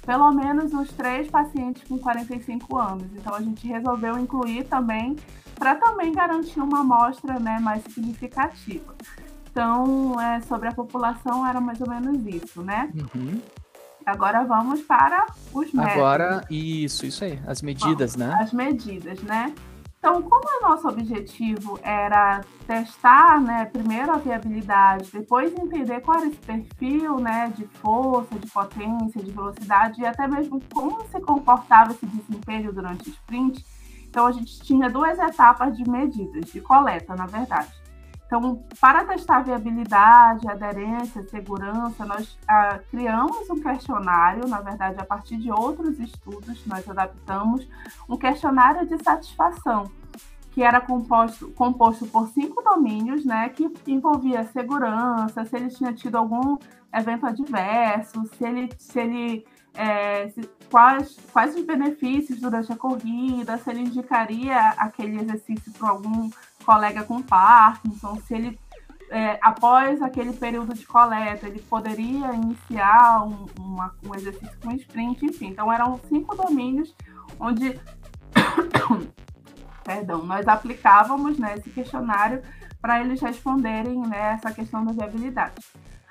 pelo 0.06 0.32
menos 0.32 0.72
uns 0.72 0.90
três 0.92 1.28
pacientes 1.28 1.84
com 1.84 1.98
45 1.98 2.78
anos. 2.78 3.06
Então, 3.14 3.34
a 3.34 3.40
gente 3.40 3.66
resolveu 3.66 4.18
incluir 4.18 4.64
também, 4.64 5.16
para 5.56 5.74
também 5.74 6.12
garantir 6.12 6.60
uma 6.60 6.80
amostra 6.80 7.38
né, 7.38 7.58
mais 7.60 7.82
significativa. 7.84 8.94
Então, 9.52 10.18
é, 10.18 10.40
sobre 10.40 10.68
a 10.68 10.72
população 10.72 11.46
era 11.46 11.60
mais 11.60 11.78
ou 11.78 11.86
menos 11.86 12.26
isso, 12.26 12.62
né? 12.62 12.90
Uhum. 12.94 13.38
Agora 14.04 14.44
vamos 14.44 14.80
para 14.80 15.26
os 15.52 15.70
métodos. 15.74 15.92
Agora, 15.92 16.44
isso, 16.50 17.04
isso 17.04 17.22
aí, 17.22 17.38
as 17.46 17.60
medidas, 17.60 18.16
Bom, 18.16 18.24
né? 18.24 18.38
As 18.40 18.50
medidas, 18.50 19.20
né? 19.20 19.54
Então, 19.98 20.22
como 20.22 20.42
o 20.42 20.68
nosso 20.68 20.88
objetivo 20.88 21.78
era 21.82 22.40
testar, 22.66 23.40
né, 23.40 23.66
primeiro 23.66 24.10
a 24.10 24.16
viabilidade, 24.16 25.10
depois 25.12 25.52
entender 25.52 26.00
qual 26.00 26.18
era 26.18 26.26
esse 26.26 26.38
perfil, 26.38 27.20
né, 27.20 27.52
de 27.54 27.64
força, 27.78 28.36
de 28.36 28.50
potência, 28.50 29.22
de 29.22 29.30
velocidade 29.30 30.00
e 30.00 30.06
até 30.06 30.26
mesmo 30.26 30.60
como 30.72 31.06
se 31.06 31.20
comportava 31.20 31.92
esse 31.92 32.04
desempenho 32.04 32.72
durante 32.72 33.10
o 33.10 33.12
sprint, 33.12 33.64
então 34.08 34.26
a 34.26 34.32
gente 34.32 34.60
tinha 34.62 34.90
duas 34.90 35.16
etapas 35.20 35.76
de 35.76 35.88
medidas, 35.88 36.46
de 36.46 36.60
coleta, 36.60 37.14
na 37.14 37.26
verdade. 37.26 37.81
Então, 38.34 38.64
para 38.80 39.04
testar 39.04 39.36
a 39.36 39.42
viabilidade, 39.42 40.48
aderência, 40.48 41.22
segurança, 41.24 42.06
nós 42.06 42.38
ah, 42.48 42.80
criamos 42.90 43.50
um 43.50 43.60
questionário, 43.60 44.48
na 44.48 44.58
verdade, 44.58 44.98
a 44.98 45.04
partir 45.04 45.36
de 45.36 45.52
outros 45.52 46.00
estudos, 46.00 46.64
nós 46.64 46.88
adaptamos 46.88 47.68
um 48.08 48.16
questionário 48.16 48.86
de 48.86 49.04
satisfação, 49.04 49.92
que 50.50 50.62
era 50.62 50.80
composto, 50.80 51.50
composto 51.50 52.06
por 52.06 52.26
cinco 52.28 52.62
domínios, 52.62 53.22
né, 53.22 53.50
que 53.50 53.70
envolvia 53.86 54.44
segurança, 54.44 55.44
se 55.44 55.54
ele 55.54 55.68
tinha 55.68 55.92
tido 55.92 56.16
algum 56.16 56.56
evento 56.90 57.26
adverso, 57.26 58.26
se 58.34 58.44
ele, 58.46 58.70
se 58.78 58.98
ele 58.98 59.44
é, 59.74 60.28
se, 60.30 60.42
quais, 60.70 61.16
quais 61.32 61.54
os 61.54 61.64
benefícios 61.64 62.40
durante 62.40 62.72
a 62.72 62.76
corrida, 62.76 63.58
se 63.58 63.70
ele 63.70 63.80
indicaria 63.80 64.58
aquele 64.78 65.20
exercício 65.20 65.72
para 65.72 65.90
algum 65.90 66.30
colega 66.62 67.04
com 67.04 67.22
Parkinson, 67.22 68.16
se 68.26 68.34
ele, 68.34 68.58
é, 69.10 69.38
após 69.42 70.00
aquele 70.00 70.32
período 70.32 70.74
de 70.74 70.86
coleta, 70.86 71.46
ele 71.46 71.60
poderia 71.60 72.32
iniciar 72.32 73.24
um, 73.26 73.46
uma, 73.58 73.94
um 74.04 74.14
exercício 74.14 74.56
com 74.60 74.72
sprint, 74.72 75.24
enfim. 75.24 75.48
Então, 75.48 75.72
eram 75.72 76.00
cinco 76.08 76.36
domínios 76.36 76.94
onde, 77.38 77.80
perdão, 79.84 80.24
nós 80.24 80.46
aplicávamos 80.48 81.38
né, 81.38 81.56
esse 81.58 81.70
questionário 81.70 82.42
para 82.80 83.00
eles 83.00 83.20
responderem 83.20 84.00
né, 84.00 84.32
essa 84.34 84.52
questão 84.52 84.84
da 84.84 84.92
viabilidade. 84.92 85.54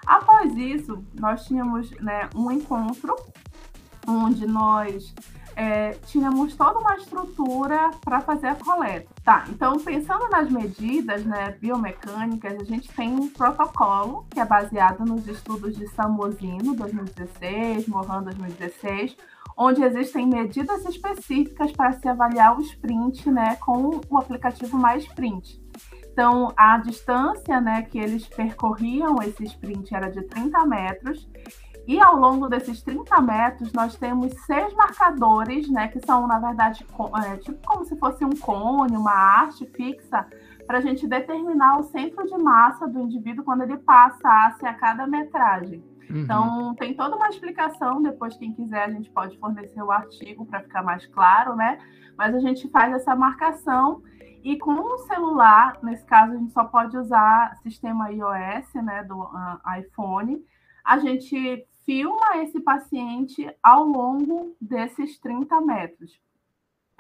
Após 0.06 0.56
isso, 0.56 1.04
nós 1.14 1.46
tínhamos 1.46 1.92
né, 2.00 2.30
um 2.36 2.52
encontro 2.52 3.16
onde 4.08 4.48
nós 4.48 5.14
é, 5.56 5.92
tínhamos 6.06 6.56
toda 6.56 6.80
uma 6.80 6.96
estrutura 6.96 7.92
para 8.04 8.22
fazer 8.22 8.48
a 8.48 8.56
coleta. 8.56 9.08
Tá, 9.24 9.46
então 9.50 9.78
pensando 9.80 10.30
nas 10.30 10.50
medidas 10.50 11.24
né, 11.26 11.56
biomecânicas, 11.60 12.60
a 12.60 12.64
gente 12.64 12.92
tem 12.92 13.10
um 13.14 13.28
protocolo 13.28 14.26
que 14.30 14.40
é 14.40 14.46
baseado 14.46 15.06
nos 15.06 15.28
estudos 15.28 15.76
de 15.76 15.88
Samosino 15.90 16.76
2016, 16.76 17.88
Mohan 17.88 18.24
2016, 18.24 19.16
onde 19.58 19.84
existem 19.84 20.28
medidas 20.28 20.86
específicas 20.86 21.72
para 21.72 21.92
se 21.94 22.08
avaliar 22.08 22.58
o 22.58 22.62
sprint 22.62 23.30
né, 23.30 23.56
com 23.58 24.02
o 24.10 24.18
aplicativo 24.18 24.78
Mais 24.78 25.04
Sprint. 25.04 25.62
Então, 26.12 26.52
a 26.58 26.78
distância 26.78 27.62
né, 27.62 27.84
que 27.84 27.98
eles 27.98 28.28
percorriam 28.28 29.22
esse 29.22 29.44
sprint 29.46 29.96
era 29.96 30.10
de 30.10 30.22
30 30.24 30.66
metros 30.66 31.28
e 31.88 32.00
ao 32.00 32.16
longo 32.16 32.48
desses 32.48 32.82
30 32.84 33.20
metros, 33.22 33.74
nós 33.74 33.96
temos 33.96 34.34
seis 34.46 34.74
marcadores, 34.74 35.70
né, 35.70 35.88
que 35.88 36.00
são, 36.06 36.28
na 36.28 36.40
verdade, 36.40 36.86
é, 37.26 37.38
tipo 37.38 37.60
como 37.66 37.84
se 37.86 37.98
fosse 37.98 38.24
um 38.24 38.36
cone, 38.36 38.96
uma 38.96 39.44
haste 39.44 39.66
fixa, 39.66 40.28
para 40.68 40.78
a 40.78 40.82
gente 40.82 41.08
determinar 41.08 41.80
o 41.80 41.84
centro 41.84 42.26
de 42.26 42.38
massa 42.38 42.88
do 42.88 43.00
indivíduo 43.00 43.44
quando 43.44 43.64
ele 43.64 43.78
passasse 43.78 44.66
a 44.66 44.74
cada 44.74 45.08
metragem. 45.08 45.84
Uhum. 46.10 46.22
Então, 46.22 46.76
tem 46.76 46.94
toda 46.94 47.16
uma 47.16 47.30
explicação. 47.30 48.02
Depois, 48.02 48.38
quem 48.38 48.54
quiser, 48.54 48.84
a 48.84 48.92
gente 48.92 49.10
pode 49.10 49.38
fornecer 49.38 49.82
o 49.82 49.92
artigo 49.92 50.46
para 50.46 50.62
ficar 50.62 50.84
mais 50.84 51.06
claro, 51.08 51.56
né? 51.56 51.80
Mas 52.18 52.36
a 52.36 52.40
gente 52.40 52.70
faz 52.70 52.94
essa 52.94 53.16
marcação. 53.16 54.02
E 54.44 54.58
com 54.58 54.74
o 54.74 54.98
celular, 55.00 55.78
nesse 55.84 56.06
caso, 56.06 56.34
a 56.34 56.38
gente 56.38 56.52
só 56.52 56.64
pode 56.66 56.98
usar 56.98 57.56
sistema 57.64 58.12
iOS, 58.12 58.74
né, 58.76 59.04
do 59.04 59.20
uh, 59.20 59.80
iPhone. 59.80 60.44
A 60.84 60.98
gente 60.98 61.66
filma 61.92 62.38
esse 62.38 62.58
paciente 62.62 63.54
ao 63.62 63.84
longo 63.84 64.56
desses 64.62 65.20
30 65.20 65.60
metros. 65.60 66.18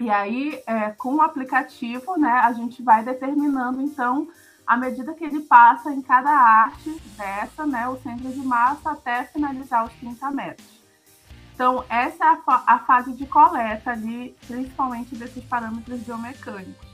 E 0.02 0.10
aí, 0.10 0.62
é, 0.68 0.90
com 0.90 1.16
o 1.16 1.22
aplicativo, 1.22 2.20
né, 2.20 2.42
a 2.44 2.52
gente 2.52 2.84
vai 2.84 3.02
determinando, 3.02 3.82
então, 3.82 4.28
a 4.68 4.76
medida 4.76 5.14
que 5.14 5.24
ele 5.24 5.40
passa 5.44 5.94
em 5.94 6.02
cada 6.02 6.30
arte 6.30 6.90
dessa, 7.16 7.66
né, 7.66 7.88
o 7.88 7.98
centro 8.00 8.30
de 8.34 8.42
massa, 8.42 8.92
até 8.92 9.24
finalizar 9.24 9.86
os 9.86 9.94
30 9.94 10.30
metros. 10.32 10.84
Então, 11.54 11.86
essa 11.88 12.26
é 12.26 12.28
a, 12.28 12.38
fa 12.38 12.64
a 12.68 12.80
fase 12.80 13.14
de 13.14 13.26
coleta 13.26 13.92
ali, 13.92 14.36
principalmente 14.46 15.16
desses 15.16 15.44
parâmetros 15.46 16.02
biomecânicos. 16.02 16.91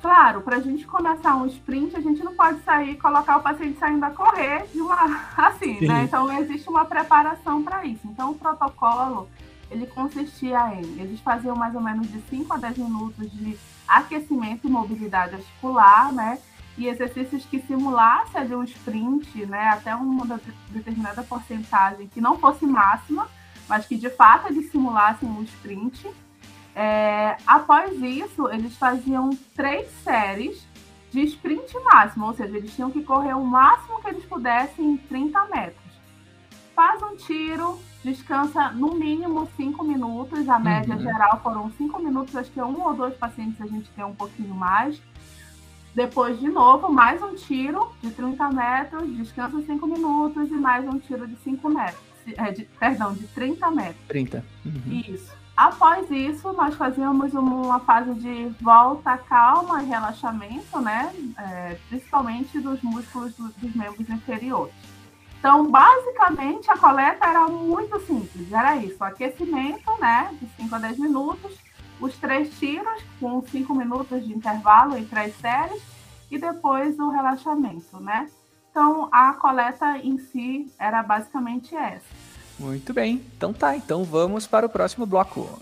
Claro, 0.00 0.40
para 0.42 0.56
a 0.56 0.60
gente 0.60 0.86
começar 0.86 1.36
um 1.36 1.46
sprint, 1.46 1.96
a 1.96 2.00
gente 2.00 2.22
não 2.22 2.34
pode 2.34 2.60
sair 2.62 2.92
e 2.92 2.96
colocar 2.96 3.38
o 3.38 3.42
paciente 3.42 3.78
saindo 3.78 4.04
a 4.04 4.10
correr 4.10 4.66
de 4.72 4.80
uma 4.80 4.96
assim, 5.36 5.78
Sim. 5.78 5.86
né? 5.86 6.04
Então 6.04 6.30
existe 6.38 6.68
uma 6.68 6.84
preparação 6.84 7.62
para 7.62 7.84
isso. 7.84 8.06
Então 8.06 8.30
o 8.30 8.34
protocolo 8.34 9.28
ele 9.70 9.86
consistia 9.86 10.74
em 10.74 11.00
eles 11.00 11.20
faziam 11.20 11.56
mais 11.56 11.74
ou 11.74 11.80
menos 11.80 12.08
de 12.08 12.20
5 12.30 12.52
a 12.52 12.56
10 12.56 12.78
minutos 12.78 13.30
de 13.32 13.58
aquecimento 13.88 14.66
e 14.66 14.70
mobilidade 14.70 15.34
articular, 15.34 16.12
né? 16.12 16.38
E 16.78 16.88
exercícios 16.88 17.44
que 17.46 17.58
simulassem 17.62 18.40
ali 18.40 18.54
um 18.54 18.62
sprint, 18.64 19.46
né? 19.46 19.70
Até 19.70 19.94
uma 19.94 20.38
determinada 20.68 21.22
porcentagem 21.22 22.06
que 22.08 22.20
não 22.20 22.38
fosse 22.38 22.66
máxima, 22.66 23.28
mas 23.68 23.86
que 23.86 23.96
de 23.96 24.10
fato 24.10 24.48
eles 24.48 24.70
simulassem 24.70 25.28
um 25.28 25.42
sprint 25.42 26.06
É, 26.78 27.38
após 27.46 28.02
isso, 28.02 28.50
eles 28.50 28.76
faziam 28.76 29.30
três 29.54 29.90
séries 30.04 30.62
de 31.10 31.22
sprint 31.22 31.72
máximo, 31.82 32.26
ou 32.26 32.34
seja, 32.34 32.54
eles 32.54 32.74
tinham 32.74 32.90
que 32.90 33.02
correr 33.02 33.32
o 33.32 33.42
máximo 33.42 33.98
que 34.02 34.08
eles 34.08 34.26
pudessem 34.26 34.92
em 34.92 34.96
30 34.98 35.46
metros. 35.46 35.86
Faz 36.74 37.02
um 37.02 37.16
tiro, 37.16 37.80
descansa 38.04 38.72
no 38.72 38.94
mínimo 38.94 39.48
5 39.56 39.82
minutos, 39.82 40.46
a 40.46 40.58
média 40.58 40.94
uhum. 40.94 41.00
geral 41.00 41.40
foram 41.42 41.70
5 41.70 42.02
minutos, 42.02 42.36
acho 42.36 42.50
que 42.50 42.60
um 42.60 42.86
ou 42.86 42.92
dois 42.92 43.16
pacientes 43.16 43.58
a 43.62 43.66
gente 43.66 43.88
tem 43.92 44.04
um 44.04 44.14
pouquinho 44.14 44.54
mais. 44.54 45.00
Depois, 45.94 46.38
de 46.38 46.48
novo, 46.50 46.92
mais 46.92 47.22
um 47.22 47.34
tiro 47.34 47.90
de 48.02 48.10
30 48.10 48.50
metros, 48.50 49.16
descansa 49.16 49.62
5 49.62 49.86
minutos 49.86 50.50
e 50.50 50.54
mais 50.54 50.86
um 50.86 50.98
tiro 50.98 51.26
de 51.26 51.36
5 51.36 51.70
metros. 51.70 52.04
É, 52.36 52.50
de, 52.50 52.64
perdão, 52.78 53.14
de 53.14 53.26
30 53.28 53.70
metros. 53.70 54.08
30. 54.08 54.44
Uhum. 54.66 55.02
Isso. 55.08 55.35
Após 55.56 56.10
isso, 56.10 56.52
nós 56.52 56.74
fazíamos 56.74 57.32
uma 57.32 57.80
fase 57.80 58.12
de 58.14 58.48
volta 58.60 59.16
calma 59.16 59.82
e 59.82 59.86
relaxamento, 59.86 60.78
né? 60.80 61.10
É, 61.38 61.78
principalmente 61.88 62.60
dos 62.60 62.82
músculos 62.82 63.34
do, 63.36 63.48
dos 63.48 63.74
membros 63.74 64.06
inferiores. 64.10 64.74
Então, 65.38 65.70
basicamente, 65.70 66.70
a 66.70 66.76
coleta 66.76 67.26
era 67.26 67.48
muito 67.48 67.98
simples. 68.00 68.52
Era 68.52 68.76
isso, 68.76 69.02
aquecimento, 69.02 69.90
né? 69.98 70.36
De 70.38 70.46
5 70.62 70.74
a 70.74 70.78
10 70.78 70.98
minutos, 70.98 71.56
os 71.98 72.14
três 72.18 72.50
tiros, 72.58 73.02
com 73.18 73.40
5 73.40 73.74
minutos 73.74 74.26
de 74.26 74.34
intervalo 74.34 74.98
em 74.98 75.06
três 75.06 75.34
séries, 75.38 75.82
e 76.30 76.38
depois 76.38 76.98
o 76.98 77.08
relaxamento, 77.08 77.98
né? 77.98 78.28
Então, 78.70 79.08
a 79.10 79.32
coleta 79.32 79.96
em 79.98 80.18
si 80.18 80.70
era 80.78 81.02
basicamente 81.02 81.74
essa. 81.74 82.35
Muito 82.58 82.92
bem. 82.92 83.22
Então 83.36 83.52
tá, 83.52 83.76
então 83.76 84.04
vamos 84.04 84.46
para 84.46 84.66
o 84.66 84.68
próximo 84.68 85.04
bloco. 85.04 85.60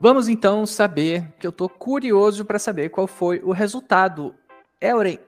Vamos 0.00 0.26
então 0.26 0.66
saber, 0.66 1.32
que 1.38 1.46
eu 1.46 1.50
estou 1.50 1.68
curioso 1.68 2.44
para 2.44 2.58
saber 2.58 2.88
qual 2.88 3.06
foi 3.06 3.40
o 3.44 3.52
resultado. 3.52 4.34
Elren, 4.80 5.18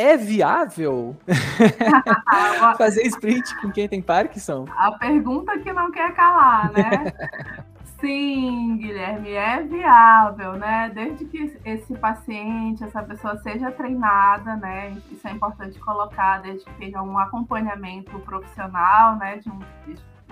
é 0.00 0.16
viável 0.16 1.14
fazer 2.78 3.02
sprint 3.02 3.54
com 3.60 3.70
quem 3.70 3.86
tem 3.86 4.00
Parkinson? 4.00 4.64
A 4.76 4.92
pergunta 4.92 5.58
que 5.58 5.72
não 5.72 5.90
quer 5.90 6.14
calar, 6.14 6.72
né? 6.72 7.12
Sim, 8.00 8.78
Guilherme, 8.78 9.32
é 9.32 9.62
viável, 9.62 10.54
né? 10.54 10.90
Desde 10.94 11.26
que 11.26 11.54
esse 11.66 11.94
paciente, 11.98 12.82
essa 12.82 13.02
pessoa 13.02 13.36
seja 13.42 13.70
treinada, 13.70 14.56
né? 14.56 14.96
Isso 15.10 15.28
é 15.28 15.32
importante 15.32 15.78
colocar, 15.78 16.40
desde 16.40 16.64
que 16.64 16.72
tenha 16.78 17.02
um 17.02 17.18
acompanhamento 17.18 18.18
profissional, 18.20 19.16
né? 19.16 19.36
De 19.36 19.50
um, 19.50 19.60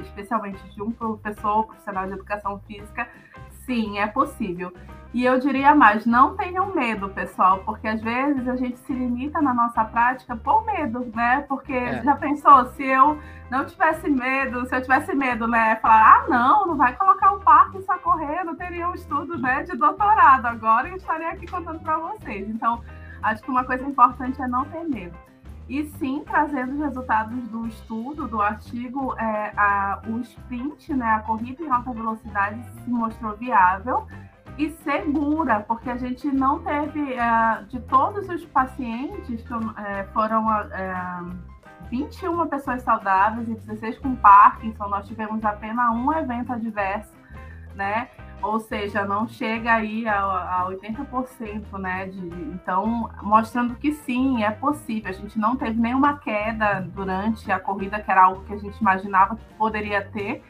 especialmente 0.01 0.63
de 0.71 0.83
um 0.83 0.91
professor 0.91 1.67
profissional 1.67 2.07
de 2.07 2.15
educação 2.15 2.59
física, 2.67 3.07
sim, 3.69 3.99
é 3.99 4.07
possível. 4.07 4.73
E 5.13 5.25
eu 5.25 5.39
diria 5.39 5.75
mais, 5.75 6.05
não 6.05 6.37
tenham 6.37 6.75
medo, 6.75 7.09
pessoal, 7.09 7.63
porque 7.65 7.89
às 7.89 8.01
vezes 8.01 8.47
a 8.47 8.57
gente 8.57 8.79
se 8.81 8.93
limita 8.93 9.41
na 9.41 9.55
nossa 9.55 9.83
prática 9.85 10.37
por 10.37 10.67
medo, 10.67 11.11
né? 11.15 11.45
Porque 11.49 11.73
é. 11.73 12.03
já 12.03 12.15
pensou, 12.15 12.67
se 12.73 12.85
eu 12.85 13.19
não 13.51 13.65
tivesse 13.65 14.09
medo, 14.11 14.67
se 14.67 14.77
eu 14.77 14.83
tivesse 14.83 15.15
medo, 15.15 15.47
né? 15.49 15.77
Falar, 15.77 16.25
ah, 16.25 16.29
não, 16.29 16.67
não 16.67 16.77
vai 16.77 16.95
colocar 16.95 17.33
o 17.33 17.41
parque 17.41 17.81
só 17.83 17.97
correndo, 17.99 18.55
teria 18.57 18.89
um 18.89 18.95
estudo 18.95 19.39
né, 19.39 19.63
de 19.63 19.77
doutorado 19.77 20.45
agora 20.45 20.91
e 20.91 20.97
estaria 20.97 21.29
aqui 21.29 21.47
contando 21.47 21.81
para 21.81 21.99
vocês. 21.99 22.47
Então, 22.49 22.83
acho 23.23 23.43
que 23.43 23.51
uma 23.51 23.65
coisa 23.65 23.85
importante 23.85 24.41
é 24.43 24.47
não 24.47 24.67
ter 24.67 24.85
medo. 24.85 25.17
E 25.69 25.85
sim, 25.99 26.23
trazendo 26.25 26.73
os 26.73 26.81
resultados 26.81 27.47
do 27.49 27.67
estudo, 27.67 28.27
do 28.27 28.41
artigo, 28.41 29.15
é, 29.19 29.53
a, 29.55 30.01
o 30.07 30.19
sprint, 30.21 30.95
né, 30.95 31.07
a 31.07 31.21
corrida 31.21 31.63
em 31.63 31.71
alta 31.71 31.93
velocidade 31.93 32.65
se 32.65 32.91
mostrou 32.91 33.37
viável 33.37 34.07
e 34.57 34.71
segura, 34.71 35.61
porque 35.61 35.91
a 35.91 35.97
gente 35.97 36.27
não 36.29 36.61
teve, 36.61 37.13
é, 37.13 37.63
de 37.69 37.81
todos 37.81 38.29
os 38.31 38.45
pacientes, 38.47 39.43
que 39.43 39.55
é, 39.83 40.05
foram 40.15 40.51
é, 40.51 41.23
21 41.91 42.47
pessoas 42.49 42.83
saudáveis 42.83 43.49
e 43.49 43.55
16 43.55 43.99
com 43.99 44.17
Parkinson, 44.17 44.89
nós 44.89 45.07
tivemos 45.07 45.45
apenas 45.45 45.95
um 45.95 46.13
evento 46.13 46.53
adverso, 46.53 47.13
né? 47.75 48.09
Ou 48.41 48.61
seja, 48.61 49.05
não 49.05 49.27
chega 49.27 49.75
aí 49.75 50.07
a, 50.07 50.63
a 50.63 50.67
80%, 50.71 51.77
né? 51.79 52.07
De, 52.07 52.25
então, 52.53 53.11
mostrando 53.23 53.75
que 53.75 53.93
sim, 53.93 54.45
é 54.45 54.51
possível. 54.51 55.11
A 55.11 55.13
gente 55.13 55.39
não 55.39 55.57
teve 55.57 55.81
nenhuma 55.81 56.19
queda 56.19 56.81
durante 56.95 57.51
a 57.51 57.59
corrida, 57.59 58.01
que 58.01 58.11
era 58.11 58.25
algo 58.25 58.45
que 58.45 58.55
a 58.55 58.59
gente 58.59 58.79
imaginava 58.79 59.37
que 59.37 59.55
poderia 59.55 60.03
ter, 60.03 60.43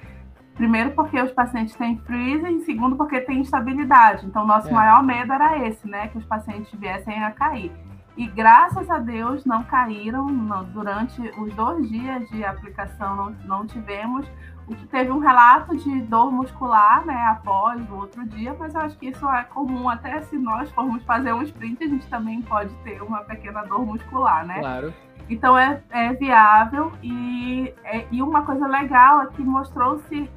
Primeiro, 0.58 0.90
porque 0.90 1.22
os 1.22 1.30
pacientes 1.30 1.76
têm 1.76 1.96
freezing, 1.98 2.64
segundo, 2.64 2.96
porque 2.96 3.20
tem 3.20 3.38
instabilidade. 3.38 4.26
Então, 4.26 4.44
nosso 4.44 4.68
é. 4.68 4.72
maior 4.72 5.04
medo 5.04 5.32
era 5.32 5.64
esse, 5.64 5.86
né? 5.86 6.08
Que 6.08 6.18
os 6.18 6.24
pacientes 6.24 6.68
viessem 6.76 7.22
a 7.22 7.30
cair. 7.30 7.70
E 8.16 8.26
graças 8.26 8.90
a 8.90 8.98
Deus 8.98 9.44
não 9.44 9.62
caíram 9.62 10.26
não, 10.26 10.64
durante 10.64 11.20
os 11.38 11.54
dois 11.54 11.88
dias 11.88 12.28
de 12.30 12.44
aplicação, 12.44 13.14
não, 13.14 13.30
não 13.44 13.66
tivemos. 13.68 14.26
O 14.68 14.74
que 14.74 14.86
teve 14.86 15.10
um 15.10 15.18
relato 15.18 15.74
de 15.76 16.02
dor 16.02 16.30
muscular, 16.30 17.04
né, 17.06 17.16
após 17.30 17.80
o 17.90 17.94
outro 17.94 18.26
dia, 18.26 18.54
mas 18.58 18.74
eu 18.74 18.82
acho 18.82 18.98
que 18.98 19.06
isso 19.06 19.26
é 19.30 19.42
comum, 19.44 19.88
até 19.88 20.20
se 20.22 20.36
nós 20.36 20.70
formos 20.72 21.02
fazer 21.04 21.32
um 21.32 21.42
sprint, 21.42 21.82
a 21.82 21.88
gente 21.88 22.06
também 22.08 22.42
pode 22.42 22.74
ter 22.84 23.02
uma 23.02 23.20
pequena 23.20 23.62
dor 23.62 23.86
muscular, 23.86 24.46
né? 24.46 24.60
Claro. 24.60 24.92
Então 25.30 25.58
é, 25.58 25.82
é 25.90 26.12
viável 26.14 26.92
e, 27.02 27.72
é, 27.84 28.06
e 28.10 28.22
uma 28.22 28.42
coisa 28.42 28.66
legal 28.66 29.22
é 29.22 29.26
que 29.26 29.42
mostrou-se, 29.42 30.30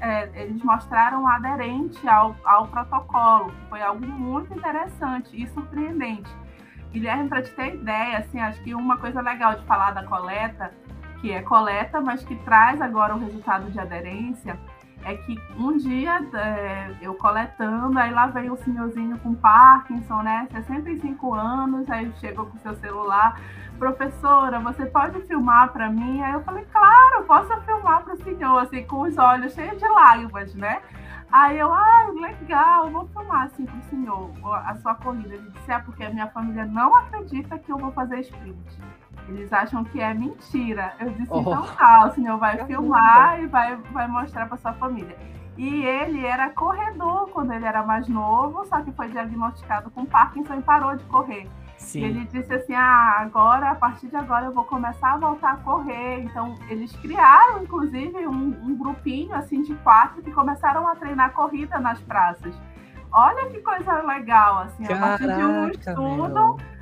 é, 0.00 0.42
eles 0.42 0.62
mostraram 0.62 1.26
aderente 1.26 2.06
ao, 2.08 2.34
ao 2.44 2.66
protocolo, 2.68 3.50
que 3.50 3.68
foi 3.68 3.82
algo 3.82 4.06
muito 4.06 4.52
interessante 4.54 5.30
e 5.34 5.46
surpreendente. 5.48 6.30
Guilherme, 6.90 7.28
para 7.28 7.42
te 7.42 7.50
ter 7.52 7.74
ideia, 7.74 8.18
assim, 8.18 8.40
acho 8.40 8.62
que 8.62 8.74
uma 8.74 8.96
coisa 8.96 9.20
legal 9.20 9.54
de 9.54 9.64
falar 9.66 9.90
da 9.90 10.04
coleta, 10.04 10.72
que 11.20 11.32
é 11.32 11.42
coleta, 11.42 12.00
mas 12.00 12.24
que 12.24 12.36
traz 12.36 12.80
agora 12.80 13.14
o 13.14 13.18
resultado 13.18 13.70
de 13.70 13.78
aderência, 13.78 14.58
é 15.04 15.14
que 15.14 15.38
um 15.56 15.76
dia 15.76 16.20
é, 16.34 16.94
eu 17.00 17.14
coletando, 17.14 17.98
aí 17.98 18.12
lá 18.12 18.26
veio 18.26 18.52
o 18.52 18.56
senhorzinho 18.56 19.18
com 19.18 19.34
Parkinson, 19.34 20.22
né? 20.22 20.48
65 20.50 21.34
anos, 21.34 21.88
aí 21.88 22.12
chegou 22.16 22.46
com 22.46 22.58
seu 22.58 22.74
celular, 22.76 23.40
professora, 23.78 24.58
você 24.58 24.86
pode 24.86 25.20
filmar 25.22 25.72
para 25.72 25.88
mim? 25.88 26.20
Aí 26.22 26.32
eu 26.32 26.42
falei, 26.42 26.64
claro, 26.72 27.24
posso 27.24 27.60
filmar 27.62 28.02
para 28.02 28.14
o 28.14 28.22
senhor, 28.22 28.58
assim, 28.58 28.84
com 28.84 29.02
os 29.02 29.16
olhos 29.16 29.54
cheios 29.54 29.78
de 29.78 29.88
lágrimas, 29.88 30.54
né? 30.54 30.82
Aí 31.30 31.58
eu, 31.58 31.72
ah, 31.72 32.10
legal, 32.14 32.90
vou 32.90 33.06
filmar 33.08 33.44
assim 33.44 33.66
para 33.66 33.76
o 33.76 33.82
senhor 33.82 34.30
a 34.64 34.74
sua 34.76 34.94
corrida. 34.94 35.34
Ele 35.34 35.50
disse, 35.50 35.70
é 35.70 35.78
porque 35.78 36.02
a 36.02 36.10
minha 36.10 36.26
família 36.28 36.64
não 36.64 36.96
acredita 36.96 37.58
que 37.58 37.70
eu 37.70 37.76
vou 37.76 37.92
fazer 37.92 38.20
sprint. 38.20 38.80
Eles 39.28 39.52
acham 39.52 39.84
que 39.84 40.00
é 40.00 40.12
mentira. 40.14 40.94
Eu 40.98 41.10
disse, 41.10 41.30
oh. 41.30 41.40
então 41.40 41.62
tá, 41.76 42.06
o 42.06 42.14
senhor 42.14 42.38
vai 42.38 42.52
Caramba. 42.52 42.66
filmar 42.66 43.42
e 43.42 43.46
vai, 43.46 43.76
vai 43.76 44.08
mostrar 44.08 44.46
para 44.46 44.56
sua 44.56 44.72
família. 44.74 45.16
E 45.56 45.84
ele 45.84 46.24
era 46.24 46.50
corredor 46.50 47.28
quando 47.30 47.52
ele 47.52 47.64
era 47.64 47.82
mais 47.82 48.06
novo, 48.08 48.64
só 48.66 48.80
que 48.80 48.92
foi 48.92 49.08
diagnosticado 49.08 49.90
com 49.90 50.06
Parkinson 50.06 50.54
e 50.54 50.62
parou 50.62 50.96
de 50.96 51.04
correr. 51.04 51.48
Sim. 51.76 52.00
E 52.00 52.04
ele 52.04 52.24
disse 52.26 52.52
assim: 52.52 52.74
ah, 52.74 53.16
agora, 53.18 53.70
a 53.70 53.74
partir 53.74 54.08
de 54.08 54.16
agora, 54.16 54.46
eu 54.46 54.52
vou 54.52 54.64
começar 54.64 55.14
a 55.14 55.16
voltar 55.16 55.52
a 55.52 55.56
correr. 55.56 56.20
Então, 56.20 56.54
eles 56.68 56.94
criaram, 56.96 57.62
inclusive, 57.62 58.26
um, 58.26 58.56
um 58.62 58.76
grupinho 58.76 59.34
assim 59.34 59.62
de 59.62 59.74
quatro 59.76 60.22
que 60.22 60.30
começaram 60.30 60.86
a 60.86 60.94
treinar 60.94 61.32
corrida 61.32 61.78
nas 61.80 62.00
praças. 62.00 62.54
Olha 63.10 63.48
que 63.48 63.60
coisa 63.60 64.02
legal, 64.02 64.58
assim, 64.58 64.84
Caraca, 64.84 65.04
a 65.04 65.08
partir 65.08 65.34
de 65.34 65.44
um 65.44 65.68
estudo. 65.70 66.56
Meu 66.56 66.77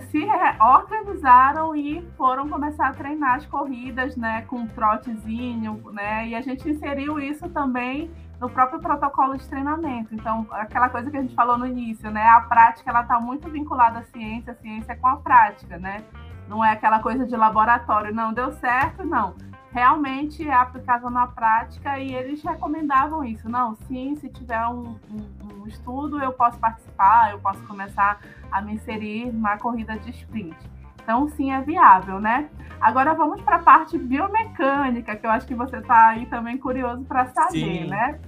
se 0.00 0.26
organizaram 0.60 1.74
e 1.74 2.02
foram 2.16 2.48
começar 2.48 2.88
a 2.88 2.92
treinar 2.92 3.36
as 3.36 3.46
corridas, 3.46 4.16
né, 4.16 4.42
com 4.42 4.66
trotezinho, 4.66 5.82
né, 5.92 6.28
e 6.28 6.34
a 6.34 6.40
gente 6.40 6.68
inseriu 6.68 7.20
isso 7.20 7.48
também 7.50 8.10
no 8.40 8.50
próprio 8.50 8.80
protocolo 8.80 9.36
de 9.36 9.48
treinamento. 9.48 10.14
Então, 10.14 10.46
aquela 10.50 10.88
coisa 10.88 11.10
que 11.10 11.16
a 11.16 11.20
gente 11.20 11.34
falou 11.34 11.56
no 11.56 11.66
início, 11.66 12.10
né, 12.10 12.26
a 12.26 12.40
prática 12.40 12.90
ela 12.90 13.02
está 13.02 13.20
muito 13.20 13.48
vinculada 13.48 14.00
à 14.00 14.02
ciência, 14.04 14.52
a 14.52 14.56
ciência 14.56 14.92
é 14.92 14.96
com 14.96 15.06
a 15.06 15.16
prática, 15.16 15.78
né, 15.78 16.02
não 16.48 16.64
é 16.64 16.72
aquela 16.72 16.98
coisa 17.00 17.26
de 17.26 17.36
laboratório, 17.36 18.14
não 18.14 18.32
deu 18.32 18.52
certo, 18.52 19.04
não 19.04 19.34
realmente 19.74 20.48
é 20.48 20.54
aplicável 20.54 21.10
na 21.10 21.26
prática 21.26 21.98
e 21.98 22.14
eles 22.14 22.40
recomendavam 22.44 23.24
isso. 23.24 23.48
Não, 23.48 23.74
sim, 23.88 24.14
se 24.14 24.28
tiver 24.28 24.64
um, 24.68 24.96
um, 25.10 25.62
um, 25.62 25.66
estudo, 25.66 26.22
eu 26.22 26.32
posso 26.32 26.56
participar, 26.60 27.32
eu 27.32 27.40
posso 27.40 27.60
começar 27.66 28.20
a 28.52 28.62
me 28.62 28.74
inserir 28.74 29.32
na 29.32 29.58
corrida 29.58 29.98
de 29.98 30.10
sprint. 30.10 30.56
Então, 31.02 31.28
sim, 31.28 31.50
é 31.50 31.60
viável, 31.60 32.20
né? 32.20 32.48
Agora 32.80 33.14
vamos 33.14 33.42
para 33.42 33.56
a 33.56 33.62
parte 33.62 33.98
biomecânica, 33.98 35.16
que 35.16 35.26
eu 35.26 35.30
acho 35.30 35.44
que 35.44 35.56
você 35.56 35.78
está 35.78 36.10
aí 36.10 36.24
também 36.26 36.56
curioso 36.56 37.02
para 37.04 37.26
saber, 37.26 37.50
sim. 37.82 37.88
né? 37.88 38.20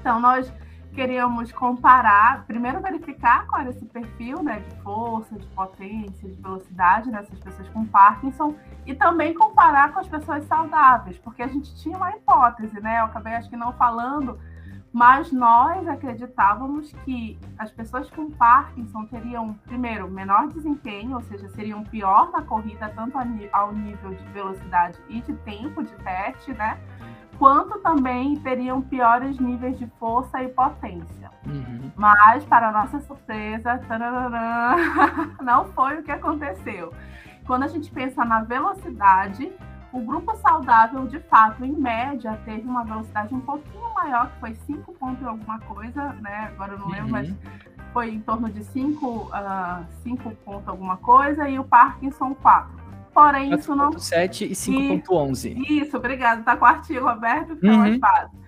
Então, 0.00 0.18
nós 0.18 0.52
queríamos 0.94 1.50
comparar, 1.52 2.44
primeiro 2.46 2.80
verificar 2.80 3.46
qual 3.46 3.62
era 3.62 3.70
esse 3.70 3.84
perfil 3.84 4.42
né, 4.42 4.60
de 4.60 4.76
força, 4.82 5.36
de 5.36 5.46
potência, 5.48 6.28
de 6.28 6.40
velocidade 6.40 7.10
dessas 7.10 7.38
pessoas 7.40 7.68
com 7.70 7.84
Parkinson 7.84 8.54
e 8.86 8.94
também 8.94 9.34
comparar 9.34 9.92
com 9.92 10.00
as 10.00 10.08
pessoas 10.08 10.44
saudáveis, 10.44 11.18
porque 11.18 11.42
a 11.42 11.48
gente 11.48 11.74
tinha 11.76 11.96
uma 11.96 12.10
hipótese, 12.10 12.80
né? 12.80 13.00
Eu 13.00 13.06
acabei 13.06 13.34
acho 13.34 13.50
que 13.50 13.56
não 13.56 13.72
falando, 13.72 14.38
mas 14.92 15.32
nós 15.32 15.88
acreditávamos 15.88 16.92
que 17.04 17.36
as 17.58 17.72
pessoas 17.72 18.08
com 18.10 18.30
Parkinson 18.30 19.04
teriam, 19.06 19.54
primeiro, 19.64 20.08
menor 20.08 20.46
desempenho, 20.46 21.16
ou 21.16 21.22
seja, 21.22 21.48
seriam 21.48 21.82
pior 21.82 22.30
na 22.30 22.42
corrida, 22.42 22.88
tanto 22.94 23.18
ao 23.52 23.72
nível 23.72 24.14
de 24.14 24.24
velocidade 24.26 24.96
e 25.08 25.20
de 25.20 25.32
tempo 25.38 25.82
de 25.82 25.92
teste, 25.96 26.52
né? 26.52 26.78
Quanto 27.38 27.78
também 27.80 28.36
teriam 28.36 28.80
piores 28.80 29.38
níveis 29.38 29.78
de 29.78 29.86
força 29.98 30.42
e 30.42 30.48
potência. 30.48 31.30
Uhum. 31.46 31.90
Mas, 31.96 32.44
para 32.44 32.72
nossa 32.72 33.00
surpresa, 33.00 33.80
não 35.42 35.66
foi 35.66 35.98
o 35.98 36.02
que 36.02 36.10
aconteceu. 36.10 36.92
Quando 37.46 37.64
a 37.64 37.68
gente 37.68 37.90
pensa 37.90 38.24
na 38.24 38.42
velocidade, 38.42 39.52
o 39.92 40.00
grupo 40.00 40.34
saudável, 40.36 41.06
de 41.06 41.20
fato, 41.20 41.64
em 41.64 41.72
média, 41.72 42.38
teve 42.44 42.68
uma 42.68 42.84
velocidade 42.84 43.34
um 43.34 43.40
pouquinho 43.40 43.94
maior, 43.94 44.28
que 44.30 44.40
foi 44.40 44.54
5 44.54 44.92
pontos 44.94 45.24
alguma 45.24 45.60
coisa, 45.60 46.14
né? 46.14 46.50
Agora 46.52 46.72
eu 46.72 46.78
não 46.78 46.88
lembro, 46.88 47.06
uhum. 47.06 47.10
mas 47.12 47.34
foi 47.92 48.10
em 48.10 48.20
torno 48.20 48.50
de 48.50 48.64
5 48.64 49.06
uh, 49.06 50.36
pontos 50.44 50.66
alguma 50.66 50.96
coisa, 50.96 51.48
e 51.48 51.58
o 51.58 51.64
Parkinson 51.64 52.34
4. 52.34 52.83
Porém, 53.14 53.48
4. 53.50 53.58
isso 53.60 53.76
não. 53.76 53.98
7 53.98 54.44
e 54.44 54.50
5.11. 54.50 55.70
Isso, 55.70 55.96
obrigado. 55.96 56.40
Está 56.40 56.56
com 56.56 56.64
o 56.64 56.68
artigo 56.68 57.06
aberto, 57.06 57.54
fica 57.54 57.68
uhum. 57.68 57.78
mais 57.78 57.98
fácil. 57.98 58.38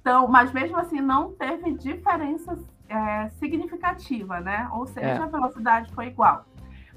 Então, 0.00 0.28
mas 0.28 0.52
mesmo 0.52 0.76
assim, 0.76 1.00
não 1.00 1.32
teve 1.32 1.72
diferença 1.72 2.56
é, 2.88 3.28
significativa, 3.30 4.40
né? 4.40 4.68
Ou 4.72 4.86
seja, 4.86 5.06
é. 5.06 5.18
a 5.18 5.26
velocidade 5.26 5.92
foi 5.92 6.06
igual. 6.06 6.44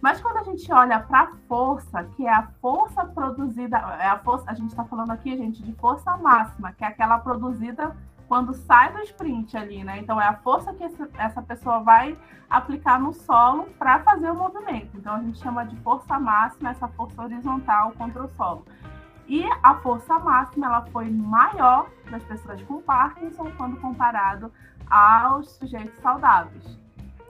Mas 0.02 0.22
quando 0.22 0.38
a 0.38 0.44
gente 0.44 0.72
olha 0.72 1.00
para 1.00 1.22
a 1.22 1.32
força, 1.48 2.04
que 2.16 2.28
é 2.28 2.32
a 2.32 2.48
força 2.62 3.04
produzida, 3.06 3.78
é 4.00 4.08
a 4.08 4.20
força, 4.20 4.46
a 4.48 4.54
gente 4.54 4.70
está 4.70 4.84
falando 4.84 5.12
aqui, 5.12 5.36
gente, 5.36 5.64
de 5.64 5.74
força 5.74 6.16
máxima, 6.18 6.74
que 6.74 6.84
é 6.84 6.88
aquela 6.88 7.18
produzida 7.18 7.96
quando 8.28 8.54
sai 8.54 8.92
do 8.92 9.00
sprint 9.02 9.56
ali, 9.56 9.84
né? 9.84 10.00
Então 10.00 10.20
é 10.20 10.28
a 10.28 10.36
força 10.36 10.74
que 10.74 10.84
essa 11.18 11.42
pessoa 11.42 11.80
vai 11.80 12.18
aplicar 12.50 13.00
no 13.00 13.14
solo 13.14 13.66
para 13.78 14.00
fazer 14.00 14.32
o 14.32 14.36
movimento. 14.36 14.98
Então 14.98 15.16
a 15.16 15.22
gente 15.22 15.40
chama 15.40 15.66
de 15.66 15.76
força 15.78 16.20
máxima 16.20 16.72
essa 16.72 16.88
força 16.90 17.22
horizontal 17.22 17.92
contra 17.94 18.24
o 18.24 18.30
solo. 18.30 18.66
E 19.28 19.44
a 19.64 19.76
força 19.76 20.20
máxima 20.20 20.68
ela 20.68 20.86
foi 20.92 21.10
maior 21.10 21.90
das 22.10 22.24
pessoas 22.24 22.62
com 22.64 22.82
Parkinson 22.82 23.52
quando 23.58 23.80
comparado 23.82 24.52
aos 24.90 25.50
sujeitos 25.56 26.00
saudáveis. 26.00 26.80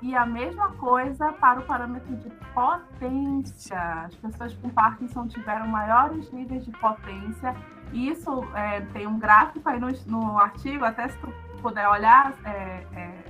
E 0.02 0.14
a 0.16 0.26
mesma 0.26 0.72
coisa 0.74 1.32
para 1.34 1.62
o 1.62 1.64
parâmetro 1.64 2.16
de 2.18 2.30
potência. 2.54 4.04
As 4.04 4.16
pessoas 4.16 4.54
com 4.56 4.70
Parkinson 4.70 5.28
tiveram 5.28 5.68
maiores 5.68 6.32
níveis 6.32 6.66
de 6.66 6.72
potência 6.72 7.56
isso 7.96 8.46
é, 8.54 8.82
tem 8.94 9.08
um 9.08 9.18
gráfico 9.18 9.68
aí 9.70 9.80
no, 9.80 9.90
no, 10.06 10.38
artigo, 10.38 10.84
até 10.84 11.08
se 11.08 11.18
tu 11.20 11.34
puder 11.62 11.88
olhar, 11.88 12.34
é, 12.44 12.86
é, 12.94 13.24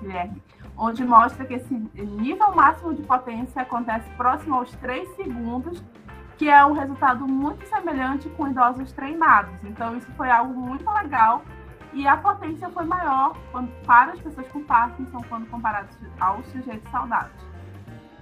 Guilherme, 0.00 0.42
onde 0.76 1.04
mostra 1.04 1.44
que 1.44 1.54
esse 1.54 1.74
nível 1.74 2.54
máximo 2.54 2.94
de 2.94 3.02
potência 3.02 3.62
acontece 3.62 4.08
próximo 4.10 4.54
aos 4.54 4.70
3 4.76 5.16
segundos, 5.16 5.82
que 6.36 6.48
é 6.48 6.64
um 6.64 6.72
resultado 6.72 7.26
muito 7.26 7.66
semelhante 7.66 8.28
com 8.30 8.48
idosos 8.48 8.92
treinados. 8.92 9.64
Então, 9.64 9.96
isso 9.96 10.10
foi 10.12 10.30
algo 10.30 10.54
muito 10.54 10.88
legal. 10.88 11.42
E 11.92 12.06
a 12.06 12.16
potência 12.16 12.68
foi 12.68 12.84
maior 12.84 13.36
quando, 13.50 13.70
para 13.84 14.12
as 14.12 14.20
pessoas 14.20 14.46
com 14.48 14.62
Parkinson 14.62 15.20
quando 15.28 15.48
comparados 15.50 15.96
aos 16.20 16.46
sujeitos 16.46 16.88
saudáveis 16.92 17.47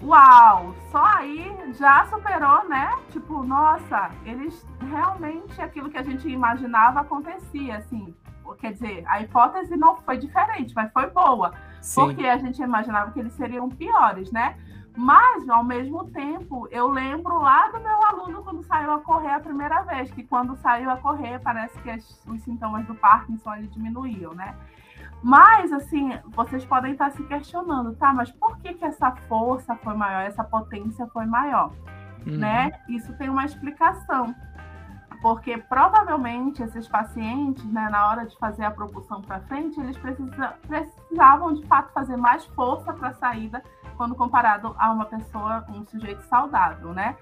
uau, 0.02 0.74
só 0.90 1.02
aí 1.04 1.72
já 1.78 2.04
superou, 2.06 2.68
né? 2.68 2.96
Tipo, 3.10 3.42
nossa, 3.42 4.10
eles 4.24 4.64
realmente 4.90 5.60
aquilo 5.60 5.90
que 5.90 5.98
a 5.98 6.02
gente 6.02 6.28
imaginava 6.28 7.00
acontecia, 7.00 7.76
assim. 7.76 8.14
Quer 8.58 8.72
dizer, 8.72 9.04
a 9.08 9.20
hipótese 9.20 9.76
não 9.76 9.96
foi 9.96 10.18
diferente, 10.18 10.72
mas 10.74 10.90
foi 10.92 11.10
boa. 11.10 11.52
Sim. 11.80 12.00
Porque 12.00 12.26
a 12.26 12.38
gente 12.38 12.62
imaginava 12.62 13.10
que 13.10 13.20
eles 13.20 13.32
seriam 13.34 13.68
piores, 13.68 14.30
né? 14.30 14.56
Mas, 14.96 15.46
ao 15.48 15.62
mesmo 15.62 16.04
tempo, 16.10 16.66
eu 16.70 16.88
lembro 16.88 17.38
lá 17.38 17.68
do 17.68 17.78
meu 17.80 18.02
aluno 18.06 18.42
quando 18.42 18.62
saiu 18.62 18.92
a 18.92 19.00
correr 19.00 19.32
a 19.32 19.40
primeira 19.40 19.82
vez, 19.82 20.10
que 20.10 20.24
quando 20.24 20.56
saiu 20.56 20.90
a 20.90 20.96
correr, 20.96 21.38
parece 21.40 21.78
que 21.80 21.90
as, 21.90 22.24
os 22.26 22.40
sintomas 22.42 22.86
do 22.86 22.94
Parkinson 22.94 23.60
diminuíam, 23.70 24.32
né? 24.34 24.54
Mas, 25.22 25.72
assim, 25.72 26.10
vocês 26.28 26.64
podem 26.64 26.92
estar 26.92 27.10
se 27.10 27.22
questionando, 27.24 27.94
tá? 27.96 28.12
Mas 28.12 28.30
por 28.30 28.58
que, 28.58 28.74
que 28.74 28.84
essa 28.84 29.10
força 29.28 29.74
foi 29.76 29.94
maior, 29.94 30.22
essa 30.22 30.44
potência 30.44 31.06
foi 31.08 31.26
maior? 31.26 31.72
Uhum. 32.26 32.38
Né? 32.38 32.72
Isso 32.88 33.12
tem 33.14 33.28
uma 33.28 33.44
explicação. 33.44 34.34
Porque 35.22 35.56
provavelmente 35.56 36.62
esses 36.62 36.86
pacientes, 36.86 37.64
né, 37.72 37.88
na 37.90 38.08
hora 38.08 38.26
de 38.26 38.36
fazer 38.38 38.64
a 38.64 38.70
propulsão 38.70 39.22
para 39.22 39.40
frente, 39.40 39.80
eles 39.80 39.96
precisa, 39.96 40.54
precisavam 40.66 41.54
de 41.54 41.66
fato 41.66 41.92
fazer 41.92 42.16
mais 42.16 42.44
força 42.46 42.92
para 42.92 43.08
a 43.08 43.14
saída 43.14 43.62
quando 43.96 44.14
comparado 44.14 44.74
a 44.78 44.92
uma 44.92 45.06
pessoa, 45.06 45.64
um 45.70 45.84
sujeito 45.86 46.22
saudável, 46.24 46.92
né? 46.92 47.16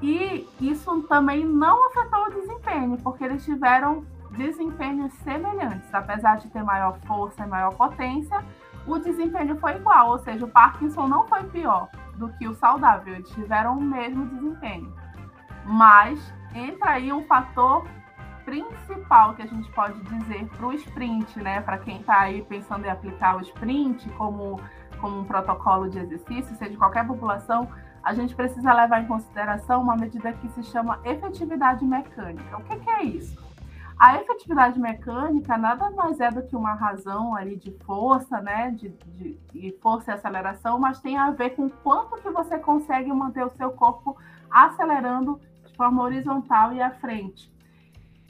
E 0.00 0.48
isso 0.60 1.02
também 1.02 1.44
não 1.44 1.88
afetou 1.88 2.26
o 2.26 2.30
desempenho, 2.30 2.96
porque 2.98 3.24
eles 3.24 3.44
tiveram 3.44 4.04
desempenhos 4.32 5.12
semelhantes, 5.14 5.92
apesar 5.92 6.36
de 6.36 6.50
ter 6.50 6.62
maior 6.62 6.98
força 7.06 7.44
e 7.44 7.46
maior 7.46 7.74
potência, 7.74 8.44
o 8.86 8.98
desempenho 8.98 9.56
foi 9.58 9.76
igual, 9.76 10.10
ou 10.10 10.18
seja, 10.18 10.44
o 10.44 10.48
Parkinson 10.48 11.06
não 11.06 11.26
foi 11.26 11.44
pior 11.44 11.88
do 12.16 12.28
que 12.30 12.48
o 12.48 12.54
saudável, 12.54 13.14
eles 13.14 13.30
tiveram 13.30 13.78
o 13.78 13.80
mesmo 13.80 14.26
desempenho. 14.26 14.92
Mas 15.64 16.34
entra 16.54 16.92
aí 16.92 17.12
um 17.12 17.24
fator 17.24 17.86
principal 18.44 19.34
que 19.34 19.42
a 19.42 19.46
gente 19.46 19.70
pode 19.70 20.00
dizer 20.02 20.46
para 20.48 20.66
o 20.66 20.72
sprint, 20.72 21.40
né? 21.40 21.60
Para 21.60 21.78
quem 21.78 22.00
está 22.00 22.20
aí 22.20 22.42
pensando 22.42 22.84
em 22.84 22.90
aplicar 22.90 23.36
o 23.36 23.40
sprint 23.40 24.08
como, 24.10 24.60
como 25.00 25.20
um 25.20 25.24
protocolo 25.24 25.88
de 25.88 25.98
exercício, 25.98 26.54
seja 26.56 26.72
de 26.72 26.76
qualquer 26.76 27.06
população, 27.06 27.68
a 28.02 28.12
gente 28.12 28.34
precisa 28.34 28.72
levar 28.72 29.00
em 29.00 29.06
consideração 29.06 29.80
uma 29.80 29.96
medida 29.96 30.32
que 30.32 30.48
se 30.48 30.62
chama 30.64 30.98
efetividade 31.04 31.84
mecânica. 31.84 32.56
O 32.56 32.64
que, 32.64 32.76
que 32.76 32.90
é 32.90 33.04
isso? 33.04 33.41
A 34.02 34.20
efetividade 34.20 34.80
mecânica 34.80 35.56
nada 35.56 35.88
mais 35.90 36.18
é 36.18 36.28
do 36.28 36.42
que 36.42 36.56
uma 36.56 36.74
razão 36.74 37.36
ali 37.36 37.54
de 37.54 37.70
força, 37.84 38.40
né, 38.40 38.72
de, 38.72 38.88
de, 38.88 39.38
de 39.52 39.78
força 39.80 40.10
e 40.10 40.14
aceleração, 40.14 40.76
mas 40.76 40.98
tem 40.98 41.16
a 41.16 41.30
ver 41.30 41.50
com 41.50 41.70
quanto 41.70 42.20
que 42.20 42.28
você 42.28 42.58
consegue 42.58 43.12
manter 43.12 43.46
o 43.46 43.54
seu 43.54 43.70
corpo 43.70 44.16
acelerando 44.50 45.40
de 45.64 45.76
forma 45.76 46.02
horizontal 46.02 46.72
e 46.72 46.82
à 46.82 46.90
frente. 46.90 47.48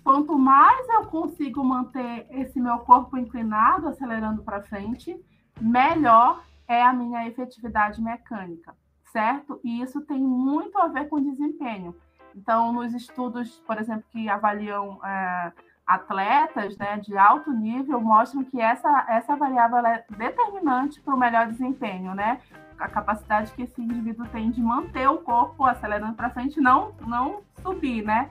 Quanto 0.04 0.38
mais 0.38 0.86
eu 0.90 1.06
consigo 1.06 1.64
manter 1.64 2.26
esse 2.28 2.60
meu 2.60 2.80
corpo 2.80 3.16
inclinado, 3.16 3.88
acelerando 3.88 4.42
para 4.42 4.60
frente, 4.60 5.18
melhor 5.58 6.44
é 6.68 6.82
a 6.82 6.92
minha 6.92 7.26
efetividade 7.26 7.98
mecânica, 8.02 8.76
certo? 9.10 9.58
E 9.64 9.80
isso 9.80 10.02
tem 10.02 10.20
muito 10.20 10.76
a 10.76 10.88
ver 10.88 11.08
com 11.08 11.18
desempenho. 11.18 11.96
Então, 12.34 12.72
nos 12.72 12.94
estudos, 12.94 13.62
por 13.66 13.78
exemplo, 13.78 14.04
que 14.10 14.28
avaliam 14.28 14.98
é, 15.04 15.52
atletas 15.86 16.76
né, 16.76 16.98
de 16.98 17.16
alto 17.16 17.52
nível, 17.52 18.00
mostram 18.00 18.44
que 18.44 18.60
essa, 18.60 19.06
essa 19.08 19.36
variável 19.36 19.78
é 19.78 20.04
determinante 20.16 21.00
para 21.00 21.14
o 21.14 21.18
melhor 21.18 21.46
desempenho, 21.46 22.14
né? 22.14 22.40
A 22.78 22.88
capacidade 22.88 23.52
que 23.52 23.62
esse 23.62 23.80
indivíduo 23.80 24.26
tem 24.28 24.50
de 24.50 24.60
manter 24.60 25.08
o 25.08 25.18
corpo 25.18 25.64
acelerando 25.64 26.14
para 26.14 26.30
frente, 26.30 26.60
não, 26.60 26.92
não 27.06 27.42
subir, 27.62 28.02
né? 28.02 28.30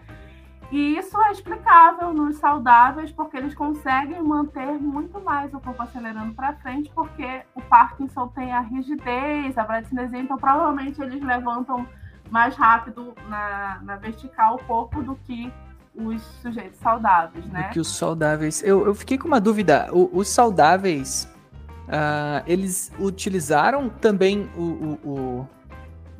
E 0.71 0.97
isso 0.97 1.21
é 1.21 1.31
explicável 1.31 2.13
nos 2.13 2.37
saudáveis, 2.37 3.11
porque 3.11 3.35
eles 3.35 3.53
conseguem 3.53 4.23
manter 4.23 4.71
muito 4.79 5.19
mais 5.19 5.53
o 5.53 5.59
corpo 5.59 5.83
acelerando 5.83 6.33
para 6.33 6.53
frente, 6.53 6.89
porque 6.95 7.41
o 7.53 7.61
Parkinson 7.61 8.29
tem 8.29 8.53
a 8.53 8.61
rigidez, 8.61 9.57
a 9.57 9.65
bradicinesia, 9.65 10.19
então 10.19 10.37
provavelmente 10.37 11.01
eles 11.01 11.21
levantam 11.21 11.85
mais 12.31 12.55
rápido 12.55 13.13
na, 13.27 13.79
na 13.83 13.97
vertical 13.97 14.55
o 14.55 14.63
corpo 14.63 15.03
do 15.03 15.15
que 15.27 15.53
os 15.93 16.21
sujeitos 16.41 16.79
saudáveis, 16.79 17.45
né? 17.47 17.63
Do 17.63 17.73
que 17.73 17.79
os 17.79 17.89
saudáveis. 17.89 18.63
Eu, 18.63 18.85
eu 18.85 18.95
fiquei 18.95 19.17
com 19.17 19.27
uma 19.27 19.41
dúvida. 19.41 19.89
O, 19.91 20.09
os 20.17 20.29
saudáveis, 20.29 21.29
uh, 21.87 22.41
eles 22.47 22.91
utilizaram 22.97 23.89
também 23.89 24.49
o, 24.55 24.61
o, 24.61 24.99
o 25.03 25.47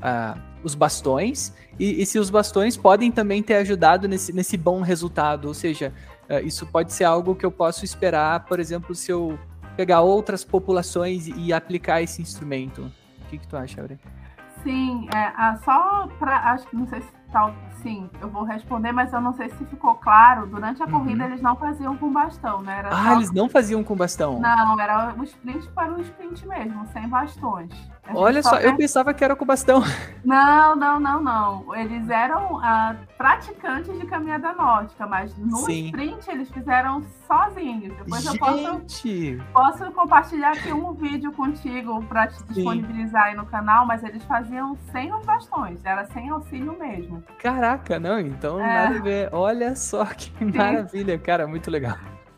uh, 0.02 0.40
os 0.62 0.76
bastões? 0.76 1.54
E, 1.80 2.02
e, 2.02 2.06
se 2.06 2.20
os 2.20 2.30
bastões 2.30 2.76
podem 2.76 3.10
também 3.10 3.42
ter 3.42 3.56
ajudado 3.56 4.08
nesse, 4.08 4.34
nesse 4.34 4.58
bom 4.58 4.82
resultado? 4.82 5.48
Ou 5.48 5.54
seja, 5.54 5.94
uh, 6.30 6.46
isso 6.46 6.66
pode 6.66 6.92
ser 6.92 7.06
algo 7.06 7.34
que 7.34 7.46
eu 7.46 7.52
posso 7.52 7.86
esperar, 7.86 8.44
por 8.46 8.60
exemplo, 8.60 8.94
se 8.94 9.10
eu 9.10 9.40
pegar 9.78 10.02
outras 10.02 10.44
populações 10.44 11.28
e 11.28 11.54
aplicar 11.54 12.02
esse 12.02 12.22
instrumento. 12.22 12.92
O 13.22 13.30
que, 13.30 13.38
que 13.38 13.48
tu 13.48 13.56
acha, 13.56 13.82
Aurea? 13.82 14.21
Sim, 14.64 15.08
é, 15.14 15.56
só 15.58 16.08
para. 16.20 16.52
Acho 16.52 16.68
que 16.68 16.76
não 16.76 16.88
sei 16.88 17.02
se 17.02 17.22
tal, 17.32 17.54
sim, 17.82 18.10
eu 18.20 18.30
vou 18.30 18.44
responder, 18.44 18.92
mas 18.92 19.12
eu 19.14 19.22
não 19.22 19.34
sei 19.34 19.50
se 19.50 19.66
ficou 19.66 19.96
claro. 19.96 20.46
Durante 20.48 20.84
a 20.84 20.86
uhum. 20.86 20.92
corrida 20.92 21.26
eles 21.26 21.42
não 21.42 21.56
faziam 21.56 21.96
com 21.98 22.12
bastão, 22.12 22.62
né? 22.62 22.80
Era 22.80 22.90
ah, 22.90 23.04
só... 23.04 23.14
eles 23.14 23.32
não 23.32 23.50
faziam 23.50 23.84
com 23.84 23.96
bastão? 23.96 24.40
Não, 24.40 24.80
era 24.80 25.14
o 25.18 25.24
sprint 25.24 25.68
para 25.70 25.94
o 25.94 26.02
sprint 26.02 26.46
mesmo, 26.48 26.86
sem 26.88 27.08
bastões. 27.08 27.74
Olha 28.14 28.42
só, 28.42 28.58
eu 28.58 28.76
pensava 28.76 29.14
que 29.14 29.24
era 29.24 29.36
com 29.36 29.46
bastão. 29.46 29.82
Não, 30.24 30.76
não, 30.76 31.00
não, 31.00 31.22
não. 31.22 31.76
Eles 31.76 32.10
eram 32.10 32.58
uh, 32.58 32.96
praticantes 33.18 33.98
de 34.00 34.06
caminhada 34.06 34.54
nórdica, 34.54 35.08
mas 35.08 35.36
no 35.38 35.58
Sim. 35.58 35.86
sprint 35.86 36.30
eles 36.30 36.50
fizeram 36.52 37.04
sozinhos. 37.28 37.96
Depois 37.98 38.24
Gente. 38.24 38.38
eu 38.38 39.44
posso, 39.54 39.82
posso 39.82 39.92
compartilhar 39.94 40.52
aqui 40.52 40.72
um 40.72 40.94
vídeo 40.94 41.32
contigo 41.32 42.04
para 42.04 42.28
te 42.28 42.44
disponibilizar 42.44 43.26
aí 43.26 43.36
no 43.36 43.46
canal, 43.46 43.86
mas 43.86 44.04
eles 44.04 44.24
faziam 44.26 44.76
sem 44.92 45.14
os 45.14 45.26
bastões, 45.26 45.84
era 45.84 46.06
sem 46.06 46.30
auxílio 46.30 46.78
mesmo. 46.78 47.24
Caraca, 47.40 48.00
não, 48.00 48.20
então 48.20 48.60
é. 48.60 48.68
nada 48.68 48.96
a 48.98 49.02
ver. 49.02 49.30
Olha 49.32 49.76
só 49.76 50.06
que 50.06 50.32
Sim. 50.38 50.52
maravilha, 50.56 51.18
cara, 51.18 51.48
muito 51.48 51.72
legal. 51.72 51.98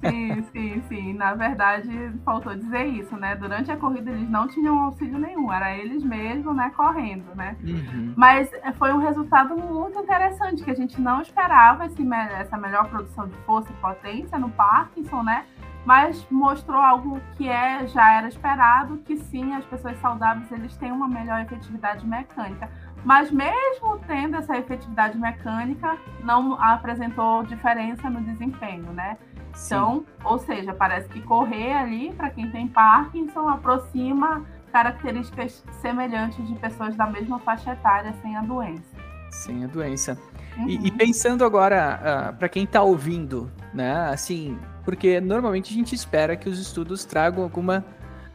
Sim, 0.10 0.44
sim, 0.52 0.82
sim. 0.88 1.14
Na 1.14 1.34
verdade, 1.34 1.90
faltou 2.26 2.56
dizer 2.56 2.86
isso, 2.86 3.16
né? 3.16 3.36
Durante 3.36 3.72
a 3.72 3.78
corrida 3.78 4.12
eles 4.12 4.30
não 4.30 4.48
tinham 4.48 4.80
auxílio 4.80 5.18
nenhum, 5.18 5.52
era 5.52 5.76
eles 5.76 6.04
mesmos, 6.04 6.56
né, 6.56 6.72
correndo, 6.76 7.36
né? 7.36 7.56
Uhum. 7.64 8.14
Mas 8.16 8.52
eh, 8.54 8.72
foi 8.74 8.92
um 8.94 8.98
resultado 8.98 9.56
muito 9.56 10.00
interessante, 10.00 10.64
que 10.64 10.72
a 10.72 10.76
gente 10.76 11.00
não 11.00 11.22
esperava 11.22 11.86
esse, 11.86 12.08
essa 12.40 12.58
melhor 12.58 12.90
produção 12.90 13.28
de 13.28 13.36
força 13.46 13.72
e 13.72 13.76
potência 13.82 14.38
no 14.38 14.50
Parkinson, 14.50 15.24
né? 15.24 15.46
Mas 15.86 16.26
mostrou 16.30 16.80
algo 16.80 17.20
que 17.36 17.50
é, 17.50 17.86
já 17.88 18.14
era 18.14 18.28
esperado, 18.28 18.98
que 19.00 19.18
sim, 19.18 19.54
as 19.54 19.66
pessoas 19.66 20.00
saudáveis 20.00 20.50
eles 20.52 20.76
têm 20.78 20.92
uma 20.92 21.08
melhor 21.08 21.42
efetividade 21.42 22.08
mecânica. 22.08 22.70
Mas 23.04 23.30
mesmo 23.32 24.00
tendo 24.08 24.38
essa 24.38 24.58
efetividade 24.58 25.18
mecânica, 25.18 25.98
não 26.24 26.54
apresentou 26.54 27.44
diferença 27.44 28.10
no 28.10 28.22
desempenho, 28.22 28.94
né? 28.94 29.18
Então, 29.66 30.06
ou 30.24 30.40
seja, 30.40 30.74
parece 30.74 31.08
que 31.10 31.22
correr 31.22 31.74
ali, 31.74 32.12
para 32.14 32.30
quem 32.30 32.50
tem 32.50 32.68
Parkinson, 32.68 33.48
aproxima 33.48 34.44
características 34.72 35.64
semelhantes 35.82 36.48
de 36.48 36.56
pessoas 36.56 36.96
da 36.96 37.06
mesma 37.06 37.40
faixa 37.40 37.74
etária 37.74 38.14
sem 38.22 38.36
a 38.36 38.42
doença. 38.42 38.98
Sem 39.30 39.64
a 39.64 39.68
doença. 39.68 40.18
Uhum. 40.58 40.68
E, 40.68 40.88
e, 40.88 40.92
pensando 40.92 41.46
agora, 41.46 42.00
uh, 42.02 42.30
ah, 42.30 42.34
para 42.34 42.50
quem 42.50 42.64
está 42.64 42.82
ouvindo, 42.82 43.52
né, 43.74 44.10
assim, 44.10 44.58
porque 44.84 45.20
normalmente 45.20 45.72
a 45.72 45.76
gente 45.76 45.96
espera 45.96 46.36
que 46.36 46.50
os 46.50 46.60
estudos 46.60 47.06
tragam 47.06 47.44
alguma 47.44 47.86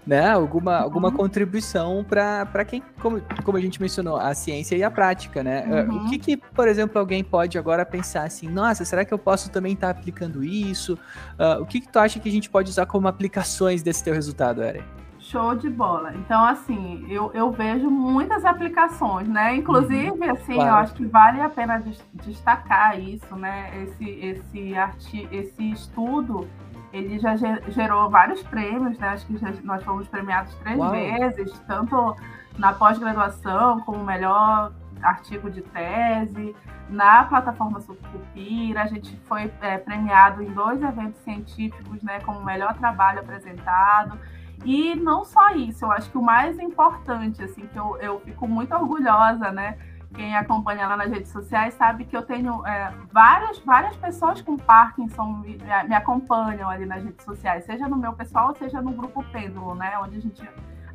né, 0.09 0.31
alguma, 0.31 0.79
alguma 0.79 1.09
uhum. 1.09 1.17
contribuição 1.17 2.03
para 2.03 2.65
quem, 2.65 2.83
como, 2.99 3.21
como 3.45 3.59
a 3.59 3.61
gente 3.61 3.79
mencionou, 3.79 4.17
a 4.17 4.35
ciência 4.35 4.75
e 4.75 4.83
a 4.83 4.91
prática, 4.91 5.43
né? 5.43 5.85
Uhum. 5.87 6.07
O 6.07 6.09
que, 6.09 6.19
que, 6.19 6.37
por 6.39 6.67
exemplo, 6.67 6.99
alguém 6.99 7.23
pode 7.23 7.59
agora 7.59 7.85
pensar 7.85 8.23
assim, 8.23 8.49
nossa, 8.49 8.87
será 8.87 9.05
que 9.05 9.13
eu 9.13 9.19
posso 9.19 9.51
também 9.51 9.75
estar 9.75 9.93
tá 9.93 10.01
aplicando 10.01 10.43
isso? 10.43 10.95
Uh, 11.39 11.61
o 11.61 11.67
que, 11.67 11.83
que 11.83 11.89
tu 11.89 11.99
acha 11.99 12.19
que 12.19 12.27
a 12.27 12.33
gente 12.33 12.49
pode 12.49 12.71
usar 12.71 12.87
como 12.87 13.07
aplicações 13.07 13.83
desse 13.83 14.03
teu 14.03 14.15
resultado, 14.15 14.63
Eren? 14.63 14.83
Show 15.19 15.55
de 15.55 15.69
bola. 15.69 16.15
Então, 16.15 16.43
assim, 16.43 17.05
eu, 17.11 17.31
eu 17.35 17.51
vejo 17.51 17.91
muitas 17.91 18.47
aplicações, 18.47 19.29
né? 19.29 19.57
Inclusive, 19.57 20.11
uhum, 20.11 20.33
assim, 20.33 20.55
claro. 20.55 20.71
eu 20.71 20.75
acho 20.77 20.95
que 20.95 21.05
vale 21.05 21.39
a 21.43 21.51
pena 21.51 21.85
destacar 22.15 22.99
isso, 22.99 23.37
né? 23.37 23.71
Esse, 23.83 24.09
esse, 24.09 24.75
arti 24.75 25.29
esse 25.31 25.71
estudo 25.71 26.49
ele 26.93 27.19
já 27.19 27.37
gerou 27.37 28.09
vários 28.09 28.43
prêmios, 28.43 28.99
né? 28.99 29.09
Acho 29.09 29.27
que 29.27 29.37
já, 29.37 29.53
nós 29.63 29.83
fomos 29.83 30.09
premiados 30.09 30.55
três 30.57 30.79
Uau. 30.79 30.91
vezes, 30.91 31.59
tanto 31.67 32.17
na 32.57 32.73
pós-graduação 32.73 33.81
como 33.81 34.05
melhor 34.05 34.73
artigo 35.03 35.51
de 35.51 35.63
tese, 35.63 36.55
na 36.89 37.25
plataforma 37.25 37.81
Sucupira, 37.81 38.83
a 38.83 38.87
gente 38.87 39.17
foi 39.27 39.53
é, 39.61 39.79
premiado 39.79 40.43
em 40.43 40.51
dois 40.53 40.83
eventos 40.83 41.21
científicos, 41.23 42.03
né, 42.03 42.21
como 42.21 42.43
melhor 42.45 42.75
trabalho 42.75 43.21
apresentado. 43.21 44.19
E 44.65 44.95
não 44.97 45.25
só 45.25 45.51
isso, 45.51 45.85
eu 45.85 45.93
acho 45.93 46.11
que 46.11 46.19
o 46.19 46.23
mais 46.23 46.59
importante, 46.59 47.43
assim, 47.43 47.67
que 47.67 47.79
eu, 47.79 47.97
eu 47.99 48.21
fico 48.21 48.49
muito 48.49 48.75
orgulhosa, 48.75 49.53
né, 49.53 49.79
quem 50.15 50.35
acompanha 50.37 50.87
lá 50.87 50.97
nas 50.97 51.11
redes 51.11 51.31
sociais 51.31 51.75
sabe 51.75 52.05
que 52.05 52.17
eu 52.17 52.23
tenho 52.23 52.67
é, 52.67 52.93
várias, 53.13 53.59
várias 53.59 53.95
pessoas 53.97 54.41
com 54.41 54.57
Parkinson 54.57 55.35
me, 55.35 55.59
me, 55.87 55.95
acompanham 55.95 56.69
ali 56.69 56.87
nas 56.87 57.05
redes 57.05 57.25
sociais, 57.25 57.65
seja 57.65 57.87
no 57.87 57.97
meu 57.97 58.13
pessoal, 58.13 58.55
seja 58.57 58.81
no 58.81 58.93
grupo 58.93 59.23
Pêndulo, 59.25 59.75
né, 59.75 59.99
onde 59.99 60.17
a 60.17 60.21
gente 60.21 60.49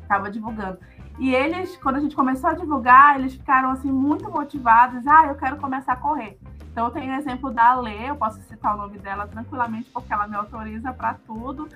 acaba 0.04 0.30
divulgando. 0.30 0.78
E 1.18 1.32
eles, 1.32 1.76
quando 1.76 1.96
a 1.96 2.00
gente 2.00 2.16
começou 2.16 2.50
a 2.50 2.54
divulgar, 2.54 3.18
eles 3.18 3.34
ficaram 3.34 3.70
assim 3.70 3.90
muito 3.90 4.28
motivados, 4.30 5.06
ah, 5.06 5.26
eu 5.26 5.36
quero 5.36 5.56
começar 5.58 5.92
a 5.92 5.96
correr. 5.96 6.38
Então 6.72 6.86
eu 6.86 6.90
tenho 6.90 7.12
o 7.12 7.16
exemplo 7.16 7.52
da 7.52 7.72
Lê, 7.76 8.10
eu 8.10 8.16
posso 8.16 8.40
citar 8.42 8.74
o 8.74 8.78
nome 8.78 8.98
dela 8.98 9.28
tranquilamente 9.28 9.88
porque 9.92 10.12
ela 10.12 10.26
me 10.26 10.34
autoriza 10.34 10.92
para 10.92 11.14
tudo. 11.14 11.68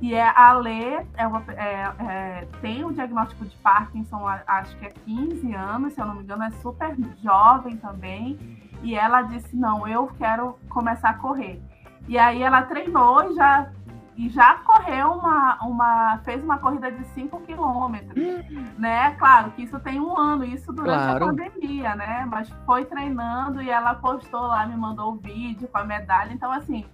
E 0.00 0.14
é, 0.14 0.28
a 0.28 0.52
Lê 0.52 1.04
é 1.16 1.26
uma, 1.26 1.42
é, 1.48 1.92
é, 1.98 2.48
tem 2.60 2.84
o 2.84 2.92
diagnóstico 2.92 3.46
de 3.46 3.56
Parkinson, 3.56 4.26
acho 4.46 4.76
que 4.76 4.86
é 4.86 4.90
15 4.90 5.54
anos, 5.54 5.94
se 5.94 6.00
eu 6.00 6.06
não 6.06 6.16
me 6.16 6.22
engano, 6.22 6.44
é 6.44 6.50
super 6.50 6.94
jovem 7.22 7.76
também. 7.78 8.38
E 8.82 8.94
ela 8.94 9.22
disse: 9.22 9.56
Não, 9.56 9.88
eu 9.88 10.06
quero 10.18 10.58
começar 10.68 11.10
a 11.10 11.14
correr. 11.14 11.62
E 12.06 12.18
aí 12.18 12.42
ela 12.42 12.62
treinou 12.62 13.30
e 13.30 13.34
já, 13.34 13.70
e 14.18 14.28
já 14.28 14.56
correu 14.56 15.12
uma, 15.12 15.58
uma. 15.64 16.18
fez 16.24 16.44
uma 16.44 16.58
corrida 16.58 16.92
de 16.92 17.02
5 17.06 17.40
quilômetros. 17.40 18.22
Hum. 18.22 18.64
Né? 18.78 19.12
Claro 19.12 19.50
que 19.52 19.62
isso 19.62 19.80
tem 19.80 19.98
um 19.98 20.14
ano, 20.14 20.44
isso 20.44 20.74
durante 20.74 21.04
claro. 21.04 21.24
a 21.24 21.28
pandemia, 21.28 21.96
né? 21.96 22.28
Mas 22.30 22.50
foi 22.66 22.84
treinando 22.84 23.62
e 23.62 23.70
ela 23.70 23.94
postou 23.94 24.42
lá, 24.42 24.66
me 24.66 24.76
mandou 24.76 25.14
o 25.14 25.16
vídeo 25.16 25.66
com 25.68 25.78
a 25.78 25.84
medalha. 25.84 26.34
Então, 26.34 26.52
assim 26.52 26.84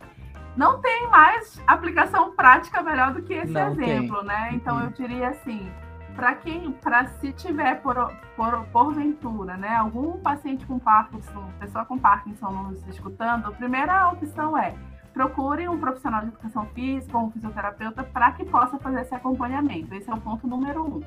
não 0.56 0.80
tem 0.80 1.08
mais 1.08 1.62
aplicação 1.66 2.32
prática 2.32 2.82
melhor 2.82 3.12
do 3.12 3.22
que 3.22 3.34
esse 3.34 3.52
não 3.52 3.72
exemplo, 3.72 4.18
tem. 4.18 4.26
né? 4.26 4.50
Então 4.52 4.80
eu 4.80 4.90
diria 4.90 5.28
assim, 5.28 5.70
para 6.14 6.34
quem, 6.34 6.72
para 6.72 7.06
se 7.06 7.32
tiver 7.32 7.80
por, 7.80 7.94
por 8.36 8.64
porventura, 8.66 9.56
né, 9.56 9.76
algum 9.76 10.18
paciente 10.18 10.66
com 10.66 10.78
Parkinson, 10.78 11.50
pessoa 11.58 11.84
com 11.84 11.98
Parkinson 11.98 12.50
nos 12.50 12.86
escutando, 12.86 13.46
a 13.46 13.52
primeira 13.52 14.08
opção 14.08 14.56
é 14.56 14.74
procure 15.12 15.68
um 15.68 15.78
profissional 15.78 16.22
de 16.22 16.28
educação 16.28 16.66
física 16.74 17.16
ou 17.16 17.24
um 17.24 17.30
fisioterapeuta 17.30 18.02
para 18.02 18.32
que 18.32 18.44
possa 18.44 18.78
fazer 18.78 19.02
esse 19.02 19.14
acompanhamento. 19.14 19.94
Esse 19.94 20.10
é 20.10 20.14
o 20.14 20.20
ponto 20.20 20.46
número 20.46 20.82
um. 20.82 21.02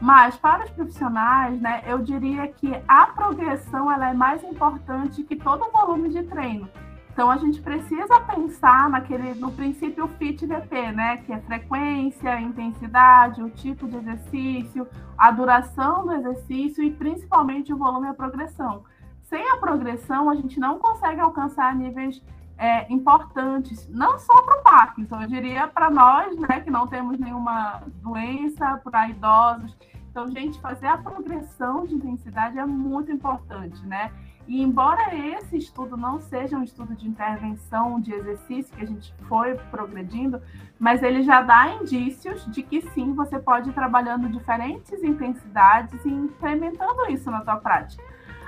Mas 0.00 0.36
para 0.36 0.64
os 0.64 0.70
profissionais, 0.70 1.58
né, 1.60 1.82
eu 1.86 1.98
diria 1.98 2.48
que 2.48 2.70
a 2.86 3.06
progressão 3.06 3.90
ela 3.90 4.10
é 4.10 4.12
mais 4.12 4.44
importante 4.44 5.22
que 5.22 5.36
todo 5.36 5.64
o 5.64 5.70
volume 5.70 6.10
de 6.10 6.22
treino. 6.24 6.68
Então 7.16 7.30
a 7.30 7.38
gente 7.38 7.62
precisa 7.62 8.20
pensar 8.20 8.90
naquele 8.90 9.32
no 9.36 9.50
princípio 9.50 10.06
FIT-VP, 10.06 10.92
né? 10.92 11.16
Que 11.16 11.32
é 11.32 11.40
frequência, 11.40 12.38
intensidade, 12.38 13.42
o 13.42 13.48
tipo 13.48 13.88
de 13.88 13.96
exercício, 13.96 14.86
a 15.16 15.30
duração 15.30 16.04
do 16.04 16.12
exercício 16.12 16.84
e 16.84 16.90
principalmente 16.90 17.72
o 17.72 17.78
volume 17.78 18.06
e 18.06 18.10
a 18.10 18.14
progressão. 18.14 18.84
Sem 19.22 19.48
a 19.50 19.56
progressão, 19.56 20.28
a 20.28 20.34
gente 20.34 20.60
não 20.60 20.78
consegue 20.78 21.18
alcançar 21.18 21.74
níveis 21.74 22.22
é, 22.58 22.92
importantes, 22.92 23.88
não 23.88 24.18
só 24.18 24.42
para 24.42 24.60
o 24.60 24.62
Parkinson, 24.62 25.22
eu 25.22 25.28
diria 25.28 25.66
para 25.68 25.88
nós, 25.88 26.38
né, 26.38 26.60
que 26.60 26.70
não 26.70 26.86
temos 26.86 27.18
nenhuma 27.18 27.82
doença, 28.02 28.78
para 28.84 29.08
idosos. 29.08 29.74
Então, 30.10 30.30
gente, 30.30 30.60
fazer 30.60 30.86
a 30.86 30.98
progressão 30.98 31.86
de 31.86 31.94
intensidade 31.94 32.58
é 32.58 32.66
muito 32.66 33.10
importante, 33.10 33.80
né? 33.86 34.12
E 34.46 34.62
embora 34.62 35.14
esse 35.14 35.56
estudo 35.56 35.96
não 35.96 36.20
seja 36.20 36.56
um 36.56 36.62
estudo 36.62 36.94
de 36.94 37.08
intervenção 37.08 38.00
de 38.00 38.14
exercício 38.14 38.74
que 38.76 38.82
a 38.82 38.86
gente 38.86 39.12
foi 39.28 39.54
progredindo, 39.70 40.40
mas 40.78 41.02
ele 41.02 41.22
já 41.22 41.42
dá 41.42 41.74
indícios 41.74 42.46
de 42.46 42.62
que 42.62 42.80
sim, 42.90 43.12
você 43.12 43.38
pode 43.38 43.70
ir 43.70 43.72
trabalhando 43.72 44.28
diferentes 44.28 45.02
intensidades 45.02 46.04
e 46.04 46.08
incrementando 46.08 47.10
isso 47.10 47.30
na 47.30 47.40
tua 47.40 47.56
prática. 47.56 48.02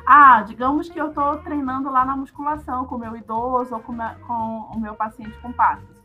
Ah, 0.07 0.41
digamos 0.43 0.89
que 0.89 0.99
eu 0.99 1.09
estou 1.09 1.37
treinando 1.39 1.91
lá 1.91 2.05
na 2.05 2.17
musculação 2.17 2.87
com 2.87 2.95
o 2.95 2.99
meu 2.99 3.17
idoso 3.17 3.75
ou 3.75 3.81
com, 3.81 3.97
com 4.27 4.71
o 4.75 4.81
meu 4.81 4.95
paciente 4.95 5.37
com 5.41 5.53
Parkinson 5.53 5.98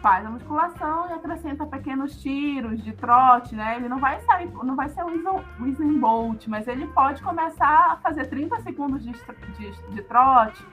faz 0.00 0.24
a 0.24 0.30
musculação 0.30 1.10
e 1.10 1.12
acrescenta 1.12 1.66
pequenos 1.66 2.20
tiros 2.20 2.82
de 2.82 2.92
trote, 2.92 3.54
né? 3.54 3.76
Ele 3.76 3.88
não 3.88 3.98
vai 3.98 4.20
sair, 4.22 4.50
não 4.62 4.76
vai 4.76 4.88
ser 4.88 5.04
um 5.04 5.42
Usain 5.60 5.98
Bolt, 5.98 6.46
mas 6.46 6.66
ele 6.68 6.86
pode 6.88 7.22
começar 7.22 7.92
a 7.92 7.96
fazer 7.96 8.26
30 8.26 8.60
segundos 8.60 9.04
de, 9.04 9.12
de, 9.12 9.70
de 9.90 10.02
trote, 10.02 10.64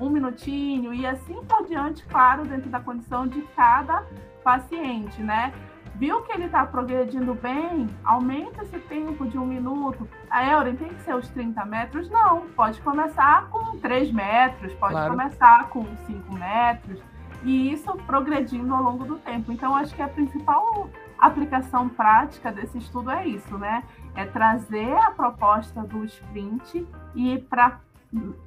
um 0.00 0.08
minutinho 0.08 0.94
e 0.94 1.06
assim 1.06 1.42
por 1.44 1.66
diante, 1.66 2.04
claro, 2.06 2.44
dentro 2.44 2.70
da 2.70 2.80
condição 2.80 3.26
de 3.26 3.42
cada 3.54 4.04
paciente, 4.42 5.22
né? 5.22 5.52
Viu 5.96 6.22
que 6.22 6.32
ele 6.32 6.46
está 6.46 6.64
progredindo 6.64 7.34
bem? 7.34 7.86
Aumenta 8.02 8.62
esse 8.62 8.78
tempo 8.78 9.26
de 9.26 9.36
um 9.36 9.44
minuto. 9.44 10.08
A 10.30 10.46
Euren 10.50 10.74
tem 10.74 10.88
que 10.88 11.02
ser 11.02 11.14
os 11.14 11.28
30 11.28 11.62
metros? 11.66 12.08
Não, 12.08 12.46
pode 12.56 12.80
começar 12.80 13.50
com 13.50 13.76
3 13.78 14.10
metros, 14.10 14.72
pode 14.74 14.94
claro. 14.94 15.10
começar 15.10 15.68
com 15.68 15.84
5 16.06 16.34
metros 16.34 17.02
e 17.42 17.72
isso 17.72 17.92
progredindo 18.06 18.74
ao 18.74 18.82
longo 18.82 19.04
do 19.04 19.18
tempo. 19.18 19.52
Então, 19.52 19.74
acho 19.74 19.94
que 19.94 20.02
a 20.02 20.08
principal 20.08 20.88
aplicação 21.18 21.88
prática 21.88 22.50
desse 22.50 22.78
estudo 22.78 23.10
é 23.10 23.26
isso, 23.26 23.56
né? 23.58 23.84
É 24.14 24.24
trazer 24.24 24.92
a 24.96 25.10
proposta 25.10 25.82
do 25.82 26.04
sprint 26.04 26.86
e 27.14 27.38
para 27.38 27.80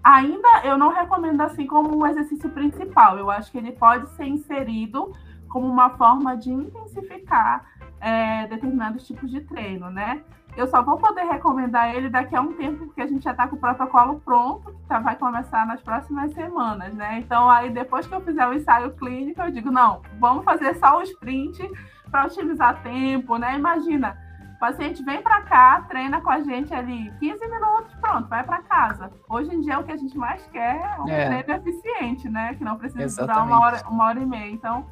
ainda 0.04 0.62
eu 0.66 0.78
não 0.78 0.90
recomendo 0.90 1.40
assim 1.42 1.66
como 1.66 1.98
um 1.98 2.06
exercício 2.06 2.50
principal. 2.50 3.18
Eu 3.18 3.32
acho 3.32 3.52
que 3.52 3.58
ele 3.58 3.72
pode 3.72 4.10
ser 4.12 4.26
inserido 4.26 5.14
como 5.48 5.68
uma 5.68 5.92
forma 5.92 6.36
de 6.36 6.52
intensificar 6.52 7.66
é, 8.02 8.48
determinados 8.48 9.08
tipos 9.08 9.30
de 9.32 9.40
treino, 9.42 9.90
né? 9.90 10.24
Eu 10.56 10.68
só 10.68 10.84
vou 10.84 10.98
poder 10.98 11.24
recomendar 11.24 11.96
ele 11.96 12.10
daqui 12.10 12.36
a 12.36 12.42
um 12.42 12.54
tempo, 12.54 12.86
porque 12.86 13.02
a 13.02 13.08
gente 13.08 13.24
já 13.24 13.32
está 13.32 13.48
com 13.48 13.56
o 13.56 13.60
protocolo 13.60 14.20
pronto, 14.20 14.72
que 14.72 14.88
tá, 14.88 15.00
vai 15.00 15.16
começar 15.16 15.66
nas 15.66 15.82
próximas 15.82 16.32
semanas, 16.34 16.94
né? 16.94 17.20
Então, 17.20 17.50
aí 17.50 17.72
depois 17.72 18.06
que 18.06 18.14
eu 18.14 18.22
fizer 18.22 18.48
o 18.48 18.54
ensaio 18.54 18.92
clínico, 18.94 19.42
eu 19.42 19.52
digo, 19.52 19.72
não, 19.72 20.02
vamos 20.20 20.46
fazer 20.46 20.76
só 20.76 21.00
o 21.00 21.02
sprint 21.02 21.68
para 22.12 22.26
otimizar 22.26 22.84
tempo, 22.84 23.38
né? 23.38 23.58
Imagina, 23.58 24.16
o 24.56 24.60
paciente 24.60 25.04
vem 25.04 25.24
para 25.24 25.42
cá, 25.42 25.82
treina 25.90 26.22
com 26.22 26.30
a 26.30 26.42
gente 26.42 26.72
ali 26.72 27.12
15 27.20 27.48
minutos, 27.48 27.94
pronto, 27.96 28.30
vai 28.30 28.44
para 28.44 28.62
casa. 28.62 29.12
Hoje 29.28 29.56
em 29.56 29.60
dia, 29.60 29.80
o 29.80 29.84
que 29.84 29.92
a 29.92 29.98
gente 29.98 30.16
mais 30.16 30.46
quer 30.48 30.96
é 30.98 31.02
um 31.02 31.10
é. 31.10 31.42
treino 31.42 31.62
eficiente, 31.62 32.30
né? 32.30 32.54
Que 32.54 32.64
não 32.64 32.78
precisa 32.78 33.04
Exatamente. 33.04 33.34
durar 33.34 33.48
uma 33.48 33.66
hora, 33.66 33.90
uma 33.90 34.04
hora 34.06 34.20
e 34.20 34.26
meia. 34.26 34.52
Então, 34.52 34.86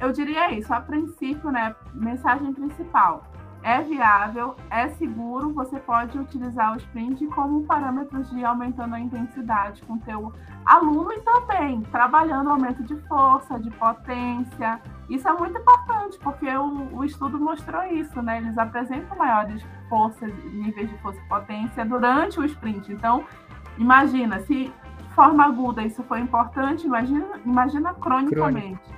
eu 0.00 0.10
diria 0.10 0.50
isso, 0.52 0.72
a 0.72 0.80
princípio, 0.80 1.50
né? 1.50 1.74
Mensagem 1.92 2.50
principal 2.54 3.35
é 3.66 3.82
viável, 3.82 4.54
é 4.70 4.88
seguro, 4.90 5.52
você 5.52 5.80
pode 5.80 6.16
utilizar 6.16 6.72
o 6.72 6.76
sprint 6.76 7.26
como 7.26 7.64
parâmetro 7.64 8.22
de 8.22 8.44
aumentando 8.44 8.94
a 8.94 9.00
intensidade 9.00 9.82
com 9.82 9.94
o 9.94 9.98
teu 9.98 10.32
aluno 10.64 11.12
e 11.12 11.20
também 11.22 11.80
trabalhando 11.90 12.48
aumento 12.48 12.84
de 12.84 12.94
força, 13.08 13.58
de 13.58 13.68
potência. 13.72 14.80
Isso 15.10 15.26
é 15.28 15.32
muito 15.32 15.58
importante, 15.58 16.16
porque 16.20 16.48
o, 16.48 16.94
o 16.94 17.04
estudo 17.04 17.40
mostrou 17.40 17.82
isso, 17.86 18.22
né? 18.22 18.38
Eles 18.38 18.56
apresentam 18.56 19.18
maiores 19.18 19.66
forças, 19.88 20.32
níveis 20.44 20.88
de 20.88 20.96
força 20.98 21.18
e 21.18 21.28
potência 21.28 21.84
durante 21.84 22.38
o 22.38 22.44
sprint. 22.44 22.92
Então, 22.92 23.24
imagina, 23.78 24.38
se 24.42 24.72
de 24.98 25.14
forma 25.16 25.44
aguda 25.44 25.82
isso 25.82 26.04
foi 26.04 26.20
importante, 26.20 26.86
imagina, 26.86 27.40
imagina 27.44 27.92
cronicamente. 27.94 28.78
Crônico 28.78 28.95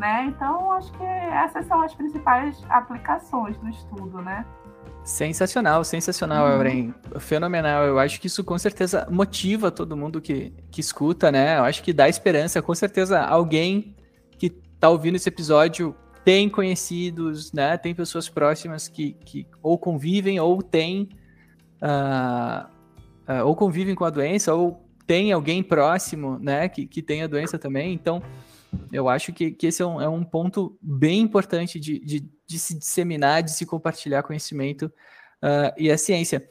né? 0.00 0.24
Então, 0.26 0.72
acho 0.72 0.90
que 0.92 1.04
essas 1.04 1.66
são 1.66 1.82
as 1.82 1.94
principais 1.94 2.64
aplicações 2.70 3.56
do 3.58 3.68
estudo, 3.68 4.22
né? 4.22 4.46
Sensacional, 5.04 5.84
sensacional, 5.84 6.58
uhum. 6.58 6.94
Fenomenal. 7.20 7.84
Eu 7.84 7.98
acho 7.98 8.20
que 8.20 8.26
isso 8.26 8.42
com 8.42 8.58
certeza 8.58 9.06
motiva 9.10 9.70
todo 9.70 9.96
mundo 9.96 10.20
que, 10.20 10.52
que 10.70 10.80
escuta, 10.80 11.30
né? 11.30 11.58
Eu 11.58 11.64
acho 11.64 11.82
que 11.82 11.92
dá 11.92 12.08
esperança. 12.08 12.62
Com 12.62 12.74
certeza 12.74 13.20
alguém 13.20 13.94
que 14.38 14.50
tá 14.50 14.88
ouvindo 14.88 15.16
esse 15.16 15.28
episódio 15.28 15.94
tem 16.24 16.48
conhecidos, 16.48 17.52
né? 17.52 17.76
Tem 17.76 17.94
pessoas 17.94 18.28
próximas 18.28 18.88
que, 18.88 19.12
que 19.24 19.46
ou 19.62 19.78
convivem 19.78 20.40
ou 20.40 20.62
tem 20.62 21.10
uh, 21.82 22.66
uh, 23.28 23.44
ou 23.46 23.54
convivem 23.54 23.94
com 23.94 24.04
a 24.04 24.10
doença 24.10 24.54
ou 24.54 24.86
tem 25.06 25.32
alguém 25.32 25.62
próximo, 25.62 26.38
né? 26.38 26.68
Que, 26.68 26.86
que 26.86 27.02
tem 27.02 27.22
a 27.22 27.26
doença 27.26 27.58
também. 27.58 27.92
Então, 27.92 28.22
eu 28.92 29.08
acho 29.08 29.32
que, 29.32 29.50
que 29.50 29.66
esse 29.66 29.82
é 29.82 29.86
um, 29.86 30.00
é 30.00 30.08
um 30.08 30.24
ponto 30.24 30.78
bem 30.80 31.20
importante 31.20 31.78
de, 31.78 31.98
de, 32.00 32.30
de, 32.46 32.58
se 32.58 32.78
disseminar, 32.78 33.42
de 33.42 33.52
se 33.52 33.66
compartilhar 33.66 34.22
conhecimento 34.22 34.86
uh, 35.42 35.72
e 35.76 35.90
a 35.90 35.98
ciência. 35.98 36.46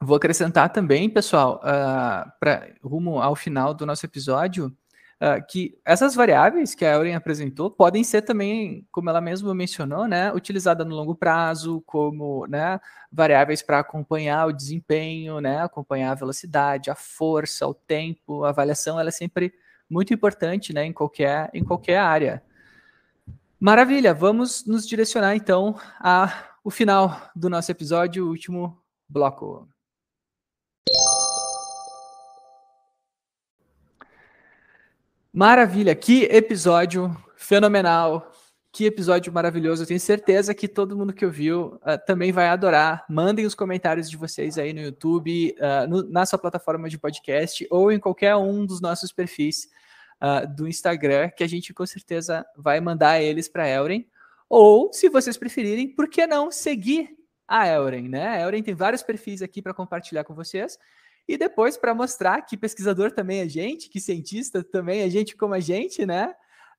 Vou 0.00 0.16
acrescentar 0.16 0.70
também, 0.70 1.08
pessoal, 1.08 1.60
uh, 1.62 2.30
para 2.38 2.68
rumo 2.82 3.20
ao 3.20 3.34
final 3.34 3.72
do 3.72 3.86
nosso 3.86 4.04
episódio, 4.04 4.66
uh, 5.22 5.44
que 5.48 5.78
essas 5.84 6.14
variáveis 6.14 6.74
que 6.74 6.84
a 6.84 6.94
Euren 6.94 7.14
apresentou 7.14 7.70
podem 7.70 8.04
ser 8.04 8.22
também, 8.22 8.86
como 8.92 9.08
ela 9.08 9.20
mesma 9.20 9.54
mencionou, 9.54 10.06
né, 10.06 10.32
utilizada 10.32 10.84
no 10.84 10.94
longo 10.94 11.14
prazo, 11.14 11.82
como 11.86 12.46
né, 12.46 12.78
variáveis 13.10 13.62
para 13.62 13.78
acompanhar 13.78 14.46
o 14.46 14.52
desempenho, 14.52 15.40
né, 15.40 15.62
acompanhar 15.62 16.12
a 16.12 16.16
velocidade, 16.16 16.90
a 16.90 16.94
força, 16.94 17.66
o 17.66 17.74
tempo, 17.74 18.44
a 18.44 18.50
avaliação, 18.50 19.00
ela 19.00 19.08
é 19.08 19.12
sempre 19.12 19.52
muito 19.88 20.12
importante 20.12 20.72
né, 20.72 20.84
em, 20.84 20.92
qualquer, 20.92 21.50
em 21.54 21.64
qualquer 21.64 21.98
área. 21.98 22.42
Maravilha, 23.58 24.12
vamos 24.12 24.66
nos 24.66 24.86
direcionar 24.86 25.34
então 25.34 25.78
ao 25.98 26.70
final 26.70 27.30
do 27.34 27.48
nosso 27.48 27.70
episódio, 27.70 28.26
o 28.26 28.28
último 28.28 28.78
bloco. 29.08 29.68
Maravilha, 35.32 35.94
que 35.94 36.24
episódio 36.24 37.14
fenomenal, 37.36 38.32
que 38.76 38.84
episódio 38.84 39.32
maravilhoso. 39.32 39.82
Eu 39.82 39.86
tenho 39.86 39.98
certeza 39.98 40.54
que 40.54 40.68
todo 40.68 40.94
mundo 40.94 41.14
que 41.14 41.24
ouviu 41.24 41.76
uh, 41.76 41.98
também 42.06 42.30
vai 42.30 42.46
adorar. 42.48 43.06
Mandem 43.08 43.46
os 43.46 43.54
comentários 43.54 44.10
de 44.10 44.18
vocês 44.18 44.58
aí 44.58 44.74
no 44.74 44.82
YouTube, 44.82 45.56
uh, 45.58 45.88
no, 45.88 46.02
na 46.10 46.26
sua 46.26 46.38
plataforma 46.38 46.86
de 46.86 46.98
podcast 46.98 47.66
ou 47.70 47.90
em 47.90 47.98
qualquer 47.98 48.36
um 48.36 48.66
dos 48.66 48.82
nossos 48.82 49.10
perfis 49.10 49.70
uh, 50.20 50.46
do 50.54 50.68
Instagram, 50.68 51.30
que 51.30 51.42
a 51.42 51.46
gente 51.46 51.72
com 51.72 51.86
certeza 51.86 52.44
vai 52.54 52.78
mandar 52.78 53.18
eles 53.18 53.48
para 53.48 53.66
Elren. 53.66 54.06
Ou, 54.46 54.92
se 54.92 55.08
vocês 55.08 55.38
preferirem, 55.38 55.88
por 55.88 56.06
que 56.06 56.26
não 56.26 56.50
seguir 56.50 57.16
a 57.48 57.66
Elren, 57.66 58.10
né? 58.10 58.28
A 58.28 58.40
Elren 58.42 58.62
tem 58.62 58.74
vários 58.74 59.02
perfis 59.02 59.40
aqui 59.40 59.62
para 59.62 59.72
compartilhar 59.72 60.22
com 60.24 60.34
vocês. 60.34 60.78
E 61.26 61.38
depois, 61.38 61.78
para 61.78 61.94
mostrar 61.94 62.42
que 62.42 62.58
pesquisador 62.58 63.10
também 63.10 63.40
é 63.40 63.48
gente, 63.48 63.88
que 63.88 64.00
cientista 64.00 64.62
também 64.62 65.00
é 65.00 65.08
gente 65.08 65.34
como 65.34 65.54
a 65.54 65.60
gente, 65.60 66.04
né? 66.04 66.34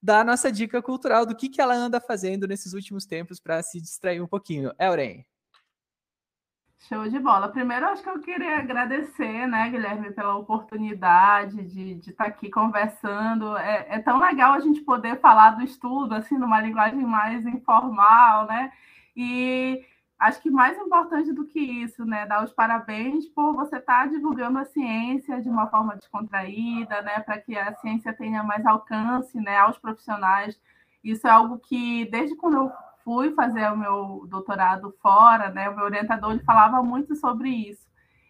Da 0.07 0.23
nossa 0.23 0.49
dica 0.49 0.81
cultural 0.81 1.25
do 1.25 1.35
que, 1.35 1.49
que 1.49 1.59
ela 1.59 1.75
anda 1.75 1.99
fazendo 1.99 2.47
nesses 2.47 2.71
últimos 2.71 3.05
tempos 3.05 3.41
para 3.41 3.61
se 3.61 3.81
distrair 3.81 4.21
um 4.21 4.27
pouquinho. 4.27 4.71
Elren. 4.79 5.25
Show 6.87 7.09
de 7.09 7.19
bola. 7.19 7.49
Primeiro, 7.49 7.87
acho 7.87 8.01
que 8.01 8.09
eu 8.09 8.21
queria 8.21 8.59
agradecer, 8.59 9.45
né, 9.47 9.69
Guilherme, 9.69 10.13
pela 10.13 10.37
oportunidade 10.37 11.61
de, 11.65 11.95
de 11.95 12.11
estar 12.11 12.23
tá 12.23 12.29
aqui 12.29 12.49
conversando. 12.49 13.57
É, 13.57 13.85
é, 13.89 13.99
tão 13.99 14.17
legal 14.17 14.53
a 14.53 14.61
gente 14.61 14.79
poder 14.79 15.19
falar 15.19 15.57
do 15.57 15.63
estudo, 15.63 16.15
assim, 16.15 16.37
numa 16.37 16.61
linguagem 16.61 17.05
mais 17.05 17.45
informal, 17.45 18.47
né? 18.47 18.71
E 19.13 19.83
acho 20.19 20.41
que 20.41 20.49
mais 20.49 20.77
importante 20.77 21.31
do 21.31 21.45
que 21.45 21.59
isso, 21.59 22.03
né, 22.05 22.25
dar 22.25 22.43
os 22.43 22.51
parabéns 22.51 23.27
por 23.27 23.53
você 23.53 23.77
estar 23.77 24.03
tá 24.03 24.07
divulgando 24.07 24.57
a 24.57 24.65
ciência 24.65 25.41
de 25.41 25.49
uma 25.49 25.67
forma 25.67 25.95
descontraída, 25.95 27.01
né, 27.01 27.19
para 27.19 27.39
que 27.39 27.57
a 27.57 27.75
ciência 27.75 28.13
tenha 28.13 28.43
mais 28.43 28.65
alcance, 28.65 29.39
né, 29.39 29.57
aos 29.57 29.77
profissionais. 29.77 30.59
Isso 31.03 31.27
é 31.27 31.29
algo 31.29 31.59
que 31.59 32.05
desde 32.05 32.35
quando 32.35 32.57
eu 32.57 32.71
fui 33.03 33.31
fazer 33.33 33.71
o 33.71 33.77
meu 33.77 34.25
doutorado 34.27 34.93
fora, 35.01 35.49
né, 35.49 35.69
o 35.69 35.75
meu 35.75 35.85
orientador 35.85 36.31
ele 36.31 36.43
falava 36.43 36.81
muito 36.81 37.15
sobre 37.15 37.49
isso. 37.49 37.87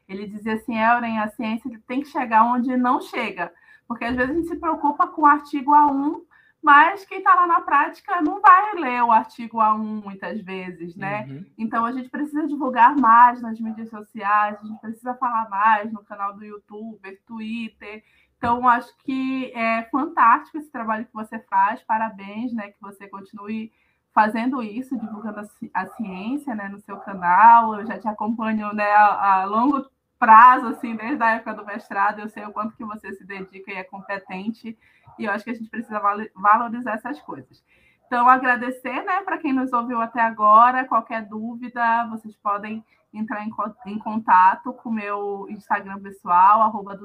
Ele 0.08 0.28
dizia 0.28 0.54
assim, 0.56 0.78
Elren, 0.78 1.20
a 1.20 1.30
ciência 1.30 1.70
tem 1.88 2.02
que 2.02 2.08
chegar 2.08 2.44
onde 2.44 2.76
não 2.78 3.02
chega, 3.02 3.52
porque 3.88 4.06
às 4.06 4.16
vezes 4.16 4.32
a 4.32 4.36
gente 4.36 4.48
se 4.50 4.56
preocupa 4.58 5.08
com 5.08 5.24
o 5.24 5.26
artigo 5.26 5.72
A1 5.72 6.22
mas 6.68 7.06
quem 7.06 7.20
está 7.20 7.34
lá 7.34 7.48
na 7.48 7.62
prática 7.62 8.22
não 8.22 8.42
vai 8.42 8.76
ler 8.76 9.02
o 9.02 9.10
artigo 9.10 9.60
A1 9.60 10.04
muitas 10.04 10.42
vezes, 10.42 10.98
né? 10.98 11.26
Uhum. 11.26 11.46
Então 11.58 11.86
a 11.86 11.94
gente 11.94 12.10
precisa 12.10 12.46
divulgar 12.46 12.94
mais 12.94 13.42
nas 13.42 13.58
mídias 13.58 13.90
sociais, 13.90 14.58
a 14.60 14.66
gente 14.66 14.82
precisa 14.82 15.14
falar 15.14 15.50
mais 15.50 15.94
no 15.94 16.04
canal 16.04 16.34
do 16.34 16.44
YouTube, 16.44 17.22
Twitter. 17.26 18.04
Então 18.38 18.68
acho 18.68 18.94
que 18.98 19.50
é 19.56 19.84
fantástico 19.84 20.58
esse 20.58 20.70
trabalho 20.70 21.06
que 21.06 21.14
você 21.14 21.40
faz, 21.40 21.82
parabéns, 21.84 22.52
né? 22.52 22.72
Que 22.72 22.82
você 22.82 23.08
continue 23.08 23.72
fazendo 24.14 24.62
isso, 24.62 25.00
divulgando 25.00 25.40
a, 25.74 25.86
ciência, 25.86 26.54
né, 26.54 26.68
no 26.68 26.82
seu 26.82 26.98
canal. 26.98 27.80
Eu 27.80 27.86
já 27.86 27.98
te 27.98 28.10
acompanho, 28.10 28.74
né, 28.74 28.92
a, 28.92 29.44
a 29.44 29.46
longo 29.46 29.90
prazo, 30.20 30.68
assim, 30.68 30.98
desde 30.98 31.24
a 31.24 31.36
época 31.36 31.54
do 31.54 31.66
mestrado. 31.66 32.20
Eu 32.20 32.28
sei 32.28 32.44
o 32.44 32.52
quanto 32.52 32.76
que 32.76 32.84
você 32.84 33.14
se 33.14 33.24
dedica 33.24 33.72
e 33.72 33.76
é 33.76 33.86
competente. 33.86 34.78
E 35.18 35.26
eu 35.26 35.32
acho 35.32 35.44
que 35.44 35.52
a 35.52 35.56
gente 35.56 35.70
precisa 35.70 36.02
valorizar 36.36 36.94
essas 36.94 37.22
coisas. 37.22 37.64
Então, 38.06 38.28
agradecer, 38.28 39.04
né, 39.04 39.22
para 39.24 39.38
quem 39.38 39.52
nos 39.52 39.74
ouviu 39.74 40.02
até 40.02 40.22
agora. 40.22 40.86
Qualquer 40.86 41.26
dúvida, 41.26 42.08
vocês 42.10 42.36
podem 42.38 42.84
entrar 43.14 43.44
em, 43.44 43.52
em 43.86 44.00
contato 44.00 44.74
com 44.74 44.90
o 44.90 44.94
meu 44.94 45.48
Instagram 45.50 46.00
pessoal, 46.00 46.62
arroba. 46.62 46.98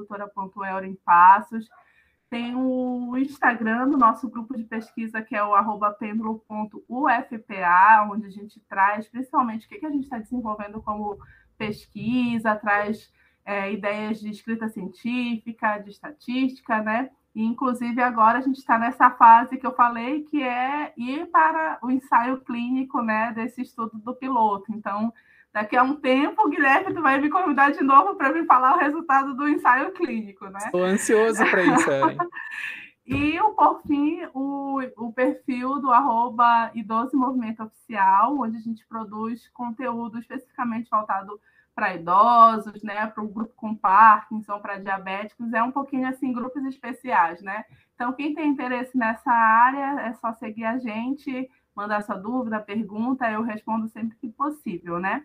Tem 2.29 2.55
o 2.55 3.15
Instagram 3.17 3.89
do 3.89 3.97
nosso 3.97 4.29
grupo 4.29 4.57
de 4.57 4.63
pesquisa, 4.63 5.21
que 5.21 5.35
é 5.35 5.43
o 5.43 5.53
arroba 5.53 5.91
pêndulo.ufpa, 5.91 8.07
onde 8.09 8.25
a 8.25 8.31
gente 8.31 8.59
traz 8.61 9.07
principalmente 9.07 9.65
o 9.65 9.69
que, 9.69 9.77
que 9.77 9.85
a 9.85 9.91
gente 9.91 10.05
está 10.05 10.17
desenvolvendo 10.17 10.81
como 10.81 11.19
pesquisa, 11.57 12.55
traz 12.55 13.11
é, 13.45 13.71
ideias 13.71 14.19
de 14.19 14.29
escrita 14.29 14.69
científica, 14.69 15.77
de 15.77 15.91
estatística, 15.91 16.81
né? 16.81 17.11
E, 17.35 17.43
inclusive, 17.43 18.01
agora 18.01 18.37
a 18.37 18.41
gente 18.41 18.57
está 18.57 18.77
nessa 18.77 19.09
fase 19.09 19.57
que 19.57 19.65
eu 19.65 19.73
falei, 19.73 20.21
que 20.23 20.41
é 20.41 20.93
ir 20.95 21.25
para 21.27 21.79
o 21.81 21.89
ensaio 21.89 22.41
clínico 22.41 23.01
né, 23.01 23.31
desse 23.33 23.61
estudo 23.61 23.97
do 23.97 24.13
piloto. 24.13 24.65
Então, 24.71 25.11
daqui 25.51 25.75
a 25.75 25.83
um 25.83 25.95
tempo, 25.95 26.45
o 26.45 26.49
Guilherme 26.49 26.93
tu 26.93 27.01
vai 27.01 27.19
me 27.19 27.29
convidar 27.29 27.71
de 27.71 27.83
novo 27.83 28.15
para 28.15 28.31
me 28.31 28.45
falar 28.45 28.75
o 28.75 28.79
resultado 28.79 29.35
do 29.35 29.47
ensaio 29.47 29.91
clínico, 29.93 30.45
né? 30.45 30.59
Estou 30.65 30.83
ansioso 30.83 31.43
para 31.49 31.63
isso, 31.63 31.89
E, 33.05 33.37
por 33.57 33.81
fim, 33.81 34.21
o, 34.33 34.79
o 34.95 35.11
perfil 35.11 35.81
do 35.81 35.91
arroba 35.91 36.71
Idoso 36.73 37.17
Movimento 37.17 37.61
Oficial, 37.61 38.39
onde 38.39 38.55
a 38.55 38.61
gente 38.61 38.85
produz 38.87 39.49
conteúdo 39.49 40.19
especificamente 40.19 40.89
voltado 40.89 41.37
para 41.75 41.95
idosos, 41.95 42.83
né, 42.83 43.07
para 43.07 43.23
o 43.23 43.27
grupo 43.27 43.53
com 43.55 43.75
Parkinson, 43.75 44.59
para 44.59 44.77
diabéticos, 44.77 45.51
é 45.53 45.63
um 45.63 45.71
pouquinho 45.71 46.07
assim 46.07 46.31
grupos 46.31 46.63
especiais, 46.65 47.41
né? 47.41 47.65
Então 47.95 48.13
quem 48.13 48.33
tem 48.33 48.49
interesse 48.49 48.97
nessa 48.97 49.31
área 49.31 50.01
é 50.01 50.13
só 50.13 50.33
seguir 50.33 50.65
a 50.65 50.77
gente, 50.77 51.49
mandar 51.75 52.03
sua 52.03 52.15
dúvida, 52.15 52.59
pergunta, 52.59 53.29
eu 53.29 53.41
respondo 53.41 53.87
sempre 53.89 54.15
que 54.17 54.29
possível, 54.29 54.99
né? 54.99 55.23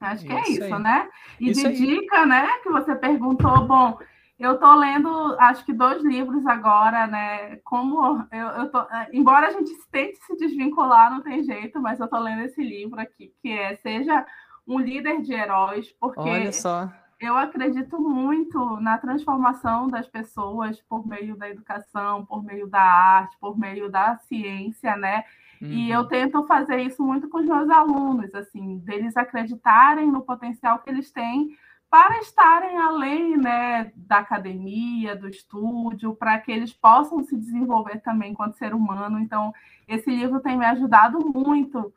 Acho 0.00 0.24
que 0.24 0.32
é 0.32 0.40
isso 0.42 0.64
isso, 0.64 0.78
né? 0.78 1.08
E 1.38 1.50
isso 1.50 1.60
de 1.60 1.66
aí. 1.66 1.74
dica, 1.74 2.24
né, 2.24 2.48
que 2.62 2.70
você 2.70 2.94
perguntou, 2.94 3.66
bom, 3.66 3.98
eu 4.38 4.54
estou 4.54 4.74
lendo, 4.74 5.36
acho 5.38 5.62
que 5.66 5.72
dois 5.72 6.02
livros 6.02 6.46
agora, 6.46 7.06
né? 7.06 7.56
Como 7.56 8.26
eu, 8.32 8.46
eu 8.48 8.70
tô, 8.70 8.80
é, 8.80 9.10
embora 9.12 9.48
a 9.48 9.50
gente 9.50 9.70
tente 9.92 10.16
se 10.24 10.34
desvincular, 10.38 11.10
não 11.10 11.20
tem 11.20 11.44
jeito, 11.44 11.78
mas 11.78 12.00
eu 12.00 12.06
estou 12.06 12.18
lendo 12.18 12.40
esse 12.40 12.62
livro 12.62 12.98
aqui, 12.98 13.34
que 13.42 13.52
é 13.52 13.76
Seja 13.76 14.24
um 14.66 14.78
líder 14.78 15.22
de 15.22 15.32
heróis, 15.32 15.92
porque 15.98 16.20
Olha 16.20 16.52
só. 16.52 16.90
eu 17.20 17.36
acredito 17.36 18.00
muito 18.00 18.80
na 18.80 18.98
transformação 18.98 19.88
das 19.88 20.06
pessoas 20.06 20.80
por 20.82 21.06
meio 21.06 21.36
da 21.36 21.48
educação, 21.48 22.24
por 22.24 22.42
meio 22.42 22.66
da 22.66 22.82
arte, 22.82 23.36
por 23.40 23.58
meio 23.58 23.90
da 23.90 24.16
ciência, 24.18 24.96
né? 24.96 25.24
Uhum. 25.60 25.68
E 25.68 25.90
eu 25.90 26.04
tento 26.06 26.46
fazer 26.46 26.80
isso 26.82 27.02
muito 27.02 27.28
com 27.28 27.38
os 27.38 27.46
meus 27.46 27.68
alunos, 27.68 28.34
assim, 28.34 28.78
deles 28.78 29.16
acreditarem 29.16 30.10
no 30.10 30.22
potencial 30.22 30.78
que 30.78 30.88
eles 30.88 31.10
têm 31.10 31.56
para 31.90 32.20
estarem 32.20 32.78
além 32.78 33.36
né, 33.36 33.92
da 33.96 34.18
academia, 34.18 35.16
do 35.16 35.28
estúdio, 35.28 36.14
para 36.14 36.38
que 36.38 36.52
eles 36.52 36.72
possam 36.72 37.24
se 37.24 37.36
desenvolver 37.36 38.00
também 38.00 38.30
enquanto 38.30 38.56
ser 38.56 38.72
humano. 38.72 39.18
Então, 39.18 39.52
esse 39.88 40.08
livro 40.08 40.38
tem 40.38 40.56
me 40.56 40.64
ajudado 40.64 41.18
muito. 41.18 41.92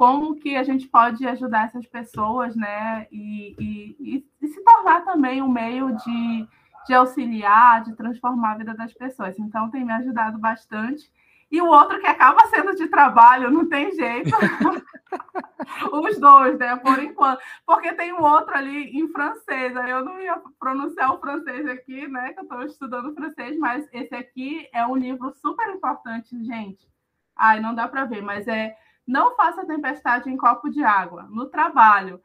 Como 0.00 0.34
que 0.34 0.56
a 0.56 0.62
gente 0.62 0.88
pode 0.88 1.26
ajudar 1.28 1.66
essas 1.66 1.86
pessoas, 1.86 2.56
né? 2.56 3.06
E, 3.12 3.54
e, 3.58 4.24
e 4.40 4.48
se 4.48 4.64
tornar 4.64 5.04
também 5.04 5.42
um 5.42 5.48
meio 5.48 5.94
de, 5.94 6.48
de 6.86 6.94
auxiliar, 6.94 7.84
de 7.84 7.94
transformar 7.94 8.52
a 8.52 8.56
vida 8.56 8.72
das 8.72 8.94
pessoas. 8.94 9.38
Então, 9.38 9.70
tem 9.70 9.84
me 9.84 9.92
ajudado 9.92 10.38
bastante 10.38 11.12
e 11.50 11.60
o 11.60 11.66
outro 11.66 12.00
que 12.00 12.06
acaba 12.06 12.46
sendo 12.46 12.74
de 12.74 12.86
trabalho, 12.88 13.50
não 13.50 13.68
tem 13.68 13.92
jeito. 13.92 14.30
Os 15.92 16.18
dois, 16.18 16.58
né? 16.58 16.76
Por 16.76 16.98
enquanto. 16.98 17.42
Porque 17.66 17.92
tem 17.92 18.10
um 18.14 18.22
outro 18.22 18.56
ali 18.56 18.98
em 18.98 19.06
francês. 19.08 19.74
Eu 19.76 20.02
não 20.02 20.18
ia 20.18 20.40
pronunciar 20.58 21.12
o 21.12 21.18
francês 21.18 21.68
aqui, 21.68 22.08
né? 22.08 22.32
Que 22.32 22.40
eu 22.40 22.44
estou 22.44 22.62
estudando 22.62 23.14
francês, 23.14 23.58
mas 23.58 23.86
esse 23.92 24.14
aqui 24.14 24.66
é 24.72 24.86
um 24.86 24.96
livro 24.96 25.30
super 25.42 25.68
importante, 25.68 26.42
gente. 26.42 26.88
Ai, 27.36 27.60
não 27.60 27.74
dá 27.74 27.86
para 27.86 28.06
ver, 28.06 28.22
mas 28.22 28.48
é 28.48 28.74
Não 29.06 29.34
Faça 29.36 29.66
Tempestade 29.66 30.30
em 30.30 30.36
Copo 30.36 30.68
de 30.68 30.82
Água, 30.82 31.24
no 31.30 31.46
trabalho. 31.46 32.20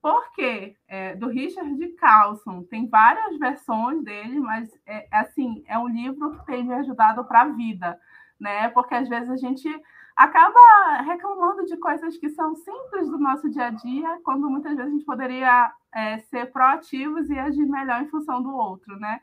Porque 0.00 0.76
é, 0.86 1.16
do 1.16 1.28
Richard 1.28 1.88
Carlson 1.94 2.62
tem 2.64 2.88
várias 2.88 3.36
versões 3.38 4.02
dele, 4.04 4.38
mas 4.38 4.70
é 4.86 5.08
assim 5.12 5.64
é 5.66 5.76
um 5.76 5.88
livro 5.88 6.38
que 6.38 6.46
tem 6.46 6.64
me 6.64 6.74
ajudado 6.74 7.24
para 7.24 7.42
a 7.42 7.48
vida 7.48 7.98
né? 8.40 8.68
Porque 8.70 8.94
às 8.94 9.08
vezes 9.08 9.28
a 9.28 9.36
gente 9.36 9.68
acaba 10.16 11.00
reclamando 11.02 11.64
de 11.64 11.76
coisas 11.76 12.16
que 12.16 12.28
são 12.30 12.54
simples 12.54 13.08
do 13.08 13.18
nosso 13.18 13.48
dia 13.50 13.66
a 13.66 13.70
dia, 13.70 14.20
quando 14.24 14.48
muitas 14.48 14.76
vezes 14.76 14.92
a 14.92 14.94
gente 14.94 15.04
poderia 15.04 15.72
é, 15.94 16.18
ser 16.18 16.52
proativos 16.52 17.28
e 17.30 17.38
agir 17.38 17.66
melhor 17.66 18.02
em 18.02 18.08
função 18.08 18.42
do 18.42 18.54
outro, 18.54 18.98
né? 18.98 19.20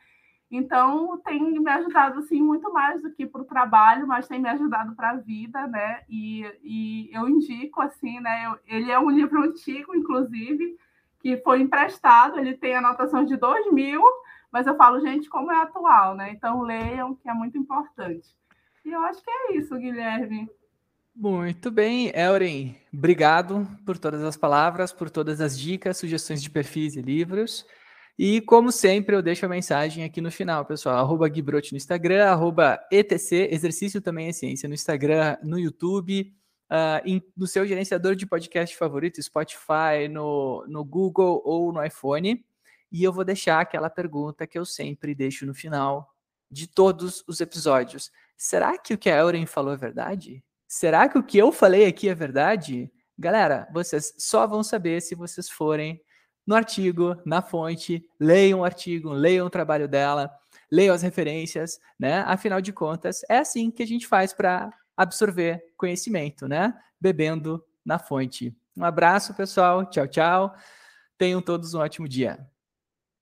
Então, 0.50 1.18
tem 1.26 1.60
me 1.60 1.72
ajudado, 1.72 2.20
assim, 2.20 2.42
muito 2.42 2.72
mais 2.72 3.02
do 3.02 3.12
que 3.12 3.26
para 3.26 3.42
o 3.42 3.46
trabalho, 3.46 4.08
mas 4.08 4.28
tem 4.28 4.40
me 4.40 4.50
ajudado 4.50 4.96
para 4.96 5.12
a 5.12 5.16
vida, 5.18 5.66
né? 5.68 6.04
E, 6.08 6.46
e 6.64 7.10
eu 7.12 7.28
indico, 7.28 7.82
assim, 7.82 8.20
né? 8.20 8.46
Eu, 8.46 8.60
ele 8.68 8.92
é 8.92 9.00
um 9.00 9.10
livro 9.10 9.42
antigo, 9.42 9.96
inclusive, 9.96 10.78
que 11.20 11.38
foi 11.38 11.62
emprestado, 11.62 12.40
ele 12.40 12.56
tem 12.56 12.76
anotação 12.76 13.26
de 13.26 13.36
2000, 13.36 14.02
mas 14.52 14.68
eu 14.68 14.78
falo, 14.78 15.02
gente, 15.02 15.28
como 15.28 15.52
é 15.52 15.58
atual, 15.62 16.16
né? 16.16 16.32
Então, 16.32 16.62
leiam, 16.62 17.16
que 17.16 17.28
é 17.28 17.34
muito 17.34 17.58
importante. 17.58 18.28
E 18.86 18.92
eu 18.92 19.02
acho 19.02 19.24
que 19.24 19.30
é 19.30 19.58
isso, 19.58 19.76
Guilherme. 19.76 20.48
Muito 21.16 21.72
bem, 21.72 22.12
Elren. 22.14 22.76
Obrigado 22.94 23.68
por 23.86 23.98
todas 23.98 24.22
as 24.22 24.38
palavras, 24.38 24.92
por 24.92 25.10
todas 25.10 25.42
as 25.42 25.58
dicas, 25.58 25.98
sugestões 25.98 26.44
de 26.44 26.50
perfis 26.50 26.96
e 26.96 27.02
livros. 27.02 27.66
E, 28.18 28.40
como 28.42 28.72
sempre, 28.72 29.14
eu 29.16 29.22
deixo 29.22 29.46
a 29.46 29.50
mensagem 29.50 30.04
aqui 30.06 30.22
no 30.22 30.32
final, 30.32 30.66
pessoal. 30.66 30.98
Arroba 30.98 31.28
Guibrote 31.28 31.74
no 31.74 31.78
Instagram, 31.78 32.26
arroba 32.26 32.80
ETC, 32.90 33.50
exercício 33.52 34.02
também 34.02 34.30
é 34.30 34.32
ciência, 34.32 34.70
no 34.70 34.74
Instagram, 34.74 35.38
no 35.44 35.60
YouTube, 35.60 36.34
uh, 36.72 37.02
em, 37.06 37.22
no 37.36 37.46
seu 37.46 37.66
gerenciador 37.68 38.16
de 38.16 38.26
podcast 38.26 38.76
favorito, 38.78 39.22
Spotify, 39.22 40.08
no, 40.10 40.66
no 40.68 40.86
Google 40.86 41.42
ou 41.44 41.74
no 41.74 41.84
iPhone. 41.84 42.44
E 42.90 43.04
eu 43.04 43.12
vou 43.12 43.26
deixar 43.26 43.60
aquela 43.60 43.90
pergunta 43.90 44.48
que 44.48 44.58
eu 44.58 44.64
sempre 44.64 45.14
deixo 45.14 45.46
no 45.46 45.54
final 45.54 46.10
de 46.50 46.68
todos 46.68 47.22
os 47.28 47.42
episódios. 47.42 48.12
Será 48.38 48.78
que 48.78 48.94
o 48.94 48.98
que 48.98 49.10
a 49.10 49.18
Euren 49.18 49.46
falou 49.46 49.74
é 49.74 49.78
verdade? 49.78 50.42
Será 50.66 51.10
que 51.10 51.18
o 51.18 51.24
que 51.24 51.38
eu 51.38 51.52
falei 51.52 51.86
aqui 51.86 52.08
é 52.08 52.16
verdade? 52.16 52.90
Galera, 53.18 53.68
vocês 53.74 54.14
só 54.18 54.48
vão 54.48 54.64
saber 54.64 55.02
se 55.02 55.16
vocês 55.16 55.50
forem 55.50 56.02
no 56.46 56.56
artigo, 56.56 57.18
na 57.26 57.42
fonte, 57.42 58.08
leiam 58.20 58.60
o 58.60 58.66
artigo, 58.66 59.12
leiam 59.12 59.48
o 59.48 59.50
trabalho 59.50 59.88
dela, 59.88 60.32
leiam 60.72 60.94
as 60.94 61.02
referências, 61.02 61.80
né? 62.00 62.20
Afinal 62.28 62.62
de 62.62 62.72
contas, 62.72 63.22
é 63.30 63.38
assim 63.38 63.72
que 63.72 63.84
a 63.84 63.88
gente 63.88 64.08
faz 64.08 64.34
para 64.34 64.72
absorver 64.96 65.64
conhecimento, 65.78 66.48
né? 66.48 66.74
Bebendo 67.00 67.64
na 67.86 68.00
fonte. 68.00 68.56
Um 68.76 68.84
abraço, 68.84 69.34
pessoal. 69.34 69.86
Tchau, 69.86 70.08
tchau. 70.08 70.56
Tenham 71.18 71.42
todos 71.42 71.74
um 71.74 71.80
ótimo 71.80 72.08
dia. 72.08 72.40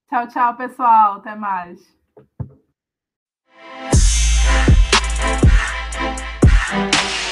Tchau, 0.09 0.27
tchau, 0.27 0.55
pessoal. 0.55 1.17
Até 1.17 1.35
mais. 1.35 1.93
Thank 6.73 6.95
you. 6.95 7.22